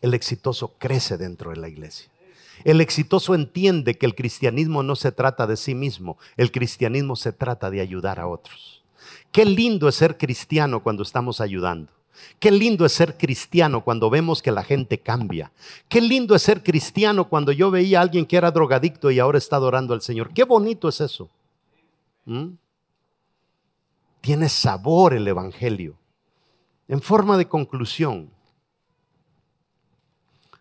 El 0.00 0.14
exitoso 0.14 0.72
crece 0.78 1.18
dentro 1.18 1.50
de 1.50 1.56
la 1.56 1.68
iglesia. 1.68 2.13
El 2.62 2.80
exitoso 2.80 3.34
entiende 3.34 3.98
que 3.98 4.06
el 4.06 4.14
cristianismo 4.14 4.82
no 4.82 4.94
se 4.94 5.10
trata 5.10 5.46
de 5.46 5.56
sí 5.56 5.74
mismo, 5.74 6.18
el 6.36 6.52
cristianismo 6.52 7.16
se 7.16 7.32
trata 7.32 7.70
de 7.70 7.80
ayudar 7.80 8.20
a 8.20 8.28
otros. 8.28 8.84
Qué 9.32 9.44
lindo 9.44 9.88
es 9.88 9.96
ser 9.96 10.16
cristiano 10.16 10.82
cuando 10.82 11.02
estamos 11.02 11.40
ayudando. 11.40 11.92
Qué 12.38 12.50
lindo 12.50 12.86
es 12.86 12.92
ser 12.92 13.16
cristiano 13.16 13.82
cuando 13.82 14.08
vemos 14.08 14.40
que 14.40 14.52
la 14.52 14.62
gente 14.62 14.98
cambia. 14.98 15.50
Qué 15.88 16.00
lindo 16.00 16.34
es 16.34 16.42
ser 16.42 16.62
cristiano 16.62 17.28
cuando 17.28 17.52
yo 17.52 17.70
veía 17.70 17.98
a 17.98 18.02
alguien 18.02 18.26
que 18.26 18.36
era 18.36 18.50
drogadicto 18.50 19.10
y 19.10 19.18
ahora 19.18 19.38
está 19.38 19.56
adorando 19.56 19.94
al 19.94 20.00
Señor. 20.00 20.32
Qué 20.32 20.44
bonito 20.44 20.88
es 20.88 21.00
eso. 21.00 21.28
¿Mm? 22.24 22.50
Tiene 24.20 24.48
sabor 24.48 25.14
el 25.14 25.26
Evangelio. 25.26 25.96
En 26.86 27.00
forma 27.00 27.36
de 27.36 27.48
conclusión, 27.48 28.30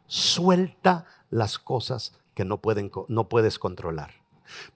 suelta 0.07 1.05
las 1.33 1.59
cosas 1.59 2.13
que 2.33 2.45
no, 2.45 2.59
pueden, 2.59 2.91
no 3.07 3.27
puedes 3.27 3.59
controlar. 3.59 4.11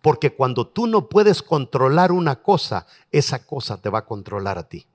Porque 0.02 0.34
cuando 0.34 0.68
tú 0.68 0.88
no 0.88 1.08
puedes 1.08 1.44
controlar 1.44 2.12
una 2.12 2.42
cosa, 2.42 2.88
esa 3.12 3.46
cosa 3.46 3.82
te 3.82 3.90
va 3.90 4.00
a 4.00 4.06
controlar 4.06 4.58
a 4.58 4.68
ti. 4.68 4.86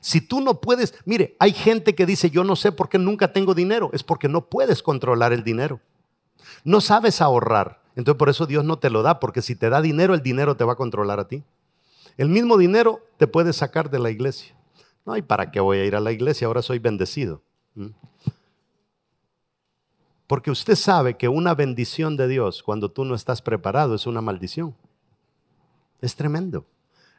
Si 0.00 0.20
tú 0.20 0.40
no 0.40 0.60
puedes, 0.60 0.94
mire, 1.04 1.36
hay 1.38 1.52
gente 1.52 1.94
que 1.94 2.06
dice, 2.06 2.30
yo 2.30 2.44
no 2.44 2.56
sé 2.56 2.72
por 2.72 2.88
qué 2.88 2.98
nunca 2.98 3.32
tengo 3.32 3.54
dinero, 3.54 3.90
es 3.92 4.02
porque 4.02 4.28
no 4.28 4.46
puedes 4.46 4.82
controlar 4.82 5.32
el 5.32 5.42
dinero. 5.42 5.80
No 6.62 6.80
sabes 6.80 7.20
ahorrar, 7.20 7.80
entonces 7.96 8.18
por 8.18 8.28
eso 8.28 8.46
Dios 8.46 8.64
no 8.64 8.78
te 8.78 8.90
lo 8.90 9.02
da, 9.02 9.20
porque 9.20 9.42
si 9.42 9.56
te 9.56 9.70
da 9.70 9.80
dinero, 9.80 10.14
el 10.14 10.22
dinero 10.22 10.56
te 10.56 10.64
va 10.64 10.74
a 10.74 10.76
controlar 10.76 11.18
a 11.20 11.28
ti. 11.28 11.42
El 12.16 12.28
mismo 12.28 12.56
dinero 12.56 13.00
te 13.16 13.26
puede 13.26 13.52
sacar 13.52 13.90
de 13.90 13.98
la 13.98 14.10
iglesia. 14.10 14.54
No, 15.04 15.16
¿y 15.16 15.22
para 15.22 15.50
qué 15.50 15.60
voy 15.60 15.78
a 15.78 15.84
ir 15.84 15.96
a 15.96 16.00
la 16.00 16.12
iglesia? 16.12 16.46
Ahora 16.46 16.62
soy 16.62 16.78
bendecido. 16.78 17.42
¿Mm? 17.74 17.88
Porque 20.26 20.50
usted 20.50 20.76
sabe 20.76 21.16
que 21.16 21.28
una 21.28 21.54
bendición 21.54 22.16
de 22.16 22.28
Dios 22.28 22.62
cuando 22.62 22.90
tú 22.90 23.04
no 23.04 23.14
estás 23.14 23.42
preparado 23.42 23.94
es 23.94 24.06
una 24.06 24.20
maldición. 24.20 24.74
Es 26.00 26.16
tremendo. 26.16 26.66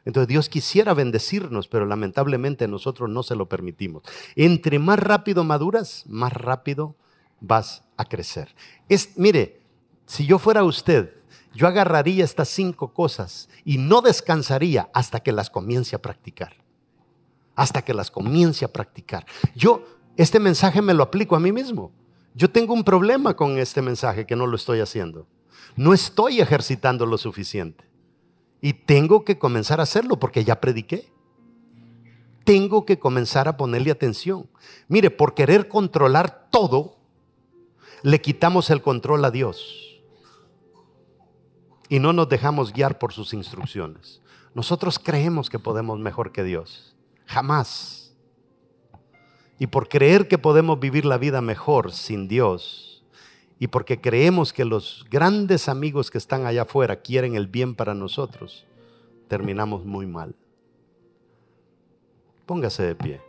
Entonces 0.04 0.28
Dios 0.28 0.48
quisiera 0.48 0.94
bendecirnos, 0.94 1.66
pero 1.66 1.84
lamentablemente 1.84 2.68
nosotros 2.68 3.10
no 3.10 3.22
se 3.22 3.34
lo 3.34 3.48
permitimos. 3.48 4.04
Entre 4.36 4.78
más 4.78 4.98
rápido 4.98 5.44
maduras, 5.44 6.04
más 6.06 6.32
rápido 6.32 6.94
vas 7.40 7.82
a 7.96 8.04
crecer. 8.04 8.54
Es, 8.88 9.16
mire, 9.16 9.60
si 10.06 10.26
yo 10.26 10.38
fuera 10.38 10.62
usted, 10.62 11.12
yo 11.54 11.66
agarraría 11.66 12.24
estas 12.24 12.48
cinco 12.48 12.92
cosas 12.92 13.48
y 13.64 13.78
no 13.78 14.00
descansaría 14.00 14.88
hasta 14.94 15.20
que 15.20 15.32
las 15.32 15.50
comience 15.50 15.96
a 15.96 16.02
practicar. 16.02 16.54
Hasta 17.56 17.82
que 17.82 17.94
las 17.94 18.10
comience 18.10 18.64
a 18.64 18.72
practicar. 18.72 19.26
Yo 19.54 19.84
este 20.16 20.38
mensaje 20.38 20.82
me 20.82 20.94
lo 20.94 21.02
aplico 21.02 21.34
a 21.34 21.40
mí 21.40 21.52
mismo. 21.52 21.90
Yo 22.36 22.50
tengo 22.50 22.74
un 22.74 22.84
problema 22.84 23.34
con 23.34 23.58
este 23.58 23.80
mensaje 23.80 24.26
que 24.26 24.36
no 24.36 24.46
lo 24.46 24.56
estoy 24.56 24.80
haciendo. 24.80 25.26
No 25.74 25.94
estoy 25.94 26.42
ejercitando 26.42 27.06
lo 27.06 27.16
suficiente. 27.16 27.84
Y 28.60 28.74
tengo 28.74 29.24
que 29.24 29.38
comenzar 29.38 29.80
a 29.80 29.84
hacerlo 29.84 30.18
porque 30.18 30.44
ya 30.44 30.60
prediqué. 30.60 31.10
Tengo 32.44 32.84
que 32.84 32.98
comenzar 32.98 33.48
a 33.48 33.56
ponerle 33.56 33.90
atención. 33.90 34.50
Mire, 34.86 35.10
por 35.10 35.32
querer 35.32 35.66
controlar 35.66 36.48
todo, 36.50 36.98
le 38.02 38.20
quitamos 38.20 38.68
el 38.68 38.82
control 38.82 39.24
a 39.24 39.30
Dios. 39.30 39.98
Y 41.88 42.00
no 42.00 42.12
nos 42.12 42.28
dejamos 42.28 42.70
guiar 42.70 42.98
por 42.98 43.14
sus 43.14 43.32
instrucciones. 43.32 44.20
Nosotros 44.54 44.98
creemos 44.98 45.48
que 45.48 45.58
podemos 45.58 45.98
mejor 45.98 46.32
que 46.32 46.44
Dios. 46.44 46.94
Jamás 47.24 48.05
y 49.58 49.68
por 49.68 49.88
creer 49.88 50.28
que 50.28 50.38
podemos 50.38 50.78
vivir 50.78 51.04
la 51.04 51.18
vida 51.18 51.40
mejor 51.40 51.92
sin 51.92 52.28
Dios 52.28 53.04
y 53.58 53.68
porque 53.68 54.00
creemos 54.00 54.52
que 54.52 54.64
los 54.64 55.06
grandes 55.10 55.68
amigos 55.68 56.10
que 56.10 56.18
están 56.18 56.46
allá 56.46 56.62
afuera 56.62 56.96
quieren 56.96 57.36
el 57.36 57.46
bien 57.46 57.74
para 57.74 57.94
nosotros, 57.94 58.66
terminamos 59.28 59.84
muy 59.84 60.06
mal. 60.06 60.34
Póngase 62.44 62.82
de 62.82 62.94
pie. 62.94 63.20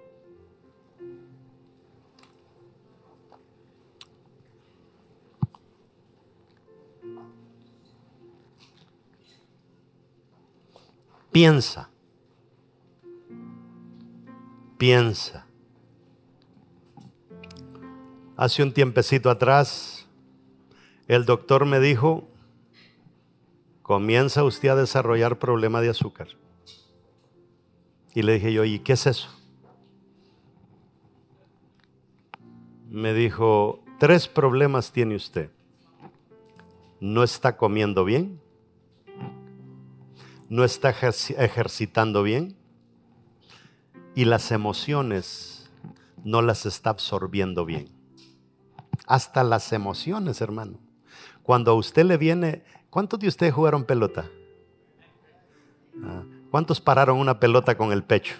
Piensa. 11.32 11.90
Piensa. 14.78 15.47
Hace 18.38 18.62
un 18.62 18.72
tiempecito 18.72 19.32
atrás, 19.32 20.06
el 21.08 21.26
doctor 21.26 21.66
me 21.66 21.80
dijo, 21.80 22.28
comienza 23.82 24.44
usted 24.44 24.70
a 24.70 24.76
desarrollar 24.76 25.40
problema 25.40 25.82
de 25.82 25.90
azúcar. 25.90 26.28
Y 28.14 28.22
le 28.22 28.34
dije 28.34 28.54
yo, 28.54 28.64
¿y 28.64 28.78
qué 28.78 28.94
es 28.94 29.08
eso? 29.08 29.30
Me 32.92 33.16
dijo, 33.16 33.84
tres 33.98 34.28
problemas 34.28 34.92
tiene 34.92 35.16
usted. 35.16 35.50
No 37.00 37.24
está 37.24 37.58
comiendo 37.58 38.06
bien, 38.06 38.40
no 40.48 40.64
está 40.64 40.92
ejercitando 40.92 42.22
bien 42.22 42.56
y 44.14 44.26
las 44.26 44.52
emociones 44.52 45.72
no 46.24 46.44
las 46.44 46.68
está 46.68 46.92
absorbiendo 46.92 47.66
bien. 47.66 47.97
Hasta 49.08 49.44
las 49.44 49.72
emociones, 49.72 50.42
hermano. 50.42 50.78
Cuando 51.42 51.72
a 51.72 51.76
usted 51.76 52.04
le 52.04 52.18
viene, 52.18 52.64
¿cuántos 52.90 53.20
de 53.20 53.30
ustedes 53.30 53.54
jugaron 53.54 53.86
pelota? 53.86 54.26
Ah, 56.04 56.24
¿Cuántos 56.52 56.82
pararon 56.82 57.18
una 57.18 57.40
pelota 57.40 57.78
con 57.78 57.94
el 57.94 58.04
pecho? 58.04 58.36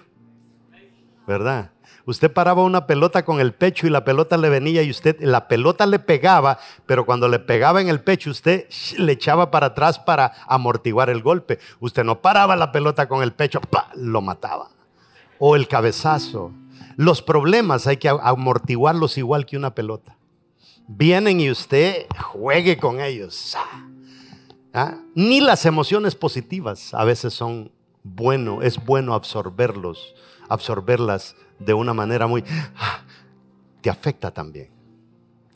¿Verdad? 1.26 1.72
Usted 2.06 2.32
paraba 2.32 2.64
una 2.64 2.86
pelota 2.86 3.24
con 3.26 3.40
el 3.40 3.54
pecho 3.54 3.88
y 3.88 3.90
la 3.90 4.06
pelota 4.06 4.38
le 4.38 4.50
venía 4.50 4.82
y 4.82 4.90
usted, 4.90 5.18
la 5.22 5.48
pelota 5.48 5.86
le 5.86 6.00
pegaba, 6.00 6.58
pero 6.86 7.06
cuando 7.06 7.28
le 7.28 7.40
pegaba 7.40 7.82
en 7.82 7.90
el 7.90 8.02
pecho, 8.02 8.30
usted 8.30 8.68
le 8.98 9.14
echaba 9.14 9.52
para 9.52 9.68
atrás 9.68 10.00
para 10.00 10.34
amortiguar 10.48 11.10
el 11.10 11.22
golpe. 11.22 11.60
Usted 11.80 12.04
no 12.04 12.22
paraba 12.22 12.56
la 12.56 12.72
pelota 12.72 13.08
con 13.08 13.24
el 13.24 13.34
pecho, 13.34 13.62
lo 13.96 14.22
mataba. 14.22 14.70
O 15.40 15.56
el 15.56 15.68
cabezazo. 15.68 16.52
Los 16.98 17.22
problemas 17.22 17.88
hay 17.88 17.98
que 17.98 18.10
amortiguarlos 18.10 19.18
igual 19.18 19.46
que 19.46 19.58
una 19.58 19.76
pelota. 19.76 20.17
Vienen 20.88 21.40
y 21.42 21.52
usted 21.52 22.08
juegue 22.32 22.78
con 22.78 23.02
ellos. 23.02 23.56
¿Ah? 24.74 24.98
Ni 25.16 25.42
las 25.42 25.66
emociones 25.66 26.16
positivas 26.16 26.94
a 26.94 27.04
veces 27.04 27.34
son 27.34 27.72
bueno, 28.04 28.62
es 28.62 28.84
bueno 28.84 29.14
absorberlos, 29.14 30.16
absorberlas 30.48 31.36
de 31.60 31.74
una 31.74 31.94
manera 31.94 32.28
muy... 32.28 32.44
te 33.82 33.90
afecta 33.90 34.32
también, 34.32 34.70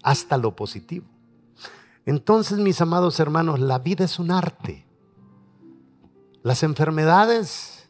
hasta 0.03 0.37
lo 0.37 0.55
positivo. 0.55 1.05
Entonces, 2.05 2.57
mis 2.57 2.81
amados 2.81 3.19
hermanos, 3.19 3.59
la 3.59 3.79
vida 3.79 4.03
es 4.03 4.19
un 4.19 4.31
arte. 4.31 4.85
Las 6.43 6.63
enfermedades 6.63 7.87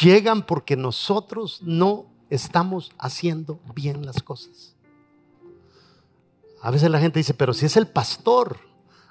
llegan 0.00 0.42
porque 0.42 0.76
nosotros 0.76 1.60
no 1.62 2.06
estamos 2.30 2.92
haciendo 2.98 3.60
bien 3.74 4.06
las 4.06 4.22
cosas. 4.22 4.76
A 6.60 6.70
veces 6.70 6.90
la 6.90 7.00
gente 7.00 7.18
dice, 7.18 7.34
pero 7.34 7.52
si 7.52 7.66
es 7.66 7.76
el 7.76 7.86
pastor, 7.86 8.58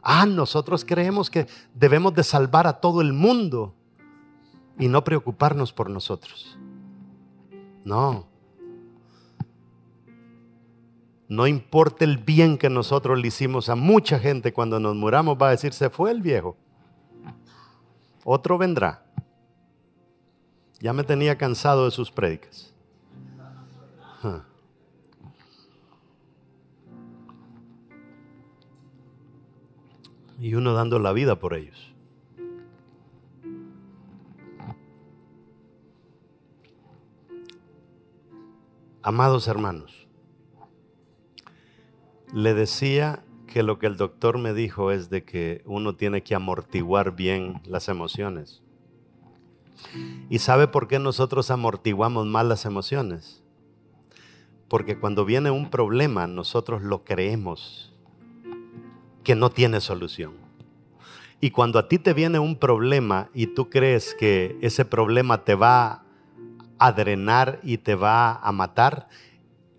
ah, 0.02 0.26
nosotros 0.26 0.84
creemos 0.86 1.30
que 1.30 1.48
debemos 1.74 2.14
de 2.14 2.24
salvar 2.24 2.68
a 2.68 2.80
todo 2.80 3.02
el 3.02 3.14
mundo 3.14 3.74
y 4.78 4.88
no 4.88 5.04
preocuparnos 5.04 5.74
por 5.74 5.90
nosotros. 5.90 6.58
No. 7.84 8.28
No 11.30 11.48
importa 11.48 12.06
el 12.06 12.18
bien 12.18 12.58
que 12.58 12.70
nosotros 12.70 13.20
le 13.20 13.28
hicimos 13.28 13.70
a 13.70 13.76
mucha 13.76 14.20
gente 14.20 14.54
cuando 14.54 14.80
nos 14.80 14.96
muramos, 14.96 15.38
va 15.42 15.48
a 15.48 15.52
decir, 15.52 15.74
se 15.74 15.90
fue 15.90 16.12
el 16.12 16.22
viejo. 16.22 16.56
Otro 18.24 18.58
vendrá. 18.58 19.06
Ya 20.80 20.94
me 20.94 21.04
tenía 21.04 21.38
cansado 21.38 21.86
de 21.86 21.92
sus 21.92 22.12
prédicas. 22.12 22.74
Y 30.40 30.54
uno 30.56 30.74
dando 30.74 31.00
la 31.00 31.14
vida 31.14 31.40
por 31.40 31.54
ellos. 31.54 31.94
Amados 39.02 39.48
hermanos, 39.48 40.08
le 42.34 42.54
decía 42.54 43.24
que 43.48 43.64
lo 43.64 43.80
que 43.80 43.88
el 43.88 43.96
doctor 43.96 44.38
me 44.38 44.54
dijo 44.54 44.92
es 44.92 45.10
de 45.10 45.24
que 45.24 45.62
uno 45.66 45.96
tiene 45.96 46.24
que 46.24 46.36
amortiguar 46.36 47.16
bien 47.16 47.62
las 47.66 47.88
emociones. 47.88 48.62
¿Y 50.30 50.40
sabe 50.40 50.68
por 50.68 50.88
qué 50.88 51.00
nosotros 51.00 51.52
amortiguamos 51.52 52.26
mal 52.26 52.50
las 52.50 52.66
emociones? 52.66 53.44
Porque 54.68 55.00
cuando 55.00 55.24
viene 55.24 55.52
un 55.52 55.70
problema, 55.70 56.28
nosotros 56.28 56.82
lo 56.82 57.06
creemos 57.06 57.94
que 59.28 59.36
no 59.36 59.50
tiene 59.50 59.82
solución. 59.82 60.36
Y 61.42 61.52
cuando 61.52 61.80
a 61.80 61.90
ti 61.90 62.00
te 62.00 62.14
viene 62.14 62.40
un 62.40 62.56
problema 62.56 63.30
y 63.34 63.48
tú 63.48 63.70
crees 63.70 64.16
que 64.18 64.58
ese 64.62 64.86
problema 64.86 65.44
te 65.44 65.54
va 65.54 66.06
a 66.80 66.94
drenar 66.94 67.60
y 67.62 67.78
te 67.78 67.96
va 67.96 68.36
a 68.36 68.54
matar, 68.54 69.10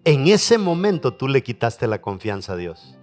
en 0.04 0.26
ese 0.26 0.58
momento 0.58 1.14
tú 1.14 1.28
le 1.28 1.42
quitaste 1.42 1.86
la 1.86 2.02
confianza 2.02 2.52
a 2.52 2.56
Dios. 2.56 2.98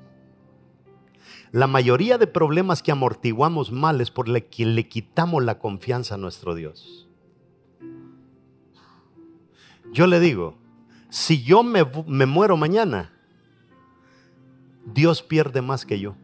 La 1.51 1.65
mayoría 1.65 2.19
de 2.19 2.27
problemas 2.27 2.83
que 2.83 2.91
amortiguamos 2.91 3.71
mal 3.71 3.99
es 3.99 4.11
por 4.11 4.31
que 4.43 4.65
le 4.67 4.87
quitamos 4.87 5.43
la 5.43 5.57
confianza 5.57 6.13
a 6.13 6.19
nuestro 6.19 6.53
Dios. 6.53 7.09
Yo 9.91 10.05
le 10.05 10.19
digo, 10.19 10.59
si 11.09 11.41
yo 11.41 11.63
me, 11.63 11.83
me 12.05 12.27
muero 12.27 12.55
mañana, 12.55 13.13
Dios 14.85 15.23
pierde 15.23 15.63
más 15.63 15.87
que 15.87 15.99
yo. 15.99 16.15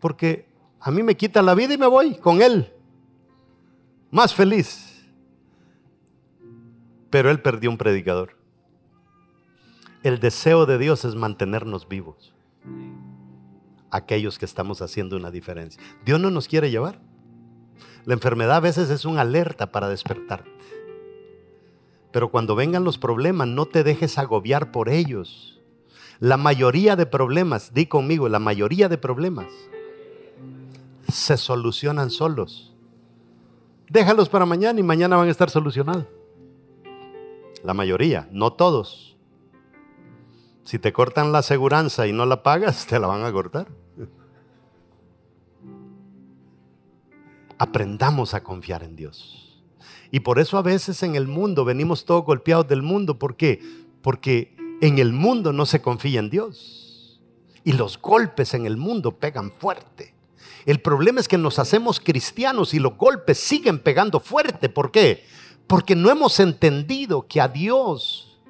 Porque 0.00 0.46
a 0.80 0.90
mí 0.90 1.02
me 1.02 1.16
quita 1.16 1.42
la 1.42 1.54
vida 1.54 1.74
y 1.74 1.78
me 1.78 1.86
voy 1.86 2.16
con 2.16 2.42
Él 2.42 2.72
más 4.10 4.34
feliz. 4.34 5.06
Pero 7.10 7.30
él 7.30 7.40
perdió 7.40 7.70
un 7.70 7.78
predicador. 7.78 8.36
El 10.02 10.20
deseo 10.20 10.66
de 10.66 10.78
Dios 10.78 11.04
es 11.04 11.14
mantenernos 11.14 11.88
vivos. 11.88 12.32
Aquellos 13.90 14.38
que 14.38 14.44
estamos 14.44 14.82
haciendo 14.82 15.16
una 15.16 15.30
diferencia. 15.30 15.82
Dios 16.04 16.20
no 16.20 16.30
nos 16.30 16.48
quiere 16.48 16.70
llevar. 16.70 17.00
La 18.04 18.14
enfermedad 18.14 18.56
a 18.56 18.60
veces 18.60 18.88
es 18.90 19.04
una 19.04 19.22
alerta 19.22 19.72
para 19.72 19.88
despertarte. 19.88 20.50
Pero 22.12 22.30
cuando 22.30 22.54
vengan 22.54 22.84
los 22.84 22.98
problemas, 22.98 23.48
no 23.48 23.66
te 23.66 23.84
dejes 23.84 24.18
agobiar 24.18 24.72
por 24.72 24.88
ellos. 24.88 25.60
La 26.18 26.36
mayoría 26.36 26.96
de 26.96 27.06
problemas, 27.06 27.72
di 27.74 27.86
conmigo, 27.86 28.28
la 28.28 28.38
mayoría 28.38 28.88
de 28.88 28.98
problemas 28.98 29.46
se 31.10 31.36
solucionan 31.36 32.10
solos 32.10 32.70
déjalos 33.90 34.28
para 34.28 34.46
mañana 34.46 34.80
y 34.80 34.82
mañana 34.82 35.16
van 35.16 35.28
a 35.28 35.30
estar 35.30 35.50
solucionados. 35.50 36.06
La 37.62 37.74
mayoría, 37.74 38.26
no 38.32 38.54
todos. 38.54 39.18
Si 40.64 40.78
te 40.78 40.92
cortan 40.92 41.32
la 41.32 41.38
aseguranza 41.38 42.06
y 42.06 42.12
no 42.12 42.24
la 42.24 42.42
pagas, 42.42 42.86
te 42.88 42.98
la 42.98 43.08
van 43.08 43.24
a 43.24 43.32
cortar. 43.32 43.66
Aprendamos 47.58 48.32
a 48.32 48.42
confiar 48.42 48.82
en 48.82 48.96
Dios. 48.96 49.62
Y 50.10 50.20
por 50.20 50.38
eso 50.38 50.56
a 50.56 50.62
veces 50.62 51.02
en 51.02 51.14
el 51.14 51.28
mundo 51.28 51.64
venimos 51.64 52.06
todos 52.06 52.24
golpeados 52.24 52.66
del 52.66 52.80
mundo. 52.80 53.18
¿Por 53.18 53.36
qué? 53.36 53.60
Porque 54.00 54.56
en 54.80 54.98
el 54.98 55.12
mundo 55.12 55.52
no 55.52 55.66
se 55.66 55.82
confía 55.82 56.20
en 56.20 56.30
Dios. 56.30 57.20
Y 57.62 57.72
los 57.72 58.00
golpes 58.00 58.54
en 58.54 58.64
el 58.64 58.78
mundo 58.78 59.18
pegan 59.18 59.50
fuerte. 59.50 60.14
El 60.66 60.80
problema 60.80 61.20
es 61.20 61.28
que 61.28 61.38
nos 61.38 61.58
hacemos 61.58 62.00
cristianos 62.00 62.74
y 62.74 62.78
los 62.78 62.96
golpes 62.96 63.38
siguen 63.38 63.78
pegando 63.78 64.20
fuerte. 64.20 64.68
¿Por 64.68 64.90
qué? 64.90 65.24
Porque 65.66 65.94
no 65.94 66.10
hemos 66.10 66.40
entendido 66.40 67.26
que 67.26 67.40
a 67.40 67.48
Dios 67.48 68.40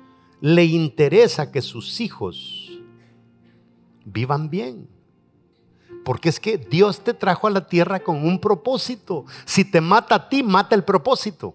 le 0.40 0.64
interesa 0.64 1.52
que 1.52 1.62
sus 1.62 2.00
hijos 2.00 2.80
vivan 4.04 4.50
bien. 4.50 4.88
Porque 6.04 6.28
es 6.30 6.40
que 6.40 6.56
Dios 6.56 7.00
te 7.00 7.14
trajo 7.14 7.46
a 7.46 7.50
la 7.50 7.66
tierra 7.66 8.00
con 8.00 8.24
un 8.24 8.40
propósito. 8.40 9.26
Si 9.44 9.64
te 9.64 9.80
mata 9.80 10.14
a 10.14 10.28
ti, 10.28 10.42
mata 10.42 10.74
el 10.74 10.82
propósito. 10.82 11.54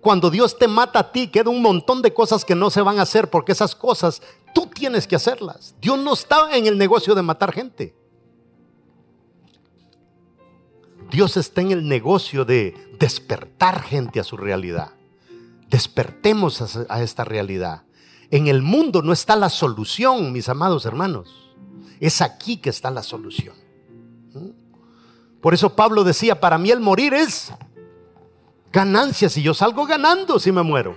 Cuando 0.00 0.30
Dios 0.30 0.58
te 0.58 0.68
mata 0.68 1.00
a 1.00 1.12
ti, 1.12 1.28
queda 1.28 1.50
un 1.50 1.62
montón 1.62 2.02
de 2.02 2.12
cosas 2.12 2.44
que 2.44 2.54
no 2.54 2.70
se 2.70 2.80
van 2.80 2.98
a 2.98 3.02
hacer 3.02 3.30
porque 3.30 3.52
esas 3.52 3.74
cosas 3.74 4.22
tú 4.54 4.66
tienes 4.66 5.06
que 5.06 5.16
hacerlas. 5.16 5.74
Dios 5.80 5.98
no 5.98 6.12
está 6.14 6.56
en 6.56 6.66
el 6.66 6.76
negocio 6.78 7.14
de 7.14 7.22
matar 7.22 7.52
gente. 7.52 7.94
Dios 11.10 11.36
está 11.36 11.60
en 11.60 11.70
el 11.70 11.88
negocio 11.88 12.44
de 12.44 12.74
despertar 12.98 13.82
gente 13.82 14.20
a 14.20 14.24
su 14.24 14.36
realidad. 14.36 14.90
Despertemos 15.68 16.86
a, 16.88 17.02
esta 17.02 17.24
realidad. 17.24 17.82
En 18.30 18.48
el 18.48 18.62
mundo 18.62 19.02
no 19.02 19.12
está 19.12 19.36
la 19.36 19.48
solución, 19.48 20.32
mis 20.32 20.48
amados 20.48 20.84
hermanos. 20.84 21.54
Es 22.00 22.20
aquí 22.20 22.56
que 22.56 22.70
está 22.70 22.90
la 22.90 23.02
solución. 23.02 23.54
¿Mm? 24.34 25.40
Por 25.40 25.54
eso 25.54 25.74
Pablo 25.74 26.02
decía, 26.02 26.40
para 26.40 26.58
mí 26.58 26.70
el 26.70 26.80
morir 26.80 27.14
es 27.14 27.52
ganancia. 28.72 29.28
Si 29.28 29.42
yo 29.42 29.54
salgo 29.54 29.86
ganando, 29.86 30.38
si 30.38 30.50
me 30.50 30.62
muero. 30.62 30.96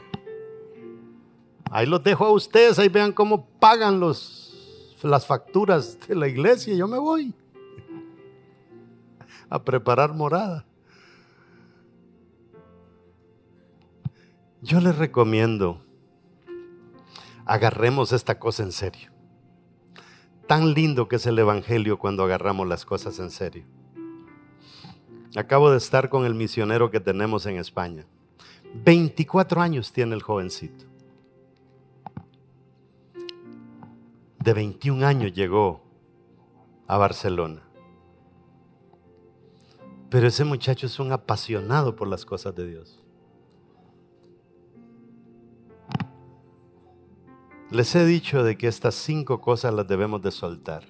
Ahí 1.72 1.86
los 1.86 2.04
dejo 2.04 2.26
a 2.26 2.32
ustedes, 2.32 2.80
ahí 2.80 2.90
vean 2.90 3.12
cómo 3.12 3.46
pagan 3.60 4.00
los, 4.00 4.96
las 5.04 5.28
facturas 5.28 6.00
de 6.08 6.16
la 6.16 6.28
iglesia. 6.28 6.74
Yo 6.74 6.88
me 6.88 6.98
voy 6.98 7.32
a 9.50 9.64
preparar 9.64 10.14
morada. 10.14 10.66
Yo 14.62 14.82
les 14.82 14.98
recomiendo, 14.98 15.82
agarremos 17.46 18.12
esta 18.12 18.38
cosa 18.40 18.64
en 18.64 18.72
serio. 18.72 19.12
Tan 20.48 20.74
lindo 20.74 21.08
que 21.08 21.16
es 21.16 21.26
el 21.26 21.40
Evangelio 21.40 21.98
cuando 21.98 22.24
agarramos 22.24 22.68
las 22.68 22.86
cosas 22.86 23.20
en 23.20 23.30
serio. 23.30 23.66
Acabo 25.36 25.70
de 25.72 25.78
estar 25.78 26.10
con 26.10 26.26
el 26.26 26.34
misionero 26.34 26.90
que 26.90 27.00
tenemos 27.00 27.46
en 27.46 27.58
España. 27.58 28.06
24 28.74 29.62
años 29.62 29.94
tiene 29.94 30.16
el 30.16 30.24
jovencito. 30.24 30.86
De 34.40 34.54
21 34.54 35.06
años 35.06 35.34
llegó 35.34 35.84
a 36.88 36.98
Barcelona. 36.98 37.69
Pero 40.10 40.28
ese 40.28 40.44
muchacho 40.44 40.88
es 40.88 41.00
un 41.00 41.12
apasionado 41.12 41.96
por 41.96 42.08
las 42.08 42.26
cosas 42.26 42.56
de 42.56 42.68
Dios. 42.68 43.00
Les 47.70 47.96
he 47.96 48.04
dicho 48.06 48.44
de 48.44 48.58
que 48.58 48.68
estas 48.68 48.96
cinco 48.96 49.40
cosas 49.40 49.72
las 49.72 49.88
debemos 49.88 50.24
de 50.24 50.32
soltar. 50.32 50.84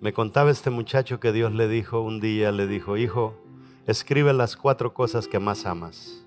Me 0.00 0.12
contaba 0.12 0.50
este 0.50 0.70
muchacho 0.70 1.20
que 1.20 1.30
Dios 1.30 1.52
le 1.52 1.68
dijo 1.68 2.00
un 2.00 2.18
día, 2.18 2.50
le 2.50 2.66
dijo, 2.66 2.96
hijo, 2.96 3.36
escribe 3.86 4.32
las 4.32 4.56
cuatro 4.56 4.92
cosas 4.92 5.28
que 5.28 5.38
más 5.38 5.64
amas. 5.64 6.26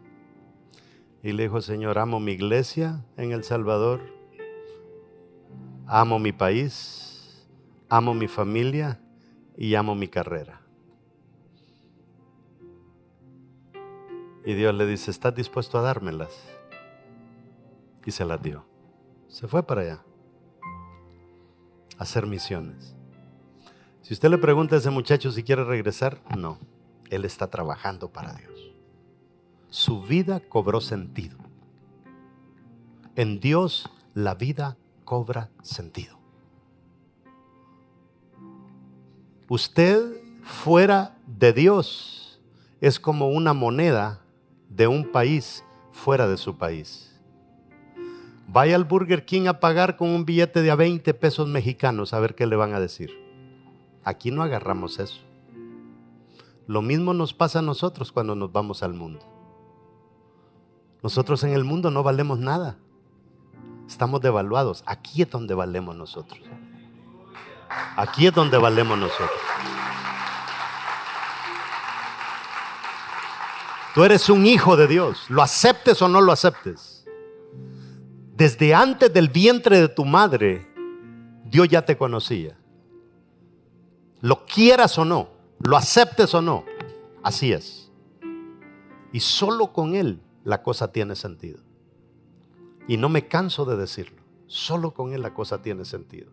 Y 1.21 1.33
le 1.33 1.43
dijo, 1.43 1.59
Señor, 1.59 1.97
amo 1.97 2.21
mi 2.21 2.31
iglesia 2.31 3.03
en 3.17 3.33
El 3.33 3.43
Salvador, 3.43 3.99
amo 5.87 6.19
mi 6.19 6.31
país, 6.31 7.45
amo 7.89 8.13
mi 8.13 8.29
familia 8.29 9.01
y 9.57 9.75
amo 9.75 9.95
mi 9.95 10.07
carrera. 10.07 10.61
Y 14.45 14.53
Dios 14.53 14.75
le 14.75 14.85
dice, 14.85 15.09
¿estás 15.09 15.33
dispuesto 15.33 15.79
a 15.79 15.81
dármelas? 15.81 16.31
Y 18.05 18.11
se 18.11 18.25
las 18.25 18.41
dio. 18.41 18.65
Se 19.27 19.47
fue 19.47 19.63
para 19.63 19.81
allá 19.81 20.03
a 21.97 22.03
hacer 22.03 22.27
misiones. 22.27 22.95
Si 24.01 24.13
usted 24.13 24.29
le 24.29 24.37
pregunta 24.37 24.75
a 24.75 24.77
ese 24.77 24.91
muchacho 24.91 25.31
si 25.31 25.43
quiere 25.43 25.63
regresar, 25.63 26.21
no. 26.37 26.59
Él 27.09 27.25
está 27.25 27.47
trabajando 27.47 28.09
para 28.09 28.33
Dios. 28.33 28.71
Su 29.69 30.03
vida 30.03 30.41
cobró 30.41 30.79
sentido. 30.79 31.37
En 33.15 33.39
Dios 33.39 33.89
la 34.13 34.35
vida 34.35 34.77
cobra 35.05 35.49
sentido. 35.63 36.14
Usted 39.47 40.01
fuera 40.43 41.17
de 41.27 41.53
Dios 41.53 42.41
es 42.81 42.99
como 42.99 43.29
una 43.29 43.53
moneda 43.53 44.21
de 44.69 44.87
un 44.87 45.11
país 45.11 45.63
fuera 45.91 46.27
de 46.27 46.37
su 46.37 46.57
país. 46.57 47.15
Vaya 48.47 48.75
al 48.75 48.85
Burger 48.85 49.23
King 49.23 49.45
a 49.47 49.59
pagar 49.59 49.97
con 49.97 50.09
un 50.09 50.25
billete 50.25 50.63
de 50.63 50.71
a 50.71 50.75
20 50.75 51.13
pesos 51.13 51.47
mexicanos 51.47 52.13
a 52.13 52.19
ver 52.19 52.33
qué 52.33 52.47
le 52.47 52.55
van 52.55 52.73
a 52.73 52.79
decir. 52.79 53.11
Aquí 54.03 54.31
no 54.31 54.41
agarramos 54.41 54.97
eso. 54.97 55.21
Lo 56.65 56.81
mismo 56.81 57.13
nos 57.13 57.35
pasa 57.35 57.59
a 57.59 57.63
nosotros 57.63 58.11
cuando 58.11 58.35
nos 58.35 58.51
vamos 58.51 58.81
al 58.81 58.95
mundo. 58.95 59.19
Nosotros 61.03 61.43
en 61.43 61.51
el 61.51 61.63
mundo 61.63 61.91
no 61.91 62.01
valemos 62.01 62.39
nada. 62.39 62.79
Estamos 63.87 64.21
devaluados. 64.21 64.83
Aquí 64.87 65.21
es 65.21 65.29
donde 65.29 65.53
valemos 65.53 65.95
nosotros. 65.95 66.41
Aquí 67.95 68.27
es 68.27 68.33
donde 68.33 68.57
valemos 68.57 68.97
nosotros. 68.97 69.29
Tú 73.93 74.03
eres 74.03 74.29
un 74.29 74.45
hijo 74.45 74.75
de 74.75 74.87
Dios. 74.87 75.25
Lo 75.29 75.41
aceptes 75.41 76.01
o 76.01 76.09
no 76.09 76.21
lo 76.21 76.31
aceptes. 76.31 77.05
Desde 78.35 78.75
antes 78.75 79.13
del 79.13 79.29
vientre 79.29 79.79
de 79.79 79.87
tu 79.87 80.03
madre, 80.03 80.67
Dios 81.45 81.69
ya 81.69 81.83
te 81.83 81.95
conocía 81.95 82.57
lo 84.25 84.43
quieras 84.47 84.97
o 84.97 85.05
no, 85.05 85.29
lo 85.59 85.77
aceptes 85.77 86.33
o 86.33 86.41
no, 86.41 86.65
así 87.21 87.51
es. 87.51 87.91
Y 89.11 89.19
solo 89.19 89.71
con 89.71 89.93
Él 89.93 90.19
la 90.43 90.63
cosa 90.63 90.91
tiene 90.91 91.15
sentido. 91.15 91.59
Y 92.87 92.97
no 92.97 93.07
me 93.07 93.27
canso 93.27 93.65
de 93.65 93.77
decirlo, 93.77 94.23
solo 94.47 94.95
con 94.95 95.13
Él 95.13 95.21
la 95.21 95.35
cosa 95.35 95.61
tiene 95.61 95.85
sentido. 95.85 96.31